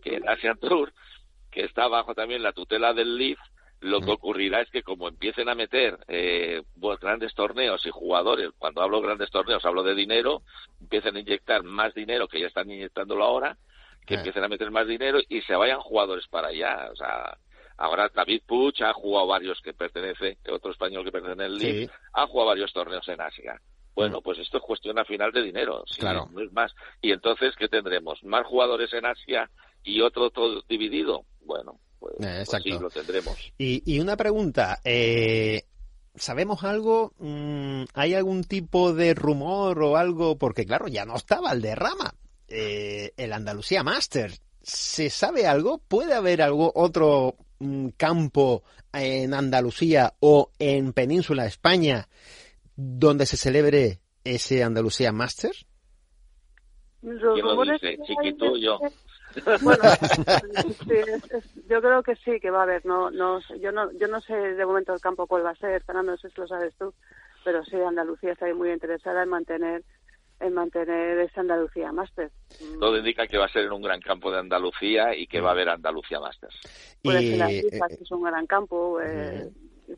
que 0.02 0.16
el 0.16 0.28
Asian 0.28 0.58
Tour 0.58 0.92
que 1.50 1.64
está 1.64 1.86
bajo 1.88 2.14
también 2.14 2.42
la 2.42 2.52
tutela 2.52 2.94
del 2.94 3.16
LIF 3.16 3.38
lo 3.82 4.00
que 4.00 4.12
ocurrirá 4.12 4.60
es 4.60 4.70
que 4.70 4.82
como 4.82 5.08
empiecen 5.08 5.48
a 5.48 5.56
meter 5.56 5.98
eh, 6.06 6.62
grandes 7.00 7.34
torneos 7.34 7.84
y 7.84 7.90
jugadores, 7.90 8.50
cuando 8.56 8.80
hablo 8.80 9.00
de 9.00 9.06
grandes 9.08 9.30
torneos 9.30 9.64
hablo 9.64 9.82
de 9.82 9.96
dinero, 9.96 10.42
empiecen 10.80 11.16
a 11.16 11.20
inyectar 11.20 11.64
más 11.64 11.92
dinero 11.92 12.28
que 12.28 12.40
ya 12.40 12.46
están 12.46 12.70
inyectándolo 12.70 13.24
ahora, 13.24 13.56
que 14.06 14.14
empiecen 14.14 14.44
a 14.44 14.48
meter 14.48 14.70
más 14.70 14.86
dinero 14.86 15.18
y 15.28 15.42
se 15.42 15.56
vayan 15.56 15.80
jugadores 15.80 16.28
para 16.28 16.48
allá. 16.48 16.90
O 16.92 16.96
sea, 16.96 17.36
ahora 17.76 18.08
David 18.14 18.42
Puch 18.46 18.80
ha 18.82 18.92
jugado 18.92 19.26
varios 19.26 19.60
que 19.60 19.74
pertenece, 19.74 20.38
otro 20.48 20.70
español 20.70 21.04
que 21.04 21.12
pertenece 21.12 21.42
al 21.42 21.56
LIB, 21.56 21.90
ha 22.12 22.26
jugado 22.28 22.50
varios 22.50 22.72
torneos 22.72 23.08
en 23.08 23.20
Asia. 23.20 23.60
Bueno, 23.94 24.22
pues 24.22 24.38
esto 24.38 24.58
es 24.58 24.62
cuestión 24.62 24.98
al 24.98 25.06
final 25.06 25.32
de 25.32 25.42
dinero, 25.42 25.84
claro. 25.98 26.28
no 26.32 26.40
es 26.40 26.52
más. 26.52 26.72
Y 27.00 27.12
entonces, 27.12 27.54
¿qué 27.58 27.68
tendremos? 27.68 28.22
¿Más 28.24 28.46
jugadores 28.46 28.92
en 28.94 29.04
Asia 29.04 29.50
y 29.84 30.00
otro 30.00 30.30
todo 30.30 30.62
dividido? 30.68 31.24
Bueno, 31.42 31.78
pues, 31.98 32.14
eh, 32.20 32.44
pues 32.48 32.80
lo 32.80 32.90
tendremos. 32.90 33.52
Y, 33.58 34.00
una 34.00 34.16
pregunta, 34.16 34.80
eh, 34.84 35.64
¿sabemos 36.14 36.64
algo? 36.64 37.12
Mm, 37.18 37.84
¿Hay 37.94 38.14
algún 38.14 38.44
tipo 38.44 38.94
de 38.94 39.14
rumor 39.14 39.82
o 39.82 39.96
algo? 39.96 40.38
Porque 40.38 40.64
claro, 40.64 40.88
ya 40.88 41.04
no 41.04 41.16
estaba 41.16 41.52
el 41.52 41.60
derrama, 41.60 42.14
eh, 42.48 43.12
el 43.16 43.32
Andalucía 43.32 43.82
Master. 43.82 44.32
¿Se 44.62 45.10
sabe 45.10 45.46
algo? 45.46 45.78
¿Puede 45.78 46.14
haber 46.14 46.40
algo, 46.40 46.72
otro 46.74 47.36
mm, 47.58 47.88
campo 47.96 48.62
en 48.92 49.34
Andalucía 49.34 50.14
o 50.20 50.50
en 50.58 50.92
Península 50.92 51.46
España 51.46 52.08
donde 52.76 53.26
se 53.26 53.36
celebre 53.36 54.00
ese 54.24 54.62
Andalucía 54.62 55.12
Masters? 55.12 55.66
Los 57.02 57.34
¿Quién 57.34 57.46
lo 57.46 57.62
dice? 57.62 57.96
que 57.96 58.02
Chiqui, 58.04 58.28
hay 58.28 58.34
tú, 58.34 58.56
es 58.56 58.62
yo. 58.62 58.78
Bueno, 59.62 59.82
sí, 60.86 60.92
es- 60.92 61.30
es- 61.32 61.66
yo 61.68 61.80
creo 61.80 62.02
que 62.02 62.14
sí 62.16 62.38
que 62.38 62.50
va 62.50 62.60
a 62.60 62.62
haber. 62.64 62.84
No, 62.84 63.10
no, 63.10 63.40
yo 63.60 63.72
no, 63.72 63.90
yo 63.92 64.06
no 64.06 64.20
sé 64.20 64.34
de 64.34 64.66
momento 64.66 64.92
el 64.94 65.00
campo 65.00 65.26
cuál 65.26 65.44
va 65.44 65.50
a 65.50 65.56
ser. 65.56 65.82
Fernando, 65.84 66.12
no 66.12 66.18
sé 66.18 66.28
si 66.28 66.38
lo 66.40 66.46
sabes 66.46 66.74
tú, 66.78 66.92
pero 67.44 67.64
sí 67.64 67.76
Andalucía 67.76 68.32
está 68.32 68.44
ahí 68.46 68.52
muy 68.54 68.70
interesada 68.70 69.22
en 69.22 69.30
mantener, 69.30 69.84
en 70.38 70.52
mantener 70.52 71.18
esa 71.20 71.40
Andalucía 71.40 71.90
Master. 71.92 72.30
Todo 72.78 72.98
indica 72.98 73.26
que 73.26 73.38
va 73.38 73.46
a 73.46 73.52
ser 73.52 73.64
en 73.64 73.72
un 73.72 73.80
gran 73.82 74.00
campo 74.02 74.30
de 74.30 74.38
Andalucía 74.40 75.16
y 75.16 75.26
que 75.26 75.40
va 75.40 75.48
a 75.48 75.52
haber 75.52 75.70
Andalucía 75.70 76.20
Masters. 76.20 76.54
Puede 77.02 77.22
Y, 77.22 77.30
ser 77.30 77.38
la 77.38 77.48
eh, 77.48 77.62
FIFA, 77.70 77.88
que 77.88 78.02
es 78.04 78.10
un 78.10 78.22
gran 78.22 78.46
campo. 78.46 79.00
eh, 79.00 79.48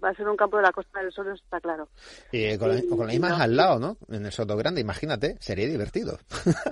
Va 0.03 0.09
a 0.11 0.15
ser 0.15 0.29
un 0.29 0.37
campo 0.37 0.57
de 0.57 0.63
la 0.65 0.73
Costa 0.73 1.01
del 1.01 1.13
Sol, 1.13 1.27
eso 1.27 1.43
está 1.45 1.61
claro. 1.61 1.89
eh, 2.33 2.59
con, 2.59 2.69
la, 2.75 2.81
con 2.89 2.99
las 3.01 3.09
mismas 3.09 3.39
no. 3.39 3.45
al 3.45 3.57
lado, 3.57 3.79
¿no? 3.79 3.97
En 4.09 4.27
el 4.27 4.33
Soto 4.33 4.57
Grande, 4.57 4.81
imagínate, 4.81 5.37
sería 5.41 5.67
divertido. 5.67 6.19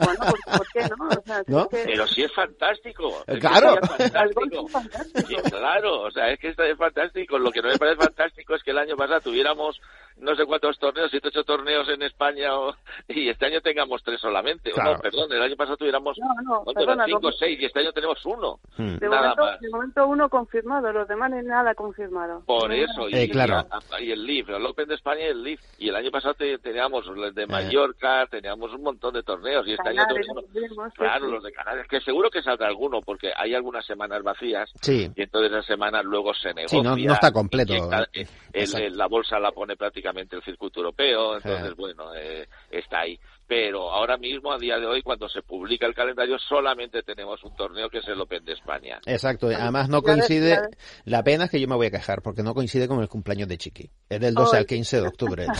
Bueno, 0.00 0.18
¿por, 0.30 0.58
por 0.58 0.66
qué 0.72 0.80
no? 0.88 1.08
O 1.08 1.22
sea, 1.24 1.42
¿No? 1.46 1.60
es 1.62 1.68
que- 1.68 1.82
Pero 1.84 2.06
sí 2.08 2.22
es 2.22 2.32
fantástico. 2.34 3.22
Que 3.26 3.38
Claro. 3.38 3.76
fantástico. 3.86 4.66
es 4.66 4.72
fantástico. 4.72 5.28
Sí, 5.28 5.36
claro, 5.50 6.00
o 6.02 6.10
sea, 6.10 6.30
es 6.32 6.38
que 6.40 6.48
esto 6.48 6.62
es 6.64 6.76
fantástico. 6.76 7.38
Lo 7.38 7.50
que 7.50 7.62
no 7.62 7.68
me 7.68 7.78
parece 7.78 7.96
fantástico 8.02 8.54
es 8.54 8.62
que 8.62 8.70
el 8.72 8.78
año 8.78 8.96
pasado 8.96 9.20
tuviéramos 9.20 9.80
no 10.18 10.34
sé 10.36 10.44
cuántos 10.44 10.78
torneos, 10.78 11.10
siete 11.10 11.28
ocho 11.28 11.42
torneos 11.44 11.88
en 11.88 12.02
España 12.02 12.58
o- 12.58 12.74
y 13.08 13.28
este 13.30 13.46
año 13.46 13.60
tengamos 13.60 14.02
tres 14.02 14.20
solamente. 14.20 14.70
O 14.72 14.74
Claro. 14.74 14.94
No, 14.94 14.98
perdón, 15.00 15.32
el 15.32 15.42
año 15.42 15.56
pasado 15.56 15.76
tuviéramos 15.76 16.18
No, 16.18 16.64
cinco 17.06 17.32
seis 17.32 17.58
y 17.60 17.64
este 17.66 17.80
año 17.80 17.92
tenemos 17.92 18.24
uno. 18.26 18.58
Hmm. 18.76 18.96
De 18.96 19.08
Nada 19.08 19.20
momento, 19.34 19.42
más. 19.44 19.60
de 19.60 19.68
momento 19.70 20.06
uno 20.06 20.28
confirmado, 20.28 20.92
los 20.92 21.08
demás 21.08 21.30
ni 21.30 21.42
nada 21.42 21.74
confirmado. 21.74 22.42
Por 22.46 22.68
No, 22.68 22.74
y, 23.08 23.14
Eh, 23.14 23.28
claro. 23.28 23.66
y, 24.00 24.04
y 24.04 24.12
el 24.12 24.24
Leaf, 24.26 24.48
el 24.50 24.64
Open 24.66 24.88
de 24.88 24.94
España 24.94 25.20
y 25.22 25.28
el 25.30 25.42
Leaf. 25.42 25.60
Y 25.78 25.88
el 25.88 25.96
año 25.96 26.10
pasado 26.10 26.34
te- 26.34 26.58
teníamos 26.58 27.06
los 27.06 27.28
Eh. 27.28 27.32
de 27.34 27.46
Mallorca, 27.46 28.26
teníamos 28.30 28.72
un 28.72 28.82
montón 28.82 29.14
de 29.14 29.22
torneos 29.22 29.66
y 29.66 29.72
este 29.72 29.88
año 29.88 30.02
tenemos, 30.06 30.44
mismos, 30.54 30.92
sí, 30.92 30.98
claro, 30.98 31.26
sí. 31.26 31.32
los 31.32 31.42
de 31.42 31.52
Canarias, 31.52 31.86
que 31.88 32.00
seguro 32.00 32.30
que 32.30 32.42
saldrá 32.42 32.68
alguno 32.68 33.00
porque 33.00 33.32
hay 33.36 33.54
algunas 33.54 33.84
semanas 33.86 34.22
vacías 34.22 34.70
Sí. 34.80 35.10
y 35.14 35.22
entonces 35.22 35.52
esas 35.52 35.66
semanas 35.66 36.04
luego 36.04 36.32
se 36.34 36.48
negocia. 36.54 36.78
Sí, 36.78 36.82
no- 36.82 36.96
no 36.96 37.12
está 37.14 37.30
completo. 37.32 37.72
eh, 38.12 38.26
el- 38.52 38.96
la 38.96 39.06
bolsa 39.06 39.38
la 39.38 39.52
pone 39.52 39.76
prácticamente 39.76 40.36
el 40.36 40.42
circuito 40.42 40.80
europeo, 40.80 41.36
entonces 41.36 41.70
Eh. 41.70 41.74
bueno, 41.76 42.14
eh, 42.14 42.46
está 42.70 43.00
ahí. 43.00 43.18
Pero 43.52 43.92
ahora 43.92 44.16
mismo, 44.16 44.50
a 44.50 44.56
día 44.56 44.78
de 44.78 44.86
hoy, 44.86 45.02
cuando 45.02 45.28
se 45.28 45.42
publica 45.42 45.84
el 45.84 45.94
calendario, 45.94 46.38
solamente 46.38 47.02
tenemos 47.02 47.44
un 47.44 47.54
torneo 47.54 47.90
que 47.90 47.98
es 47.98 48.08
el 48.08 48.18
Open 48.18 48.42
de 48.46 48.54
España. 48.54 48.98
Exacto, 49.04 49.48
además 49.48 49.90
no 49.90 50.00
coincide, 50.00 50.58
la 51.04 51.22
pena 51.22 51.44
es 51.44 51.50
que 51.50 51.60
yo 51.60 51.68
me 51.68 51.74
voy 51.74 51.88
a 51.88 51.90
quejar 51.90 52.22
porque 52.22 52.42
no 52.42 52.54
coincide 52.54 52.88
con 52.88 53.02
el 53.02 53.10
cumpleaños 53.10 53.48
de 53.48 53.58
Chiqui. 53.58 53.90
Es 54.08 54.20
del 54.20 54.32
12 54.32 54.56
Ay. 54.56 54.60
al 54.60 54.66
15 54.66 55.00
de 55.02 55.06
octubre. 55.06 55.46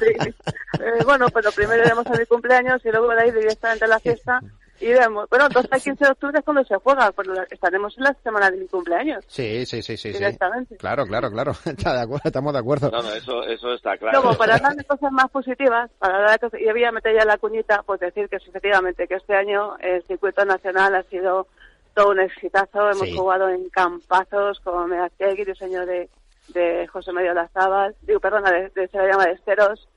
Sí. 0.00 0.34
Eh, 0.80 1.04
bueno, 1.04 1.28
pero 1.32 1.50
primero 1.52 1.82
iremos 1.82 2.06
a 2.06 2.18
mi 2.18 2.26
cumpleaños 2.26 2.84
y 2.84 2.90
luego 2.90 3.08
de 3.08 3.22
ahí 3.22 3.30
directamente 3.30 3.84
a 3.84 3.88
la 3.88 4.00
fiesta 4.00 4.40
y 4.80 4.92
vemos. 4.92 5.28
Bueno, 5.30 5.48
12 5.48 5.68
al 5.70 5.80
15 5.80 6.04
de 6.04 6.10
octubre 6.10 6.38
es 6.38 6.44
cuando 6.44 6.64
se 6.64 6.74
juega, 6.76 7.12
pero 7.12 7.32
estaremos 7.50 7.96
en 7.96 8.04
la 8.04 8.14
semana 8.22 8.50
de 8.50 8.58
mi 8.58 8.66
cumpleaños. 8.66 9.24
Sí, 9.28 9.64
sí, 9.66 9.82
sí, 9.82 9.96
sí, 9.96 10.12
sí. 10.12 10.18
Directamente. 10.18 10.76
Claro, 10.76 11.06
claro, 11.06 11.30
claro. 11.30 11.52
Está 11.64 11.94
de 11.94 12.00
acuerdo, 12.02 12.22
estamos 12.24 12.52
de 12.52 12.58
acuerdo. 12.58 12.90
No, 12.90 13.02
no, 13.02 13.12
eso, 13.12 13.42
eso 13.44 13.72
está 13.74 13.96
claro. 13.96 14.20
Luego, 14.20 14.36
para 14.38 14.56
hablar 14.56 14.74
de 14.74 14.84
cosas 14.84 15.12
más 15.12 15.30
positivas, 15.30 15.90
para 15.98 16.16
hablar 16.16 16.32
de 16.32 16.38
cosas, 16.40 16.60
y 16.60 16.64
voy 16.70 16.84
a 16.84 16.92
meter 16.92 17.16
ya 17.16 17.24
la 17.24 17.38
cuñita, 17.38 17.82
pues 17.84 18.00
decir 18.00 18.28
que 18.28 18.36
efectivamente 18.36 19.06
que 19.06 19.14
este 19.14 19.34
año 19.34 19.76
el 19.78 20.02
circuito 20.04 20.44
nacional 20.44 20.94
ha 20.96 21.02
sido 21.04 21.46
todo 21.94 22.10
un 22.10 22.20
exitazo. 22.20 22.90
Hemos 22.90 23.08
Sí. 23.08 23.16
jugado 23.16 23.48
en 23.48 23.68
campazos 23.70 24.58
con 24.60 24.90
Megastegui, 24.90 25.44
diseño 25.44 25.86
de, 25.86 26.08
de 26.48 26.86
José 26.88 27.12
Medio 27.12 27.32
Lazábal, 27.34 27.94
digo, 28.02 28.18
perdona, 28.20 28.50
de, 28.50 28.68
de 28.70 28.88
se 28.88 28.98
la 28.98 29.06
llama 29.08 29.26
de 29.26 29.32
Esteros, 29.32 29.88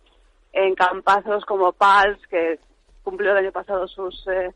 en 0.53 0.75
campazos 0.75 1.43
como 1.45 1.71
Pals, 1.73 2.19
que 2.27 2.59
cumplió 3.03 3.31
el 3.31 3.37
año 3.37 3.51
pasado 3.51 3.87
sus, 3.87 4.25
eh, 4.27 4.51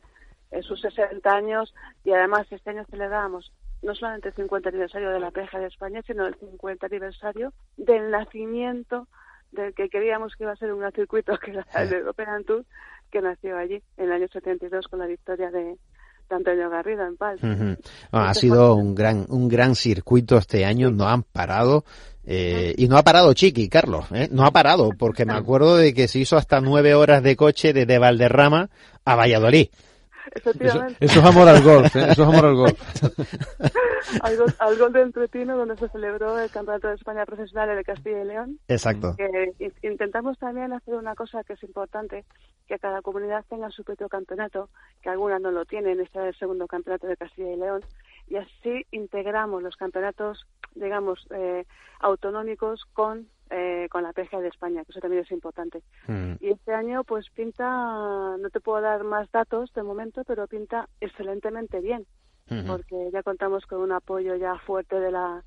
eh, 0.51 0.61
sus 0.61 0.81
60 0.81 1.29
años, 1.29 1.73
y 2.03 2.11
además 2.11 2.47
este 2.51 2.69
año 2.69 2.85
celebramos 2.89 3.51
no 3.81 3.95
solamente 3.95 4.29
el 4.29 4.35
50 4.35 4.69
aniversario 4.69 5.09
de 5.09 5.19
la 5.19 5.31
PEJA 5.31 5.59
de 5.59 5.67
España, 5.67 6.01
sino 6.05 6.27
el 6.27 6.35
50 6.35 6.85
aniversario 6.85 7.53
del 7.77 8.11
nacimiento 8.11 9.07
del 9.51 9.73
que 9.73 9.89
queríamos 9.89 10.35
que 10.35 10.43
iba 10.43 10.53
a 10.53 10.57
ser 10.57 10.71
un 10.71 10.79
gran 10.79 10.91
circuito, 10.91 11.37
que 11.37 11.51
era 11.51 11.65
el 11.75 11.93
European 11.93 12.43
Tour, 12.43 12.65
que 13.11 13.21
nació 13.21 13.57
allí 13.57 13.81
en 13.97 14.05
el 14.05 14.11
año 14.11 14.27
72 14.27 14.87
con 14.87 14.99
la 14.99 15.07
victoria 15.07 15.51
de, 15.51 15.77
Antonio 16.33 16.69
Garrido 16.69 17.05
en. 17.05 17.15
Ujú. 17.43 17.77
Ah, 18.11 18.29
ha 18.29 18.33
sido 18.33 18.75
un 18.75 18.95
gran, 18.95 19.25
un 19.29 19.49
gran 19.49 19.75
circuito 19.75 20.37
este 20.37 20.65
año, 20.65 20.89
no 20.89 21.07
han 21.07 21.23
parado. 21.23 21.83
eh, 22.23 22.73
y 22.77 22.87
no 22.87 22.97
ha 22.97 23.03
parado 23.03 23.33
Chiqui, 23.33 23.67
Carlos, 23.67 24.05
¿eh? 24.13 24.29
no 24.31 24.45
ha 24.45 24.51
parado, 24.51 24.91
porque 24.97 25.25
me 25.25 25.33
acuerdo 25.33 25.75
de 25.75 25.93
que 25.93 26.07
se 26.07 26.19
hizo 26.19 26.37
hasta 26.37 26.61
nueve 26.61 26.93
horas 26.93 27.23
de 27.23 27.35
coche 27.35 27.73
desde 27.73 27.97
Valderrama 27.97 28.69
a 29.03 29.15
Valladolid. 29.15 29.67
Eso, 30.33 30.49
Efectivamente, 30.51 31.05
eso 31.05 31.19
es 31.19 31.25
amor 31.25 31.47
al 31.47 31.63
golf, 31.63 31.95
¿eh? 31.95 32.07
eso 32.09 32.23
es 32.23 32.27
amor 32.29 32.45
al 32.45 32.55
golf. 32.55 33.03
al, 34.21 34.37
gol, 34.37 34.53
al 34.59 34.77
gol 34.77 34.93
del 34.93 35.13
Tretino, 35.13 35.57
donde 35.57 35.77
se 35.77 35.89
celebró 35.89 36.39
el 36.39 36.49
Campeonato 36.49 36.87
de 36.87 36.95
España 36.95 37.25
Profesional 37.25 37.75
de 37.75 37.83
Castilla 37.83 38.21
y 38.21 38.25
León. 38.25 38.59
Exacto. 38.67 39.15
que 39.17 39.71
intentamos 39.81 40.37
también 40.37 40.73
hacer 40.73 40.95
una 40.95 41.15
cosa 41.15 41.43
que 41.43 41.53
es 41.53 41.63
importante, 41.63 42.25
que 42.67 42.79
cada 42.79 43.01
comunidad 43.01 43.43
tenga 43.49 43.69
su 43.69 43.83
propio 43.83 44.07
campeonato, 44.07 44.69
que 45.01 45.09
algunas 45.09 45.41
no 45.41 45.51
lo 45.51 45.65
tienen, 45.65 45.99
este 45.99 46.19
es 46.19 46.25
el 46.25 46.39
segundo 46.39 46.67
campeonato 46.67 47.07
de 47.07 47.17
Castilla 47.17 47.51
y 47.51 47.57
León, 47.57 47.81
y 48.27 48.37
así 48.37 48.85
integramos 48.91 49.61
los 49.61 49.75
campeonatos, 49.75 50.45
digamos, 50.75 51.27
eh, 51.31 51.65
autonómicos 51.99 52.85
con, 52.93 53.27
eh, 53.51 53.87
con 53.91 54.03
la 54.03 54.13
PGA 54.13 54.39
de 54.39 54.47
España, 54.47 54.83
que 54.83 54.91
eso 54.91 54.99
también 54.99 55.23
es 55.23 55.31
importante. 55.31 55.83
Mm. 56.07 56.33
Y 56.39 56.49
este 56.49 56.73
año, 56.73 57.03
pues 57.03 57.29
pinta, 57.35 57.65
no 58.37 58.49
te 58.51 58.59
puedo 58.59 58.81
dar 58.81 59.03
más 59.03 59.29
datos 59.31 59.71
de 59.73 59.83
momento, 59.83 60.23
pero 60.25 60.47
pinta 60.47 60.89
excelentemente 60.99 61.79
bien 61.81 62.05
porque 62.67 63.09
ya 63.13 63.23
contamos 63.23 63.65
con 63.65 63.79
un 63.79 63.91
apoyo 63.91 64.35
ya 64.35 64.57
fuerte 64.65 64.99
de 64.99 65.11
la 65.11 65.43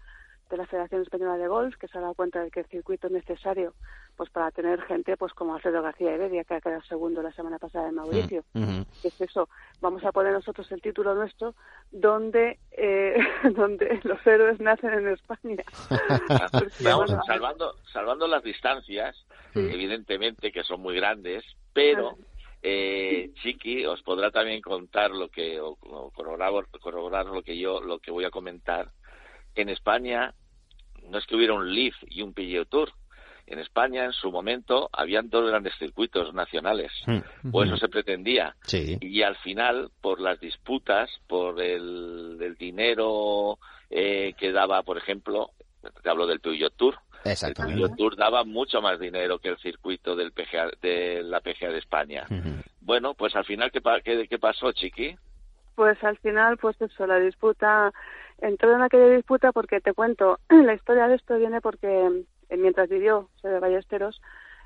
de 0.50 0.56
la 0.56 0.66
Federación 0.66 1.02
Española 1.02 1.36
de 1.36 1.48
Golf, 1.48 1.76
que 1.76 1.88
se 1.88 1.98
ha 1.98 2.00
dado 2.00 2.14
cuenta 2.14 2.40
de 2.42 2.50
que 2.50 2.60
el 2.60 2.66
circuito 2.66 3.06
es 3.06 3.12
necesario 3.12 3.74
pues 4.16 4.30
para 4.30 4.50
tener 4.50 4.80
gente 4.82 5.16
pues 5.16 5.32
como 5.32 5.54
Alfredo 5.54 5.82
García 5.82 6.12
Heredia, 6.12 6.44
que 6.44 6.54
ha 6.54 6.60
quedado 6.60 6.82
segundo 6.82 7.22
la 7.22 7.32
semana 7.32 7.58
pasada 7.58 7.88
en 7.88 7.96
Mauricio. 7.96 8.44
Que 8.52 9.08
es 9.08 9.20
eso, 9.20 9.48
vamos 9.80 10.04
a 10.04 10.12
poner 10.12 10.32
nosotros 10.32 10.70
el 10.70 10.80
título 10.80 11.14
nuestro 11.14 11.54
donde 11.90 12.58
eh, 12.72 13.16
donde 13.56 14.00
los 14.04 14.24
héroes 14.26 14.60
nacen 14.60 14.92
en 14.92 15.08
España. 15.08 15.64
Porque, 16.52 16.84
Vamos, 16.84 17.06
bueno, 17.10 17.22
salvando, 17.26 17.74
salvando 17.92 18.26
las 18.26 18.42
distancias, 18.42 19.16
evidentemente 19.54 20.52
que 20.52 20.62
son 20.62 20.80
muy 20.80 20.94
grandes, 20.94 21.44
pero 21.72 22.16
eh, 22.62 23.30
Chiqui 23.42 23.84
os 23.84 24.02
podrá 24.02 24.30
también 24.30 24.62
contar 24.62 25.10
lo 25.10 25.28
que 25.28 25.60
o, 25.60 25.76
o 25.82 26.10
corroborar, 26.10 26.66
corroborar 26.80 27.26
lo 27.26 27.42
que 27.42 27.58
yo 27.58 27.80
lo 27.80 27.98
que 27.98 28.10
voy 28.10 28.24
a 28.24 28.30
comentar. 28.30 28.90
En 29.54 29.68
España 29.68 30.34
no 31.08 31.18
es 31.18 31.26
que 31.26 31.36
hubiera 31.36 31.54
un 31.54 31.72
Leaf 31.74 31.94
y 32.08 32.22
un 32.22 32.32
PGA 32.32 32.64
Tour. 32.64 32.90
En 33.46 33.58
España, 33.58 34.06
en 34.06 34.12
su 34.12 34.32
momento, 34.32 34.88
habían 34.90 35.28
dos 35.28 35.46
grandes 35.50 35.74
circuitos 35.78 36.32
nacionales, 36.32 36.90
Mm. 37.06 37.50
o 37.52 37.62
eso 37.62 37.76
se 37.76 37.88
pretendía 37.90 38.56
Sí. 38.62 38.96
y 39.02 39.20
al 39.22 39.36
final 39.36 39.90
por 40.00 40.18
las 40.18 40.40
disputas 40.40 41.10
por 41.26 41.60
el, 41.60 42.38
el 42.40 42.54
dinero 42.56 43.58
eh, 43.90 44.32
que 44.38 44.50
daba 44.50 44.82
por 44.82 44.96
ejemplo 44.96 45.50
te 46.02 46.08
hablo 46.08 46.26
del 46.26 46.40
Peugeot 46.40 46.74
Tour 46.74 46.94
el 47.24 47.32
Exactamente. 47.32 47.76
Peugeot 47.78 47.96
Tour 47.98 48.16
daba 48.16 48.44
mucho 48.44 48.80
más 48.80 48.98
dinero 48.98 49.38
que 49.38 49.50
el 49.50 49.58
circuito 49.58 50.16
del 50.16 50.32
PGA, 50.32 50.70
de 50.80 51.22
la 51.22 51.40
PGA 51.40 51.68
de 51.70 51.78
España 51.78 52.24
Ujú. 52.30 52.54
bueno 52.80 53.12
pues 53.12 53.36
al 53.36 53.44
final 53.44 53.70
qué, 53.70 53.82
pa- 53.82 54.00
qué, 54.00 54.26
qué 54.26 54.38
pasó 54.38 54.72
chiqui 54.72 55.14
Pues 55.74 56.02
al 56.02 56.16
final, 56.18 56.56
pues 56.56 56.80
eso, 56.80 57.06
la 57.06 57.18
disputa, 57.20 57.92
entró 58.38 58.74
en 58.74 58.82
aquella 58.82 59.08
disputa 59.08 59.52
porque 59.52 59.80
te 59.80 59.92
cuento, 59.94 60.38
la 60.48 60.74
historia 60.74 61.08
de 61.08 61.16
esto 61.16 61.36
viene 61.36 61.60
porque 61.60 62.24
eh, 62.48 62.56
mientras 62.56 62.88
vivió 62.88 63.30
de 63.42 63.58
Ballesteros, 63.58 64.20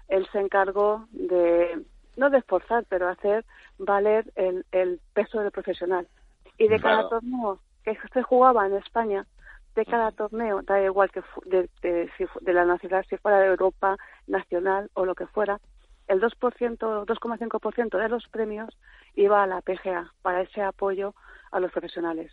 él 0.09 0.27
se 0.33 0.41
encargó 0.41 1.07
de, 1.11 1.85
no 2.17 2.31
de 2.31 2.39
esforzar, 2.39 2.85
pero 2.89 3.09
hacer 3.09 3.45
valer 3.79 4.31
el, 4.37 4.65
el 4.73 5.01
peso 5.13 5.41
del 5.41 5.51
profesional. 5.51 6.09
Y 6.57 6.69
de 6.69 6.81
cada 6.81 7.03
torneo 7.09 7.61
que 7.85 7.97
se 8.13 8.23
jugaba 8.23 8.67
en 8.67 8.75
España, 8.77 9.27
de 9.75 9.85
cada 9.85 10.11
torneo, 10.11 10.63
da 10.63 10.83
igual 10.83 11.11
que 11.11 11.23
fu- 11.23 11.43
de, 11.45 11.69
de, 11.83 12.11
si 12.17 12.27
fu- 12.27 12.41
de 12.41 12.53
la 12.53 12.65
nacional, 12.65 13.05
si 13.09 13.17
fuera 13.19 13.39
de 13.39 13.47
Europa, 13.47 13.97
nacional 14.27 14.91
o 14.95 15.05
lo 15.05 15.15
que 15.15 15.27
fuera, 15.29 15.61
el 16.09 16.21
2%, 16.21 17.05
2,5% 17.05 17.99
de 17.99 18.09
los 18.09 18.27
premios 18.29 18.77
iba 19.15 19.43
a 19.43 19.47
la 19.47 19.61
PGA 19.61 20.11
para 20.23 20.41
ese 20.41 20.63
apoyo 20.63 21.15
a 21.53 21.61
los 21.61 21.71
profesionales. 21.71 22.33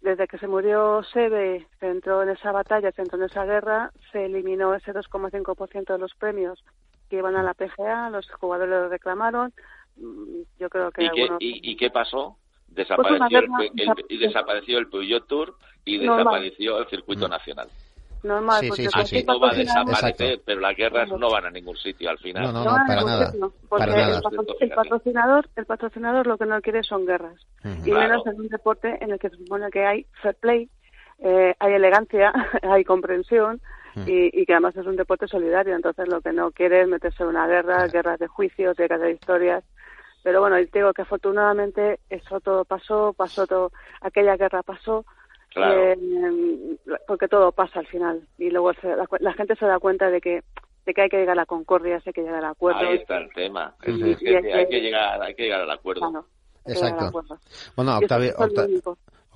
Desde 0.00 0.26
que 0.26 0.38
se 0.38 0.46
murió 0.48 1.02
Sebe, 1.12 1.66
se 1.78 1.88
entró 1.88 2.22
en 2.22 2.30
esa 2.30 2.52
batalla, 2.52 2.90
se 2.92 3.02
entró 3.02 3.18
en 3.18 3.24
esa 3.24 3.44
guerra, 3.44 3.92
se 4.12 4.24
eliminó 4.24 4.74
ese 4.74 4.92
2,5% 4.94 5.92
de 5.92 5.98
los 5.98 6.14
premios 6.14 6.64
que 7.10 7.16
iban 7.16 7.36
a 7.36 7.42
la 7.42 7.52
PGA, 7.54 8.08
los 8.10 8.28
jugadores 8.30 8.70
lo 8.70 8.88
reclamaron. 8.88 9.52
Mm, 9.96 10.42
Yo 10.58 10.70
creo 10.70 10.90
que 10.90 11.04
¿Y 11.04 11.10
qué, 11.10 11.20
algunos... 11.22 11.42
y, 11.42 11.70
y 11.72 11.76
qué 11.76 11.90
pasó 11.90 12.36
Pues 12.66 12.76
desapareció 12.88 13.38
el, 13.40 13.46
guerra, 13.46 13.96
el- 14.08 14.18
desapareció 14.20 14.78
el 14.78 14.88
Peugeot 14.88 15.26
Tour 15.26 15.54
y 15.84 15.98
No, 15.98 16.04
no. 16.06 16.16
desapareció 16.16 16.78
el 16.78 16.86
circuito 16.88 17.28
nacional 17.28 17.68
normal. 18.22 18.60
Sí, 18.60 18.68
porque 18.68 18.82
sí, 18.82 18.88
sí, 19.06 19.18
sí. 19.20 19.24
No 19.26 19.40
va 19.40 19.50
a 19.50 19.54
desaparecer, 19.54 20.10
Exacto. 20.10 20.42
pero 20.46 20.60
las 20.60 20.76
guerras 20.76 21.08
no 21.10 21.30
van 21.30 21.46
a 21.46 21.50
ningún 21.50 21.76
sitio 21.76 22.10
al 22.10 22.18
final. 22.18 22.44
No, 22.44 22.52
no, 22.52 22.64
No, 22.64 22.78
no, 22.78 22.86
para 22.86 23.02
nada. 23.04 23.30
sitio, 23.30 23.52
porque 23.68 23.86
Para 23.86 23.96
nada. 24.00 24.16
El, 24.16 24.22
patro- 24.22 24.56
el 24.60 24.70
patrocinador, 24.70 25.48
el 25.56 25.66
patrocinador 25.66 26.26
lo 26.26 26.38
que 26.38 26.46
no 26.46 26.60
quiere 26.60 26.82
son 26.82 27.06
guerras. 27.06 27.34
Y 27.64 27.90
Claro. 27.90 28.00
menos 28.08 28.26
en 28.26 28.40
un 28.40 28.48
deporte 28.48 28.98
en 29.00 29.10
el 29.12 29.18
que 29.18 29.30
se 29.30 29.36
supone 29.36 29.70
que 29.70 29.84
hay 29.86 30.06
fair 30.22 30.34
play, 30.36 30.68
eh, 31.18 31.54
hay 31.58 31.72
elegancia, 31.74 32.32
hay 32.62 32.84
comprensión 32.84 33.60
y, 34.06 34.40
y 34.40 34.46
que 34.46 34.52
además 34.52 34.76
es 34.76 34.86
un 34.86 34.96
deporte 34.96 35.26
solidario. 35.26 35.74
Entonces 35.74 36.08
lo 36.08 36.20
que 36.20 36.32
no 36.32 36.50
quiere 36.52 36.82
es 36.82 36.88
meterse 36.88 37.22
en 37.22 37.30
una 37.30 37.46
guerra, 37.46 37.86
guerras 37.88 38.18
de 38.18 38.26
juicios, 38.28 38.76
guerras 38.76 39.00
de 39.00 39.12
historias. 39.12 39.64
Pero 40.22 40.40
bueno, 40.42 40.56
te 40.56 40.78
digo 40.80 40.92
que 40.92 41.00
afortunadamente 41.02 41.98
eso 42.10 42.40
todo 42.40 42.64
pasó, 42.66 43.14
pasó 43.14 43.46
todo, 43.46 43.72
aquella 44.02 44.36
guerra 44.36 44.62
pasó, 44.62 45.06
Claro. 45.52 45.82
eh, 45.92 46.76
porque 47.06 47.28
todo 47.28 47.52
pasa 47.52 47.80
al 47.80 47.86
final. 47.86 48.26
Y 48.38 48.50
luego 48.50 48.72
se 48.74 48.88
cu- 49.08 49.16
la 49.20 49.32
gente 49.34 49.56
se 49.56 49.66
da 49.66 49.78
cuenta 49.78 50.10
de 50.10 50.20
que 50.20 50.42
de 50.86 50.94
que 50.94 51.02
hay 51.02 51.08
que 51.10 51.18
llegar 51.18 51.32
a 51.32 51.42
la 51.42 51.46
concordia, 51.46 52.00
hay 52.04 52.12
que 52.12 52.22
llegar 52.22 52.36
al 52.42 52.50
acuerdo. 52.52 52.80
Ahí 52.80 52.96
está 52.96 53.18
el 53.18 53.32
tema. 53.34 53.74
Es 53.82 53.94
Y- 53.94 54.00
que 54.00 54.10
es 54.38 54.54
hay 54.54 54.66
que- 54.66 54.80
llegar, 54.80 55.22
hay 55.22 55.34
que 55.34 55.42
llegar 55.42 55.60
al 55.60 55.70
acuerdo. 55.70 56.00
Claro, 56.10 56.26
llegar 56.64 56.82
al 56.84 56.88
Exacto. 56.90 57.04
acuerdo. 57.06 57.38
Bueno, 57.76 57.98
Octavio, 57.98 58.32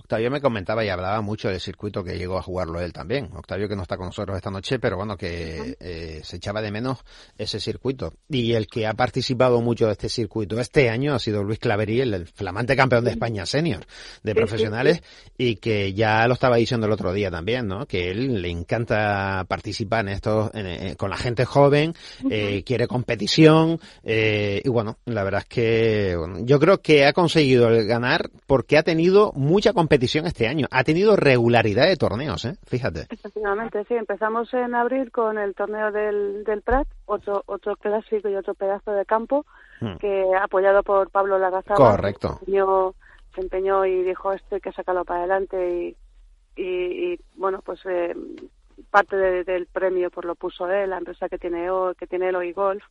Octavio 0.05 0.31
me 0.31 0.43
comentaba 0.43 0.85
y 0.85 0.91
hablaba 0.91 1.23
mucho 1.23 1.49
del 1.49 1.61
circuito 1.61 2.05
que 2.05 2.19
llegó 2.19 2.37
a 2.37 2.43
jugarlo 2.43 2.79
él 2.79 2.93
también. 2.93 3.31
Octavio 3.35 3.71
que 3.71 3.75
no 3.75 3.81
está 3.83 3.97
con 3.97 4.05
nosotros 4.07 4.37
esta 4.37 4.51
noche, 4.51 4.79
pero 4.79 4.99
bueno, 4.99 5.17
que 5.17 5.79
eh, 5.81 6.21
se 6.23 6.37
echaba 6.37 6.61
de 6.61 6.71
menos 6.71 6.99
ese 7.39 7.59
circuito. 7.59 8.13
Y 8.29 8.53
el 8.53 8.67
que 8.67 8.87
ha 8.87 8.93
participado 8.93 9.63
mucho 9.63 9.87
de 9.87 9.93
este 9.93 10.11
circuito 10.11 10.61
este 10.61 10.91
año 10.91 11.15
ha 11.15 11.19
sido 11.19 11.43
Luis 11.43 11.59
Claverí, 11.59 12.03
el, 12.03 12.13
el 12.13 12.27
flamante 12.27 12.77
campeón 12.77 13.03
de 13.05 13.13
España 13.13 13.47
senior 13.47 13.87
de 14.23 14.35
profesionales, 14.35 15.03
y 15.39 15.57
que 15.57 15.95
ya 15.95 16.29
lo 16.29 16.35
estaba 16.35 16.57
diciendo 16.57 16.85
el 16.87 16.93
otro 16.93 17.15
día 17.15 17.31
también, 17.31 17.67
¿no? 17.67 17.87
Que 17.87 18.11
él 18.11 18.43
le 18.43 18.51
encanta 18.51 19.47
participar 19.49 20.07
en 20.07 20.11
estos, 20.13 20.51
en- 20.55 20.67
en- 20.67 20.95
con 20.97 21.09
la 21.09 21.17
gente 21.17 21.47
joven, 21.47 21.95
eh, 22.31 22.63
quiere 22.67 22.87
competición, 22.87 23.81
eh, 24.03 24.61
y 24.63 24.69
bueno, 24.69 24.99
la 25.07 25.25
verdad 25.25 25.41
es 25.41 25.49
que 25.49 26.15
bueno, 26.19 26.41
yo 26.45 26.61
creo 26.61 26.83
que 26.83 27.07
ha 27.07 27.15
conseguido 27.15 27.69
el 27.69 27.87
ganar 27.87 28.29
porque 28.47 28.77
ha 28.77 28.83
tenido 28.83 29.33
mucha 29.35 29.73
competición 29.95 30.27
este 30.27 30.49
año, 30.49 30.67
ha 30.71 30.83
tenido 30.85 31.15
regularidad 31.17 31.87
de 31.87 31.97
torneos, 31.97 32.45
¿eh? 32.45 32.57
Fíjate. 32.67 33.07
Efectivamente, 33.11 33.85
sí. 33.87 33.95
Empezamos 33.95 34.53
en 34.55 34.75
abril 34.75 35.11
con 35.13 35.39
el 35.39 35.55
torneo 35.55 35.93
del, 35.93 36.43
del 36.45 36.63
Prat, 36.63 36.87
otro, 37.07 37.43
otro 37.47 37.77
clásico 37.77 38.29
y 38.29 38.35
otro 38.37 38.55
pedazo 38.55 38.93
de 38.93 39.05
campo, 39.07 39.45
Mm. 39.81 39.97
que 39.97 40.25
apoyado 40.41 40.83
por 40.85 41.11
Pablo 41.11 41.37
Lagazábal. 41.39 41.77
Correcto. 41.77 42.29
Se 42.29 42.45
empeñó, 42.45 42.95
se 43.35 43.41
empeñó 43.41 43.85
y 43.85 44.03
dijo 44.05 44.33
esto 44.33 44.55
hay 44.55 44.61
que 44.61 44.71
sacarlo 44.73 45.05
para 45.05 45.21
adelante 45.21 45.57
y, 46.57 46.63
y, 46.63 47.13
y, 47.15 47.21
bueno, 47.35 47.61
pues 47.61 47.81
eh, 47.85 48.15
parte 48.91 49.17
de- 49.17 49.43
del 49.45 49.67
premio 49.67 50.11
pues 50.11 50.27
lo 50.27 50.37
puso 50.37 50.71
él, 50.71 50.91
la 50.91 50.99
empresa 50.99 51.29
que 51.29 51.39
tiene 51.39 51.67
que 51.99 52.07
tiene 52.07 52.35
hoy 52.35 52.53
Golf, 52.53 52.85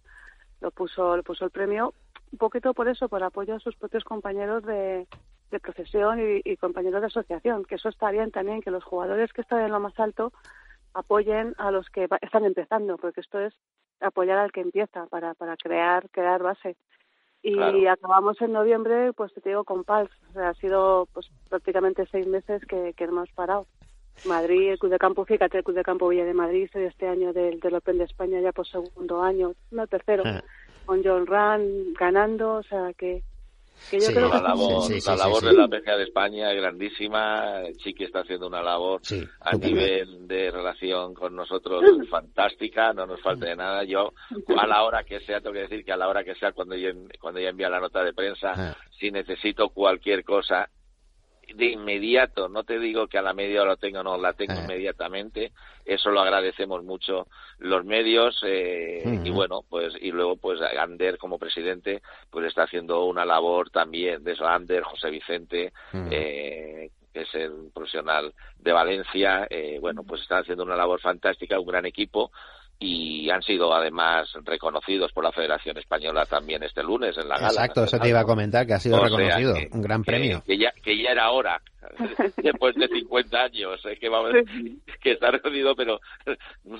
lo 0.60 0.72
puso, 0.72 1.16
lo 1.16 1.24
puso 1.24 1.46
el 1.46 1.52
premio 1.52 1.94
un 2.34 2.38
poquito 2.38 2.74
por 2.74 2.88
eso, 2.90 3.08
por 3.08 3.24
apoyo 3.24 3.56
a 3.56 3.60
sus 3.60 3.76
propios 3.78 4.04
compañeros 4.04 4.64
de, 4.64 5.08
de 5.54 5.60
profesión 5.62 6.20
y, 6.20 6.42
y 6.44 6.58
compañeros 6.58 7.02
de 7.02 7.08
asociación, 7.08 7.64
que 7.66 7.76
eso 7.76 7.88
está 7.90 8.12
bien 8.12 8.32
también, 8.32 8.62
que 8.62 8.72
los 8.72 8.84
jugadores 8.84 9.32
que 9.32 9.42
están 9.42 9.62
en 9.62 9.72
lo 9.72 9.80
más 9.80 9.98
alto 10.00 10.34
apoyen 10.94 11.56
a 11.58 11.72
los 11.72 11.90
que 11.90 12.08
están 12.22 12.46
empezando, 12.46 12.98
porque 12.98 13.22
esto 13.22 13.40
es 13.40 13.54
apoyar 14.00 14.38
al 14.38 14.52
que 14.52 14.62
empieza 14.62 15.06
para, 15.08 15.34
para 15.34 15.56
crear, 15.58 16.10
crear 16.12 16.44
base. 16.44 16.76
Y 17.42 17.56
Claro. 17.56 17.92
acabamos 17.92 18.40
en 18.42 18.54
noviembre, 18.54 19.12
pues 19.14 19.34
te 19.34 19.50
digo, 19.50 19.64
con 19.64 19.84
PALS. 19.84 20.12
O 20.30 20.34
sea, 20.34 20.50
ha 20.50 20.54
sido 20.56 21.08
pues 21.14 21.30
prácticamente 21.50 22.06
seis 22.12 22.26
meses 22.28 22.62
que, 22.66 22.94
que 22.96 23.04
hemos 23.06 23.30
parado. 23.32 23.66
Madrid, 24.26 24.70
el 24.72 24.80
Club 24.80 24.92
de 24.92 25.00
Campo, 25.00 25.26
fíjate, 25.26 25.58
el 25.58 25.64
Club 25.64 25.76
de 25.76 25.84
Campo 25.84 26.08
Villa 26.08 26.24
de 26.26 26.34
Madrid, 26.36 26.70
soy 26.72 26.84
este 26.84 27.08
año 27.08 27.34
del, 27.34 27.60
del 27.60 27.76
Open 27.76 27.98
de 27.98 28.04
España 28.06 28.40
ya 28.40 28.52
por 28.52 28.68
segundo 28.68 29.22
año, 29.24 29.54
no 29.72 29.88
tercero, 29.88 30.24
Ah. 30.26 30.42
con 30.86 31.04
John 31.04 31.26
Run 31.26 31.94
ganando, 31.96 32.54
o 32.56 32.64
sea 32.64 32.94
que, 32.94 33.24
que 33.90 33.98
yo 34.00 34.08
Sí, 34.08 34.14
creo 34.14 34.30
que 34.32 34.38
la 34.38 34.42
labor, 34.44 34.84
sí, 34.84 35.00
sí, 35.02 35.10
la 35.10 35.16
sí, 35.16 35.20
labor 35.24 35.40
sí. 35.42 35.46
de 35.48 35.54
la 35.54 35.68
PGA 35.68 35.98
de 35.98 36.04
España 36.04 36.52
es 36.52 36.58
grandísima. 36.62 37.62
Chiqui 37.78 38.04
está 38.06 38.20
haciendo 38.22 38.48
una 38.48 38.62
labor 38.62 39.00
Sí, 39.04 39.24
a 39.42 39.56
nivel 39.56 40.28
de 40.28 40.52
relación 40.52 41.14
con 41.14 41.36
nosotros 41.36 41.84
fantástica, 42.10 42.94
no 42.94 43.06
nos 43.06 43.22
falte 43.22 43.48
de 43.48 43.56
nada. 43.56 43.84
Yo, 43.84 44.14
a 44.58 44.68
la 44.68 44.84
hora 44.84 45.04
que 45.04 45.20
sea, 45.22 45.42
tengo 45.42 45.54
que 45.54 45.62
decir 45.62 45.84
que 45.86 45.92
a 45.92 45.98
la 45.98 46.08
hora 46.08 46.24
que 46.24 46.36
sea, 46.36 46.52
cuando 46.54 46.76
ella, 46.76 46.92
cuando 47.20 47.40
ella 47.40 47.50
envía 47.50 47.70
la 47.70 47.80
nota 47.80 48.04
de 48.04 48.14
prensa, 48.14 48.54
Ah. 48.56 48.78
si 49.00 49.12
necesito 49.12 49.70
cualquier 49.70 50.24
cosa, 50.24 50.70
de 51.56 51.66
inmediato, 51.68 52.50
no 52.50 52.64
te 52.64 52.80
digo 52.80 53.08
que 53.08 53.18
a 53.18 53.22
la 53.22 53.34
media 53.34 53.62
hora 53.62 53.72
lo 53.72 53.78
tengo, 53.78 54.04
no, 54.04 54.18
la 54.18 54.34
tengo 54.34 54.54
Ah. 54.54 54.64
inmediatamente. 54.64 55.52
Eso 55.86 56.12
lo 56.12 56.22
agradecemos 56.22 56.84
mucho 56.84 57.28
los 57.60 57.84
medios 57.86 58.42
eh, 58.46 59.04
y 59.24 59.30
bueno, 59.30 59.62
pues 59.70 59.94
y 60.02 60.12
luego 60.12 60.38
pues 60.38 60.62
Ander 60.62 61.18
como 61.18 61.38
presidente 61.38 62.02
pues 62.30 62.48
está 62.48 62.64
haciendo 62.64 63.06
una 63.06 63.26
labor 63.26 63.70
también 63.70 64.24
de 64.24 64.32
eso, 64.34 64.48
Ander, 64.48 64.84
José 64.84 65.10
Vicente, 65.10 65.74
eh, 65.94 66.90
que 67.14 67.22
es 67.22 67.36
el 67.36 67.70
profesional 67.74 68.34
de 68.58 68.72
Valencia, 68.72 69.46
eh, 69.50 69.78
bueno, 69.80 70.04
pues 70.04 70.22
están 70.22 70.42
haciendo 70.42 70.64
una 70.64 70.76
labor 70.76 71.00
fantástica, 71.02 71.60
un 71.60 71.68
gran 71.68 71.86
equipo 71.86 72.32
y 72.80 73.30
han 73.30 73.42
sido 73.42 73.74
además 73.74 74.28
reconocidos 74.44 75.12
por 75.14 75.24
la 75.24 75.32
Federación 75.32 75.78
Española 75.78 76.26
también 76.26 76.64
este 76.64 76.84
lunes 76.84 77.18
en 77.18 77.30
la 77.30 77.36
gala. 77.36 77.48
Exacto, 77.48 77.84
eso 77.86 77.98
te 78.00 78.10
iba 78.10 78.20
a 78.20 78.26
comentar, 78.26 78.66
que 78.68 78.74
ha 78.74 78.80
sido 78.80 78.98
O 78.98 79.00
sea, 79.00 79.08
reconocido, 79.18 79.54
que- 79.54 79.70
un 79.72 79.82
gran 79.82 80.02
que- 80.02 80.06
premio. 80.12 80.44
Que, 80.46 80.58
ya, 80.58 80.72
que 80.84 81.02
ya 81.02 81.12
era 81.12 81.32
hora, 81.32 81.62
después 82.38 82.76
de 82.76 82.88
50 82.88 83.38
años, 83.38 83.86
es 83.86 84.00
que, 84.00 84.10
vamos, 84.10 84.32
que 85.02 85.12
está 85.12 85.32
reunido, 85.32 85.76
pero 85.76 86.00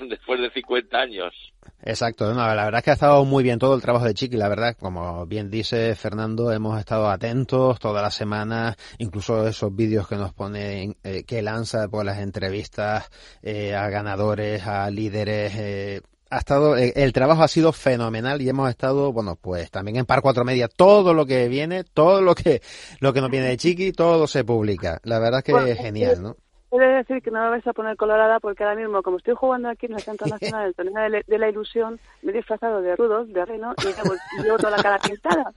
después 0.08 0.40
de 0.40 0.50
50 0.50 0.98
años. 0.98 1.34
Exacto, 1.82 2.32
no, 2.32 2.40
la 2.54 2.64
verdad 2.64 2.78
es 2.78 2.84
que 2.84 2.90
ha 2.90 2.94
estado 2.94 3.24
muy 3.24 3.42
bien 3.42 3.58
todo 3.58 3.74
el 3.74 3.82
trabajo 3.82 4.06
de 4.06 4.14
Chiqui, 4.14 4.36
la 4.36 4.48
verdad, 4.48 4.76
como 4.78 5.26
bien 5.26 5.50
dice 5.50 5.94
Fernando, 5.94 6.50
hemos 6.52 6.78
estado 6.78 7.08
atentos 7.08 7.78
todas 7.78 8.02
las 8.02 8.14
semanas, 8.14 8.76
incluso 8.98 9.46
esos 9.46 9.74
vídeos 9.74 10.08
que 10.08 10.16
nos 10.16 10.32
pone, 10.32 10.96
eh, 11.02 11.24
que 11.24 11.42
lanza 11.42 11.88
por 11.88 12.04
las 12.04 12.18
entrevistas 12.18 13.10
eh, 13.42 13.74
a 13.74 13.88
ganadores, 13.88 14.66
a 14.66 14.90
líderes, 14.90 15.54
eh, 15.56 16.00
ha 16.34 16.38
estado, 16.38 16.76
eh, 16.76 16.92
el 16.96 17.12
trabajo 17.12 17.42
ha 17.42 17.48
sido 17.48 17.72
fenomenal 17.72 18.42
y 18.42 18.48
hemos 18.48 18.68
estado, 18.68 19.12
bueno, 19.12 19.36
pues 19.40 19.70
también 19.70 19.96
en 19.96 20.06
Par 20.06 20.20
Cuatro 20.20 20.44
Media, 20.44 20.68
todo 20.68 21.14
lo 21.14 21.26
que 21.26 21.48
viene, 21.48 21.84
todo 21.84 22.20
lo 22.20 22.34
que, 22.34 22.60
lo 23.00 23.12
que 23.12 23.20
nos 23.20 23.30
viene 23.30 23.48
de 23.48 23.56
Chiqui, 23.56 23.92
todo 23.92 24.26
se 24.26 24.44
publica. 24.44 25.00
La 25.04 25.18
verdad 25.18 25.38
es 25.38 25.44
que 25.44 25.52
Bueno, 25.52 25.68
es 25.68 25.78
genial, 25.78 26.22
¿no? 26.22 26.36
He 26.74 26.78
de 26.80 26.86
decir 26.88 27.22
que 27.22 27.30
no 27.30 27.40
me 27.40 27.50
vais 27.50 27.66
a 27.68 27.72
poner 27.72 27.96
colorada 27.96 28.40
porque 28.40 28.64
ahora 28.64 28.74
mismo, 28.74 29.00
como 29.02 29.18
estoy 29.18 29.34
jugando 29.34 29.68
aquí 29.68 29.86
en 29.86 29.92
el 29.94 30.00
Centro 30.02 30.26
Nacional 30.26 30.64
del 30.64 30.74
Torneo 30.74 31.02
de, 31.04 31.08
la- 31.08 31.22
de 31.24 31.38
la 31.38 31.48
Ilusión, 31.48 32.00
me 32.22 32.32
he 32.32 32.34
disfrazado 32.34 32.82
de 32.82 32.96
rudos, 32.96 33.32
de 33.32 33.44
reno, 33.44 33.74
y 33.78 33.84
llevo, 33.86 34.14
llevo 34.42 34.56
toda 34.56 34.76
la 34.76 34.82
cara 34.82 34.98
pintada. 34.98 35.52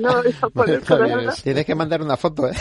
no 0.00 0.08
me 0.16 0.22
vais 0.22 0.42
a 0.42 0.48
poner 0.48 0.80
colorada 0.84 1.32
Tienes 1.42 1.64
que 1.64 1.74
mandar 1.76 2.02
una 2.02 2.16
foto, 2.16 2.48
¿eh? 2.48 2.54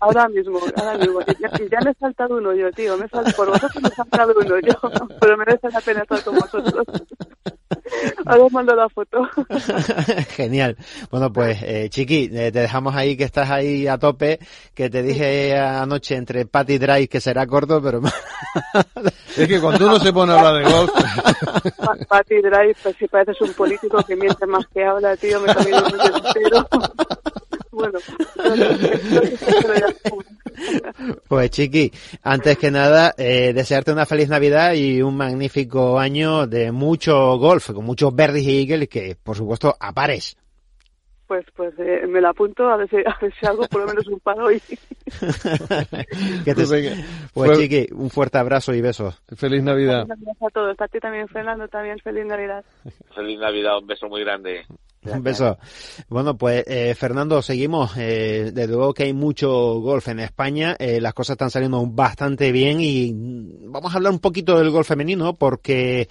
ahora 0.00 0.26
mismo, 0.28 0.58
ahora 0.76 0.96
mismo. 0.96 1.20
Ya, 1.38 1.50
ya 1.70 1.80
me 1.84 1.90
he 1.90 1.94
saltado 1.94 2.36
uno 2.38 2.54
yo, 2.54 2.72
tío. 2.72 2.96
Me 2.96 3.04
he 3.04 3.08
saltado, 3.10 3.36
por 3.36 3.48
vosotros 3.48 3.82
me 3.82 3.88
he 3.90 3.92
saltado 3.92 4.34
uno 4.40 4.58
yo, 4.60 4.72
pero 5.20 5.36
merece 5.36 5.68
la 5.70 5.80
pena 5.82 6.00
estar 6.02 6.22
con 6.24 6.34
vosotros. 6.36 6.86
Ahora 8.24 8.44
os 8.44 8.52
mando 8.52 8.74
la 8.74 8.88
foto. 8.88 9.28
Genial. 10.36 10.76
Bueno, 11.10 11.32
pues, 11.32 11.58
eh, 11.62 11.88
Chiqui, 11.90 12.30
eh, 12.32 12.50
te 12.52 12.60
dejamos 12.60 12.94
ahí 12.94 13.16
que 13.16 13.24
estás 13.24 13.50
ahí 13.50 13.86
a 13.86 13.98
tope, 13.98 14.38
que 14.74 14.88
te 14.90 15.02
dije 15.02 15.56
anoche 15.58 16.16
entre 16.16 16.46
Pat 16.46 16.68
y 16.70 16.78
Drive 16.78 17.08
que 17.08 17.20
será 17.20 17.46
corto, 17.46 17.82
pero 17.82 18.00
Es 19.36 19.46
que 19.48 19.60
cuando 19.60 19.86
uno 19.86 19.98
se 19.98 20.12
pone 20.12 20.32
a 20.32 20.38
hablar 20.38 20.64
de 20.64 20.70
golf, 20.72 20.90
Pa- 21.76 21.96
Pati 22.08 22.36
Drive, 22.40 22.76
pues 22.82 22.96
si 22.98 23.06
pareces 23.06 23.40
un 23.42 23.52
político 23.52 24.02
que 24.02 24.16
miente 24.16 24.46
más 24.46 24.66
que 24.68 24.84
habla, 24.84 25.16
tío, 25.16 25.40
me 25.40 25.54
camino 25.54 25.78
un 25.78 25.90
rollo 25.92 26.16
entero. 26.26 26.68
Bueno, 27.70 27.98
pues 31.28 31.50
Chiqui, 31.50 31.92
antes 32.22 32.58
que 32.58 32.70
nada, 32.70 33.14
eh, 33.18 33.52
desearte 33.52 33.92
una 33.92 34.06
feliz 34.06 34.28
Navidad 34.28 34.74
y 34.74 35.00
un 35.02 35.16
magnífico 35.16 35.98
año 35.98 36.46
de 36.46 36.72
mucho 36.72 37.36
golf, 37.38 37.70
con 37.72 37.84
muchos 37.84 38.14
verdes 38.14 38.42
y 38.44 38.60
eagles 38.62 38.88
que, 38.88 39.16
por 39.22 39.36
supuesto, 39.36 39.74
a 39.78 39.92
pares. 39.92 40.36
pues, 41.26 41.44
pues 41.54 41.74
eh, 41.78 42.06
me 42.08 42.20
la 42.20 42.30
apunto 42.30 42.68
a 42.68 42.76
ver, 42.78 42.88
si, 42.88 42.96
a 42.96 43.16
ver 43.20 43.32
si 43.38 43.46
hago 43.46 43.66
por 43.68 43.82
lo 43.82 43.86
menos 43.88 44.06
un 44.08 44.18
paro 44.20 44.46
hoy. 44.46 44.60
Que 46.44 46.54
te- 46.54 46.66
Pues. 46.66 47.04
Pues 47.34 47.50
Fue- 47.50 47.56
Chiqui, 47.56 47.86
un 47.94 48.10
fuerte 48.10 48.38
abrazo 48.38 48.72
y 48.74 48.80
besos. 48.80 49.20
feliz 49.36 49.62
Navidad. 49.62 50.06
Gracias 50.06 50.36
a 50.42 50.50
todos. 50.52 50.80
A 50.80 50.88
ti 50.88 50.98
también, 51.00 51.28
Fernando, 51.28 51.68
también 51.68 51.98
feliz 52.00 52.24
Navidad. 52.26 52.64
Feliz 53.14 53.38
Navidad, 53.38 53.78
un 53.78 53.86
beso 53.86 54.08
muy 54.08 54.22
grande. 54.22 54.64
Un 55.04 55.22
beso. 55.22 55.58
Bueno, 56.08 56.36
pues 56.36 56.64
eh, 56.66 56.94
Fernando, 56.96 57.40
seguimos. 57.40 57.92
Eh, 57.96 58.50
desde 58.52 58.72
luego 58.72 58.94
que 58.94 59.04
hay 59.04 59.12
mucho 59.12 59.80
golf 59.80 60.08
en 60.08 60.20
España. 60.20 60.76
Eh, 60.78 61.00
las 61.00 61.14
cosas 61.14 61.34
están 61.34 61.50
saliendo 61.50 61.84
bastante 61.86 62.52
bien 62.52 62.80
y 62.80 63.12
vamos 63.68 63.92
a 63.92 63.96
hablar 63.96 64.12
un 64.12 64.18
poquito 64.18 64.58
del 64.58 64.70
golf 64.70 64.88
femenino 64.88 65.34
porque 65.34 66.08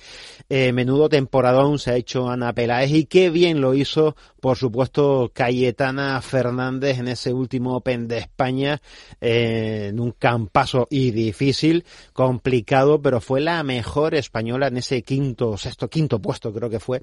eh, 0.50 0.72
menudo 0.72 1.10
temporadón 1.10 1.80
se 1.80 1.92
ha 1.92 1.96
hecho 1.96 2.30
Ana 2.30 2.54
Peláez 2.54 2.92
y 2.92 3.06
qué 3.06 3.30
bien 3.30 3.60
lo 3.60 3.74
hizo, 3.74 4.16
por 4.40 4.58
supuesto, 4.58 5.32
Cayetana 5.34 6.22
Fernández 6.22 7.00
en 7.00 7.10
ese 7.10 7.34
último 7.34 7.76
Open 7.76 8.08
de 8.08 8.20
España 8.20 8.82
eh, 9.20 9.88
en 9.90 10.00
un 10.00 10.12
campazo 10.12 10.88
y 10.90 11.12
difícil, 11.12 11.86
complicado, 12.14 13.02
pero 13.02 13.20
fue 13.20 13.42
la 13.42 13.62
mejor 13.64 14.16
española 14.16 14.68
en 14.68 14.78
ese 14.78 15.02
quinto, 15.02 15.58
sexto, 15.58 15.90
quinto 15.90 16.20
puesto 16.22 16.54
creo 16.54 16.70
que 16.70 16.80
fue, 16.80 17.02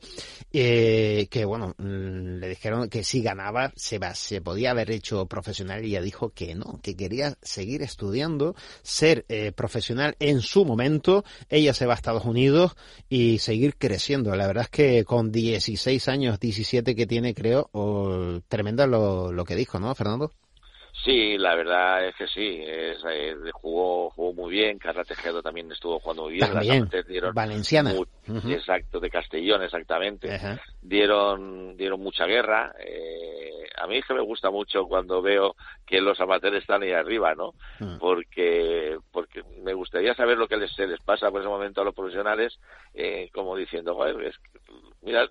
eh, 0.53 1.27
que 1.31 1.45
bueno, 1.45 1.74
le 1.79 2.49
dijeron 2.49 2.89
que 2.89 3.05
si 3.05 3.23
ganaba 3.23 3.73
se, 3.77 3.99
se 4.15 4.41
podía 4.41 4.71
haber 4.71 4.91
hecho 4.91 5.27
profesional 5.27 5.85
y 5.85 5.89
ella 5.89 6.03
dijo 6.03 6.31
que 6.31 6.55
no, 6.55 6.81
que 6.83 6.97
quería 6.97 7.37
seguir 7.43 7.83
estudiando, 7.83 8.55
ser 8.83 9.25
eh, 9.29 9.53
profesional 9.53 10.17
en 10.21 10.41
su 10.41 10.65
momento, 10.65 11.25
ella 11.49 11.75
se 11.75 11.87
va 11.87 11.95
a 11.95 11.97
Estados 11.97 12.25
Unidos 12.25 12.77
y 13.09 13.39
seguir 13.39 13.77
creciendo. 13.77 14.35
La 14.37 14.47
verdad 14.47 14.65
es 14.65 14.71
que 14.71 15.05
con 15.05 15.33
16 15.33 16.09
años, 16.09 16.41
17 16.41 16.95
que 16.95 17.07
tiene 17.07 17.35
creo, 17.35 17.69
oh, 17.73 18.41
tremenda 18.49 18.87
lo, 18.87 19.33
lo 19.33 19.45
que 19.45 19.57
dijo, 19.57 19.79
¿no, 19.79 19.95
Fernando? 19.95 20.33
Sí, 21.03 21.37
la 21.37 21.55
verdad 21.55 22.07
es 22.07 22.15
que 22.15 22.27
sí. 22.29 22.63
Es, 22.65 22.99
eh, 23.11 23.35
jugó, 23.53 24.11
jugó 24.11 24.33
muy 24.33 24.53
bien. 24.53 24.79
Carla 24.79 25.05
Tejedo 25.05 25.43
también 25.43 25.71
estuvo 25.73 25.99
jugando 25.99 26.25
muy 26.25 26.35
bien. 26.35 26.53
También. 26.53 26.89
Dieron 27.09 27.35
Valenciana. 27.35 27.93
Exacto, 28.49 29.01
de 29.01 29.11
Castellón, 29.11 29.63
exactamente. 29.63 30.29
Dieron, 30.81 31.77
dieron 31.77 32.01
mucha 32.01 32.27
guerra. 32.27 32.73
Eh, 32.79 33.67
a 33.77 33.87
mí 33.87 33.99
es 33.99 34.07
que 34.07 34.15
me 34.15 34.23
gusta 34.23 34.51
mucho 34.51 34.85
cuando 34.85 35.21
veo 35.21 35.57
que 35.85 36.01
los 36.01 36.19
amateurs 36.21 36.59
están 36.59 36.83
ahí 36.83 36.93
arriba, 36.93 37.35
¿no? 37.35 37.53
Mm. 37.81 37.99
Porque, 37.99 38.97
porque 39.11 39.43
me 39.63 39.75
gustaría 39.75 40.15
saber 40.15 40.39
lo 40.39 40.47
que 40.47 40.57
les, 40.57 40.73
se 40.73 40.87
les 40.87 41.01
pasa 41.01 41.31
por 41.31 41.41
ese 41.41 41.51
momento 41.51 41.81
a 41.81 41.85
los 41.85 41.95
profesionales, 41.95 42.59
eh, 42.95 43.29
como 43.33 43.57
diciendo, 43.57 43.95
"Joder, 43.95 44.23
es 44.23 44.39
que, 44.39 44.61
mira, 45.03 45.29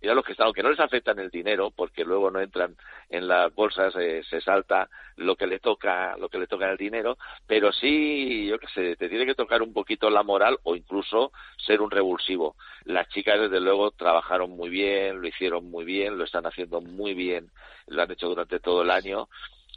mira 0.00 0.14
los 0.14 0.24
que 0.24 0.32
están, 0.32 0.46
aunque 0.46 0.62
no 0.62 0.70
les 0.70 0.80
afectan 0.80 1.18
el 1.18 1.30
dinero, 1.30 1.70
porque 1.70 2.04
luego 2.04 2.30
no 2.30 2.40
entran 2.40 2.76
en 3.08 3.28
las 3.28 3.54
bolsas, 3.54 3.94
eh, 3.96 4.22
se 4.28 4.40
salta 4.40 4.88
lo 5.16 5.36
que 5.36 5.46
le 5.46 5.58
toca, 5.58 6.16
lo 6.16 6.28
que 6.28 6.38
le 6.38 6.46
toca 6.46 6.70
el 6.70 6.76
dinero, 6.76 7.18
pero 7.46 7.72
sí, 7.72 8.46
yo 8.46 8.58
qué 8.58 8.66
sé, 8.68 8.96
te 8.96 9.08
tiene 9.08 9.26
que 9.26 9.34
tocar 9.34 9.62
un 9.62 9.72
poquito 9.72 10.08
la 10.10 10.22
moral 10.22 10.58
o 10.62 10.76
incluso 10.76 11.32
ser 11.56 11.80
un 11.80 11.90
revulsivo. 11.90 12.56
Las 12.84 13.08
chicas, 13.08 13.38
desde 13.40 13.60
luego, 13.60 13.90
trabajaron 13.90 14.50
muy 14.50 14.70
bien, 14.70 15.20
lo 15.20 15.28
hicieron 15.28 15.70
muy 15.70 15.84
bien, 15.84 16.16
lo 16.16 16.24
están 16.24 16.46
haciendo 16.46 16.80
muy 16.80 17.14
bien, 17.14 17.50
lo 17.86 18.02
han 18.02 18.10
hecho 18.10 18.28
durante 18.28 18.60
todo 18.60 18.82
el 18.82 18.90
año. 18.90 19.28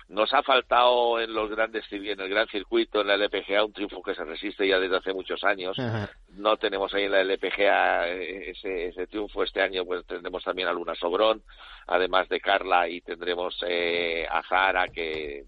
Nos 0.09 0.33
ha 0.33 0.43
faltado 0.43 1.19
en 1.19 1.33
los 1.33 1.49
grandes, 1.49 1.85
en 1.91 2.19
el 2.19 2.29
gran 2.29 2.47
circuito, 2.47 3.01
en 3.01 3.07
la 3.07 3.15
LPGA, 3.15 3.63
un 3.63 3.73
triunfo 3.73 4.01
que 4.01 4.13
se 4.15 4.23
resiste 4.23 4.67
ya 4.67 4.79
desde 4.79 4.97
hace 4.97 5.13
muchos 5.13 5.43
años 5.43 5.77
Ajá. 5.79 6.09
no 6.29 6.57
tenemos 6.57 6.93
ahí 6.93 7.03
en 7.03 7.11
la 7.11 7.21
LPGA 7.21 8.09
eh, 8.09 8.51
ese, 8.51 8.87
ese 8.87 9.07
triunfo 9.07 9.43
este 9.43 9.61
año 9.61 9.85
pues 9.85 10.05
tendremos 10.05 10.43
también 10.43 10.67
a 10.67 10.73
Luna 10.73 10.95
Sobrón 10.95 11.41
además 11.87 12.27
de 12.29 12.39
Carla 12.39 12.87
y 12.87 13.01
tendremos 13.01 13.57
eh, 13.67 14.25
a 14.29 14.43
Zara 14.43 14.87
que 14.89 15.43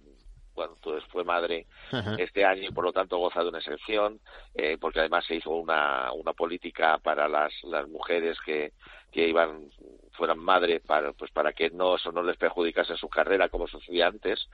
bueno 0.53 0.75
pues 0.81 1.03
fue 1.05 1.23
madre 1.23 1.65
Ajá. 1.91 2.15
este 2.17 2.45
año 2.45 2.69
y 2.69 2.73
por 2.73 2.85
lo 2.85 2.93
tanto 2.93 3.17
goza 3.17 3.43
de 3.43 3.49
una 3.49 3.59
excepción 3.59 4.19
eh, 4.53 4.77
porque 4.79 4.99
además 4.99 5.25
se 5.25 5.35
hizo 5.35 5.51
una, 5.51 6.11
una 6.13 6.33
política 6.33 6.97
para 6.99 7.27
las, 7.27 7.53
las 7.63 7.87
mujeres 7.87 8.37
que, 8.45 8.71
que 9.11 9.27
iban 9.27 9.69
fueran 10.15 10.39
madre 10.39 10.79
para 10.79 11.13
pues 11.13 11.31
para 11.31 11.53
que 11.53 11.69
no 11.69 11.95
eso 11.95 12.11
no 12.11 12.23
les 12.23 12.37
perjudicase 12.37 12.95
su 12.97 13.07
carrera 13.09 13.49
como 13.49 13.67
sucedía 13.67 14.07
antes. 14.07 14.49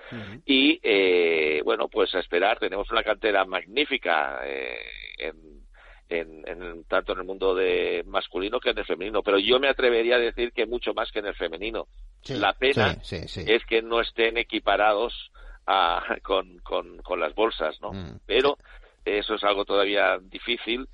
Y 0.45 0.79
eh, 0.83 1.61
bueno 1.63 1.87
pues 1.87 2.13
a 2.15 2.19
esperar. 2.19 2.59
Tenemos 2.59 2.89
una 2.91 3.03
cantera 3.03 3.45
magnífica 3.45 4.41
eh, 4.45 4.77
en, 5.17 5.35
en, 6.09 6.47
en- 6.47 6.83
tanto 6.85 7.13
en 7.13 7.19
el 7.19 7.25
mundo 7.25 7.55
de 7.55 8.03
masculino 8.07 8.59
que 8.59 8.71
en 8.71 8.77
el 8.79 8.85
femenino. 8.85 9.21
Pero 9.23 9.39
yo 9.39 9.59
me 9.59 9.69
atrevería 9.69 10.15
a 10.15 10.19
decir 10.19 10.51
que 10.51 10.65
mucho 10.65 10.93
más 10.93 11.11
que 11.11 11.19
en 11.19 11.27
el 11.27 11.35
femenino. 11.35 11.87
Sí, 12.23 12.35
la 12.35 12.53
pena 12.53 12.95
sí, 13.01 13.19
sí, 13.27 13.43
sí. 13.43 13.51
es 13.51 13.63
que 13.65 13.81
no 13.81 14.01
estén 14.01 14.37
equiparados 14.37 15.31
a- 15.65 16.17
con, 16.23 16.57
con, 16.59 16.97
con 17.01 17.19
las 17.19 17.33
bolsas 17.35 17.79
no 17.81 17.93
Mm. 17.93 18.19
pero 18.25 18.57
eso 19.05 19.35
es 19.35 19.43
algo 19.43 19.63
todavía 19.65 20.17
difícil 20.21 20.87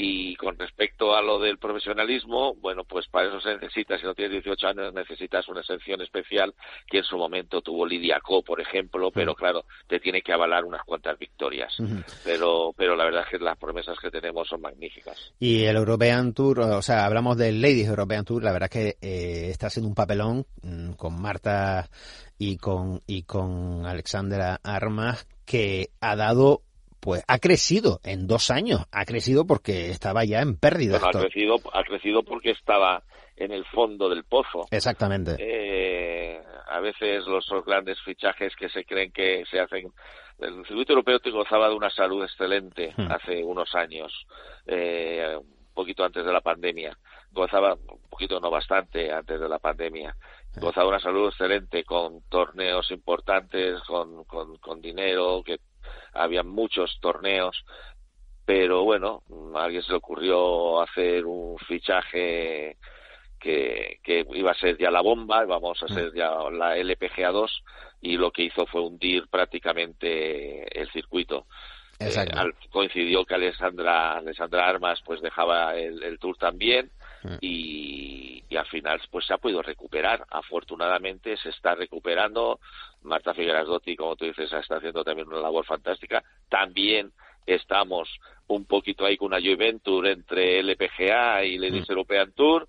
y 0.00 0.36
con 0.36 0.56
respecto 0.56 1.16
a 1.16 1.20
lo 1.20 1.40
del 1.40 1.58
profesionalismo, 1.58 2.54
bueno, 2.54 2.84
pues 2.84 3.08
para 3.08 3.26
eso 3.26 3.40
se 3.40 3.54
necesita, 3.54 3.98
si 3.98 4.04
no 4.04 4.14
tienes 4.14 4.44
18 4.44 4.68
años, 4.68 4.94
necesitas 4.94 5.48
una 5.48 5.58
exención 5.58 6.00
especial 6.00 6.54
que 6.86 6.98
en 6.98 7.04
su 7.04 7.18
momento 7.18 7.62
tuvo 7.62 7.84
Lidia 7.84 8.20
Co, 8.20 8.42
por 8.42 8.60
ejemplo, 8.60 9.10
pero 9.10 9.34
claro, 9.34 9.64
te 9.88 9.98
tiene 9.98 10.22
que 10.22 10.32
avalar 10.32 10.64
unas 10.64 10.84
cuantas 10.84 11.18
victorias. 11.18 11.76
Pero, 12.22 12.72
pero 12.76 12.94
la 12.94 13.06
verdad 13.06 13.24
es 13.24 13.30
que 13.30 13.44
las 13.44 13.58
promesas 13.58 13.98
que 14.00 14.12
tenemos 14.12 14.46
son 14.46 14.60
magníficas. 14.60 15.34
Y 15.40 15.64
el 15.64 15.74
European 15.74 16.32
Tour, 16.32 16.60
o 16.60 16.82
sea, 16.82 17.04
hablamos 17.04 17.36
del 17.36 17.60
Ladies 17.60 17.88
European 17.88 18.24
Tour, 18.24 18.44
la 18.44 18.52
verdad 18.52 18.70
es 18.72 18.80
que 18.80 18.96
eh, 19.00 19.50
está 19.50 19.66
haciendo 19.66 19.88
un 19.88 19.96
papelón 19.96 20.46
mm, 20.62 20.92
con 20.92 21.20
Marta 21.20 21.90
y 22.38 22.56
con, 22.58 23.02
y 23.08 23.24
con 23.24 23.84
Alexandra 23.84 24.60
Armas 24.62 25.26
que 25.48 25.90
ha 26.00 26.14
dado, 26.14 26.62
pues 27.00 27.22
ha 27.28 27.38
crecido 27.38 28.00
en 28.04 28.26
dos 28.26 28.50
años, 28.50 28.86
ha 28.92 29.04
crecido 29.04 29.46
porque 29.46 29.90
estaba 29.90 30.24
ya 30.24 30.40
en 30.40 30.56
pérdida. 30.56 30.98
Ha 31.02 31.10
crecido, 31.10 31.56
ha 31.72 31.82
crecido 31.84 32.22
porque 32.22 32.50
estaba 32.50 33.02
en 33.36 33.52
el 33.52 33.64
fondo 33.66 34.08
del 34.08 34.24
pozo. 34.24 34.66
Exactamente. 34.70 35.36
Eh, 35.38 36.40
a 36.68 36.80
veces 36.80 37.26
los, 37.26 37.48
los 37.50 37.64
grandes 37.64 38.00
fichajes 38.02 38.54
que 38.56 38.68
se 38.68 38.84
creen 38.84 39.12
que 39.12 39.44
se 39.50 39.60
hacen. 39.60 39.92
El 40.38 40.64
circuito 40.66 40.92
europeo 40.92 41.18
te 41.18 41.30
gozaba 41.30 41.68
de 41.68 41.74
una 41.74 41.90
salud 41.90 42.22
excelente 42.22 42.94
Hmm. 42.96 43.10
hace 43.10 43.42
unos 43.44 43.74
años, 43.74 44.12
eh, 44.66 45.36
un 45.36 45.74
poquito 45.74 46.04
antes 46.04 46.24
de 46.24 46.32
la 46.32 46.40
pandemia. 46.40 46.96
Gozaba, 47.30 47.74
un 47.74 48.08
poquito 48.10 48.40
no 48.40 48.50
bastante 48.50 49.12
antes 49.12 49.38
de 49.40 49.48
la 49.48 49.58
pandemia. 49.58 50.14
Gozaba 50.60 50.84
de 50.84 50.88
una 50.90 51.00
salud 51.00 51.28
excelente 51.28 51.84
con 51.84 52.22
torneos 52.28 52.90
importantes, 52.90 53.80
con, 53.86 54.24
con, 54.24 54.56
con 54.58 54.80
dinero, 54.80 55.42
que 55.44 55.58
había 56.12 56.42
muchos 56.42 56.98
torneos. 57.00 57.64
Pero 58.44 58.82
bueno, 58.84 59.22
a 59.54 59.64
alguien 59.64 59.82
se 59.82 59.90
le 59.92 59.98
ocurrió 59.98 60.80
hacer 60.80 61.26
un 61.26 61.58
fichaje 61.58 62.76
que, 63.38 63.98
que 64.02 64.26
iba 64.34 64.50
a 64.50 64.54
ser 64.54 64.78
ya 64.78 64.90
la 64.90 65.02
bomba, 65.02 65.44
íbamos 65.44 65.82
a 65.82 65.88
ser 65.88 66.12
ya 66.14 66.30
la 66.50 66.76
LPGA 66.76 67.30
2 67.30 67.62
y 68.00 68.16
lo 68.16 68.30
que 68.30 68.44
hizo 68.44 68.66
fue 68.66 68.80
hundir 68.80 69.28
prácticamente 69.28 70.80
el 70.80 70.90
circuito. 70.90 71.46
Exacto. 71.98 72.36
Eh, 72.36 72.40
al- 72.40 72.54
coincidió 72.70 73.24
que 73.24 73.34
Alessandra, 73.34 74.12
Alessandra 74.18 74.66
Armas 74.68 75.00
pues 75.04 75.20
dejaba 75.20 75.76
el, 75.76 76.02
el 76.02 76.18
tour 76.18 76.36
también 76.36 76.86
Mm. 76.86 77.07
Y, 77.40 78.44
y 78.48 78.56
al 78.56 78.66
final 78.66 79.00
pues 79.10 79.26
se 79.26 79.34
ha 79.34 79.38
podido 79.38 79.62
recuperar. 79.62 80.24
Afortunadamente 80.30 81.36
se 81.36 81.50
está 81.50 81.74
recuperando. 81.74 82.60
Marta 83.02 83.34
Figueras 83.34 83.66
Dotti, 83.66 83.96
como 83.96 84.16
tú 84.16 84.24
dices, 84.24 84.52
está 84.52 84.76
haciendo 84.76 85.04
también 85.04 85.28
una 85.28 85.40
labor 85.40 85.64
fantástica. 85.64 86.22
También 86.48 87.12
estamos 87.46 88.08
un 88.48 88.64
poquito 88.64 89.04
ahí 89.04 89.16
con 89.16 89.26
una 89.26 89.40
joint 89.40 89.58
venture 89.58 90.12
entre 90.12 90.60
LPGA 90.62 91.44
y 91.44 91.58
Ladies 91.58 91.88
European 91.88 92.32
Tour 92.32 92.68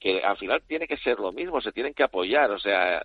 que 0.00 0.22
al 0.22 0.36
final 0.36 0.62
tiene 0.66 0.86
que 0.86 0.98
ser 0.98 1.18
lo 1.18 1.32
mismo, 1.32 1.60
se 1.60 1.72
tienen 1.72 1.94
que 1.94 2.02
apoyar. 2.02 2.50
O 2.50 2.58
sea, 2.58 3.04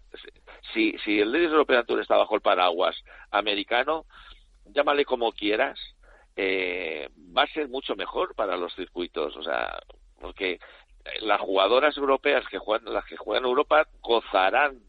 si, 0.74 0.94
si 1.04 1.20
el 1.20 1.32
Ladies 1.32 1.52
European 1.52 1.86
Tour 1.86 2.02
está 2.02 2.18
bajo 2.18 2.36
el 2.36 2.42
paraguas 2.42 2.96
americano, 3.32 4.06
llámale 4.66 5.06
como 5.06 5.32
quieras, 5.32 5.80
eh, 6.36 7.10
va 7.36 7.44
a 7.44 7.54
ser 7.54 7.70
mucho 7.70 7.96
mejor 7.96 8.36
para 8.36 8.58
los 8.58 8.76
circuitos. 8.76 9.36
O 9.38 9.44
sea, 9.44 9.80
porque 10.20 10.60
las 11.22 11.40
jugadoras 11.42 11.96
europeas 11.98 12.46
que 12.50 12.58
juegan, 12.60 12.94
las 12.94 13.06
que 13.06 13.18
juegan 13.18 13.44
en 13.44 13.50
Europa 13.50 13.88
gozarán 14.02 14.80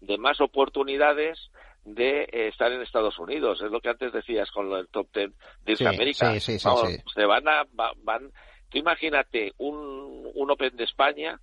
de 0.00 0.18
más 0.18 0.40
oportunidades 0.40 1.50
de 1.84 2.22
eh, 2.22 2.48
estar 2.48 2.70
en 2.72 2.80
Estados 2.82 3.18
Unidos. 3.18 3.60
Es 3.62 3.70
lo 3.70 3.80
que 3.80 3.88
antes 3.90 4.12
decías 4.12 4.50
con 4.50 4.68
lo 4.68 4.76
del 4.76 4.88
top 4.88 5.08
ten 5.12 5.34
de 5.64 5.76
Sí, 5.76 5.84
América. 5.86 6.32
sí, 6.34 6.40
sí, 6.40 6.58
sí, 6.58 6.68
Vamos. 6.68 6.88
Se 7.14 7.24
van 7.24 7.46
a, 7.48 7.64
va- 7.78 7.92
van, 7.98 8.30
tú 8.70 8.78
imagínate 8.78 9.52
un, 9.58 10.30
un 10.34 10.50
Open 10.50 10.76
de 10.76 10.84
España 10.84 11.38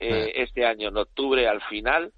eh, 0.00 0.32
este 0.36 0.66
año 0.66 0.88
en 0.88 0.96
octubre 0.96 1.46
al 1.46 1.62
final, 1.62 2.12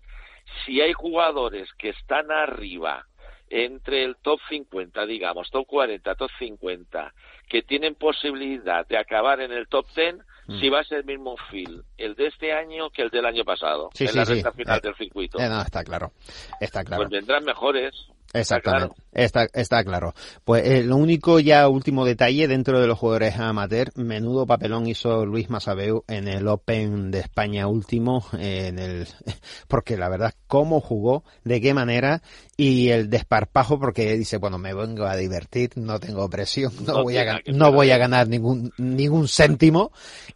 si 0.65 0.81
hay 0.81 0.93
jugadores 0.95 1.71
que 1.75 1.91
están 1.91 2.31
arriba 2.31 3.07
entre 3.51 4.05
el 4.05 4.17
top 4.17 4.41
50, 4.49 5.05
digamos, 5.07 5.51
top 5.51 5.67
40, 5.67 6.15
top 6.15 6.31
50, 6.39 7.13
que 7.49 7.63
tienen 7.63 7.95
posibilidad 7.95 8.87
de 8.87 8.97
acabar 8.97 9.41
en 9.43 9.53
el 9.53 9.69
top 9.69 9.87
10, 9.95 10.17
Mm. 10.47 10.61
si 10.61 10.69
va 10.69 10.81
a 10.81 10.85
ser 10.85 10.99
el 10.99 11.05
mismo 11.07 11.37
feel 11.51 11.83
el 11.97 12.15
de 12.15 12.27
este 12.27 12.53
año 12.53 12.91
que 12.91 13.03
el 13.03 13.11
del 13.11 13.25
año 13.25 13.45
pasado, 13.45 13.91
Sí, 13.95 14.05
en 14.05 14.11
sí, 14.11 14.17
la 14.19 14.27
sí. 14.27 14.35
recta 14.35 14.53
final 14.53 14.79
Eh, 14.79 14.81
del 14.83 14.95
circuito. 14.97 15.39
Eh, 15.39 15.49
no, 15.49 15.61
está 15.63 15.83
claro. 15.85 16.13
Está 16.61 16.85
claro. 16.85 17.03
Pues 17.03 17.11
vendrán 17.13 17.45
mejores. 17.45 17.95
Exactamente. 18.35 18.95
Está, 19.15 19.47
está 19.53 19.85
claro. 19.85 20.13
Pues 20.45 20.67
eh, 20.67 20.83
lo 20.83 20.97
único 20.97 21.39
ya 21.39 21.69
último 21.69 22.05
detalle 22.05 22.49
dentro 22.49 22.81
de 22.81 22.89
los 22.89 22.99
jugadores 22.99 23.39
amateur, 23.39 23.93
menudo 23.95 24.45
papelón 24.45 24.89
hizo 24.89 25.25
Luis 25.25 25.49
Masabeu 25.49 26.03
en 26.09 26.27
el 26.27 26.49
Open 26.49 27.13
de 27.13 27.21
España 27.21 27.69
último, 27.69 28.27
eh, 28.37 28.67
en 28.69 28.81
el, 28.81 29.07
porque 29.69 29.97
la 29.97 30.09
verdad, 30.09 30.35
cómo 30.49 30.81
jugó, 30.81 31.23
de 31.45 31.61
qué 31.61 31.75
manera, 31.75 32.23
y 32.57 32.89
el 32.89 33.09
desparpajo 33.09 33.79
porque 33.79 34.17
dice, 34.17 34.39
bueno, 34.39 34.59
me 34.59 34.75
vengo 34.75 35.05
a 35.05 35.17
divertir, 35.17 35.71
no 35.77 36.01
tengo 36.01 36.29
presión, 36.29 36.73
no, 36.85 37.05
voy 37.05 37.17
a, 37.17 37.41
no 37.47 37.71
voy 37.71 37.93
a 37.93 37.99
ganar 37.99 38.27
ningún, 38.27 38.73
ningún 38.79 39.29
céntimo, 39.29 39.93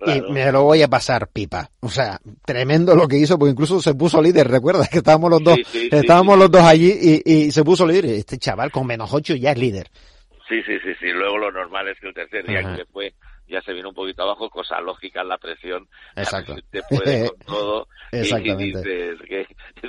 y 0.07 0.21
me 0.33 0.53
lo 0.53 0.63
voy 0.63 0.83
a 0.83 0.89
pasar 0.89 1.29
pipa. 1.29 1.73
O 1.81 1.91
sea, 1.91 2.21
tremendo 2.45 2.95
lo 2.95 3.09
que 3.09 3.19
hizo, 3.19 3.39
porque 3.39 3.53
incluso 3.53 3.83
se 3.83 3.95
puso 3.95 4.23
líder, 4.23 4.47
recuerda 4.49 4.87
que 4.87 4.99
estábamos 4.99 5.31
los 5.31 5.43
dos, 5.43 5.59
estábamos 5.91 6.39
los 6.39 6.51
dos 6.51 6.63
allí 6.63 7.23
y, 7.25 7.33
y 7.33 7.51
se 7.51 7.65
puso 7.65 7.88
Este 7.91 8.39
chaval 8.39 8.71
con 8.71 8.87
menos 8.87 9.13
ocho 9.13 9.35
ya 9.35 9.53
es 9.53 9.59
líder. 9.59 9.89
Sí, 10.49 10.63
sí, 10.63 10.79
sí, 10.83 10.95
sí. 10.99 11.11
Luego 11.13 11.39
lo 11.39 11.53
normal 11.53 11.89
es 11.89 12.01
que 12.01 12.09
el 12.09 12.15
tercer 12.15 12.47
día 12.47 12.63
que 12.63 12.77
se 12.77 12.85
fue 12.87 13.15
ya 13.49 13.63
se 13.63 13.73
vino 13.73 13.89
un 13.89 13.95
poquito 13.95 14.23
abajo, 14.23 14.51
cosa 14.51 14.81
lógica 14.81 15.25
la 15.25 15.39
presión. 15.39 15.89
Exacto. 16.15 16.55
Te 16.71 16.83
puede 16.83 17.29
con 17.29 17.39
todo. 17.47 17.89
Exactamente. 18.13 18.65
Y 18.65 18.67
dices, 18.67 19.19
que, 19.27 19.89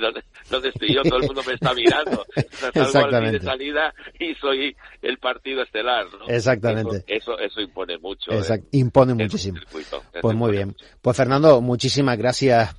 ¿dónde, 0.50 0.68
estoy 0.68 0.94
yo? 0.94 1.02
Todo 1.02 1.18
el 1.18 1.26
mundo 1.26 1.42
me 1.46 1.54
está 1.54 1.74
mirando. 1.74 2.24
Salgo 2.72 3.16
al 3.16 3.32
de 3.32 3.40
salida 3.40 3.94
y 4.18 4.34
soy 4.34 4.76
el 5.02 5.18
partido 5.18 5.62
estelar. 5.62 6.06
¿no? 6.18 6.26
Exactamente. 6.26 7.04
Eso, 7.06 7.38
eso, 7.38 7.60
impone 7.60 7.98
mucho. 7.98 8.32
Exacto. 8.32 8.68
impone 8.72 9.14
muchísimo. 9.14 9.58
pues 10.20 10.36
muy 10.36 10.52
bien. 10.52 10.74
Pues 11.00 11.16
Fernando, 11.16 11.60
muchísimas 11.60 12.16
gracias 12.16 12.74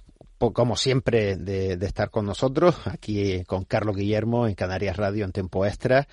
como 0.50 0.76
siempre, 0.76 1.36
de, 1.36 1.74
estar 1.86 2.10
con 2.10 2.26
nosotros, 2.26 2.76
aquí 2.88 3.44
con 3.46 3.64
Carlos 3.64 3.96
Guillermo 3.96 4.48
en 4.48 4.56
Canarias 4.56 4.98
Radio 4.98 5.26
en 5.26 5.32
Tiempo 5.32 5.66
Extra 5.66 6.08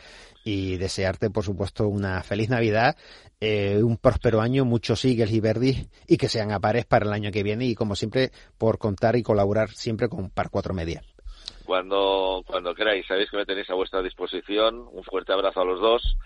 y 0.44 0.76
desearte, 0.76 1.30
por 1.30 1.44
supuesto, 1.44 1.88
una 1.88 2.22
feliz 2.22 2.50
Navidad, 2.50 2.96
eh, 3.40 3.82
un 3.82 3.96
próspero 3.96 4.40
año, 4.40 4.64
muchos 4.64 5.04
Eagles 5.04 5.32
y 5.32 5.40
Verdi 5.40 5.88
y 6.06 6.18
que 6.18 6.28
sean 6.28 6.52
a 6.52 6.60
pares 6.60 6.84
para 6.84 7.06
el 7.06 7.12
año 7.12 7.32
que 7.32 7.42
viene 7.42 7.64
y, 7.64 7.74
como 7.74 7.94
siempre, 7.94 8.30
por 8.58 8.78
contar 8.78 9.16
y 9.16 9.22
colaborar 9.22 9.70
siempre 9.70 10.08
con 10.08 10.30
Par 10.30 10.50
Cuatro 10.50 10.74
Media. 10.74 11.02
Cuando, 11.64 12.42
cuando 12.46 12.74
queráis, 12.74 13.06
sabéis 13.06 13.30
que 13.30 13.36
me 13.36 13.44
tenéis 13.44 13.68
a 13.70 13.74
vuestra 13.74 14.02
disposición. 14.02 14.88
Un 14.90 15.04
fuerte 15.04 15.32
abrazo 15.32 15.60
a 15.60 15.64
los 15.64 15.80
dos 15.80 16.16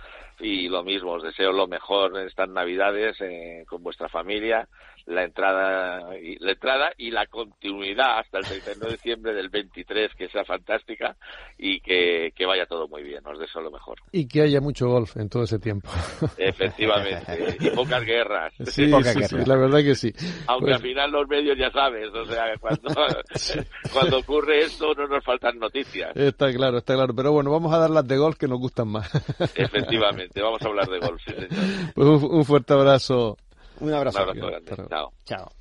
y 0.42 0.68
lo 0.68 0.82
mismo, 0.82 1.12
os 1.12 1.22
deseo 1.22 1.52
lo 1.52 1.68
mejor 1.68 2.18
en 2.18 2.26
estas 2.26 2.48
Navidades 2.48 3.16
eh, 3.20 3.64
con 3.68 3.82
vuestra 3.82 4.08
familia 4.08 4.68
la 5.06 5.24
entrada 5.24 6.16
y 6.18 6.38
la 6.38 6.52
entrada 6.52 6.92
y 6.96 7.10
la 7.10 7.26
continuidad 7.26 8.18
hasta 8.18 8.38
el 8.38 8.44
31 8.44 8.86
de 8.86 8.92
diciembre 8.92 9.34
del 9.34 9.48
23 9.48 10.12
que 10.16 10.28
sea 10.28 10.44
fantástica 10.44 11.16
y 11.58 11.80
que, 11.80 12.32
que 12.34 12.46
vaya 12.46 12.66
todo 12.66 12.88
muy 12.88 13.02
bien. 13.02 13.26
Os 13.26 13.38
deseo 13.38 13.62
lo 13.62 13.70
mejor. 13.70 13.98
Y 14.12 14.26
que 14.26 14.42
haya 14.42 14.60
mucho 14.60 14.88
golf 14.88 15.16
en 15.16 15.28
todo 15.28 15.44
ese 15.44 15.58
tiempo. 15.58 15.90
Efectivamente. 16.36 17.56
Y 17.60 17.70
pocas 17.70 18.04
guerras. 18.04 18.52
Sí, 18.66 18.86
la 18.86 19.56
verdad 19.56 19.80
que 19.80 19.94
sí. 19.94 20.12
Aunque 20.46 20.66
pues 20.66 20.76
al 20.76 20.82
final 20.82 21.10
los 21.10 21.28
medios 21.28 21.58
ya 21.58 21.70
sabes 21.70 22.08
o 22.14 22.24
sea 22.24 22.54
cuando, 22.60 22.94
cuando 23.92 24.18
ocurre 24.18 24.60
esto 24.60 24.94
no 24.94 25.06
nos 25.06 25.24
faltan 25.24 25.58
noticias. 25.58 26.16
Está 26.16 26.52
claro 26.52 26.78
está 26.78 26.94
claro. 26.94 27.14
Pero 27.14 27.32
bueno 27.32 27.50
vamos 27.50 27.72
a 27.72 27.78
dar 27.78 27.90
las 27.90 28.06
de 28.06 28.16
golf 28.16 28.36
que 28.38 28.48
nos 28.48 28.58
gustan 28.58 28.88
más. 28.88 29.10
Efectivamente 29.56 30.31
vamos 30.40 30.62
a 30.62 30.68
hablar 30.68 30.88
de 30.88 30.98
golf 30.98 31.20
sí, 31.26 31.34
pues 31.94 32.08
un 32.22 32.44
fuerte 32.44 32.72
abrazo 32.72 33.36
un 33.82 33.92
abrazo. 33.92 34.22
Un 34.22 34.28
abrazo 34.28 34.46
grande. 34.46 34.88
Chao. 34.88 35.12
Chao. 35.24 35.52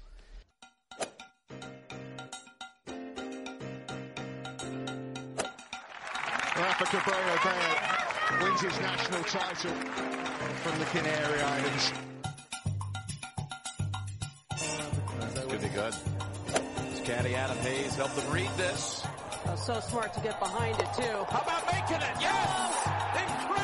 Rafa 6.55 6.85
Cabrera 6.85 7.39
Bale 7.43 8.43
wins 8.43 8.61
his 8.61 8.79
national 8.79 9.23
title 9.23 9.71
from 10.61 10.79
the 10.79 10.85
Canary 10.85 11.41
Islands. 11.41 11.93
That's 15.19 15.39
going 15.39 15.49
to 15.49 15.67
be 15.67 15.73
good. 15.73 15.95
His 16.91 16.99
caddy 16.99 17.35
Adam 17.35 17.57
Hayes 17.57 17.95
helped 17.95 18.15
them 18.15 18.31
read 18.31 18.51
this. 18.57 19.03
Oh, 19.47 19.55
so 19.55 19.79
smart 19.79 20.13
to 20.13 20.19
get 20.19 20.39
behind 20.39 20.79
it, 20.79 20.93
too. 20.93 21.25
How 21.29 21.41
about 21.41 21.65
making 21.65 22.01
it? 22.07 23.60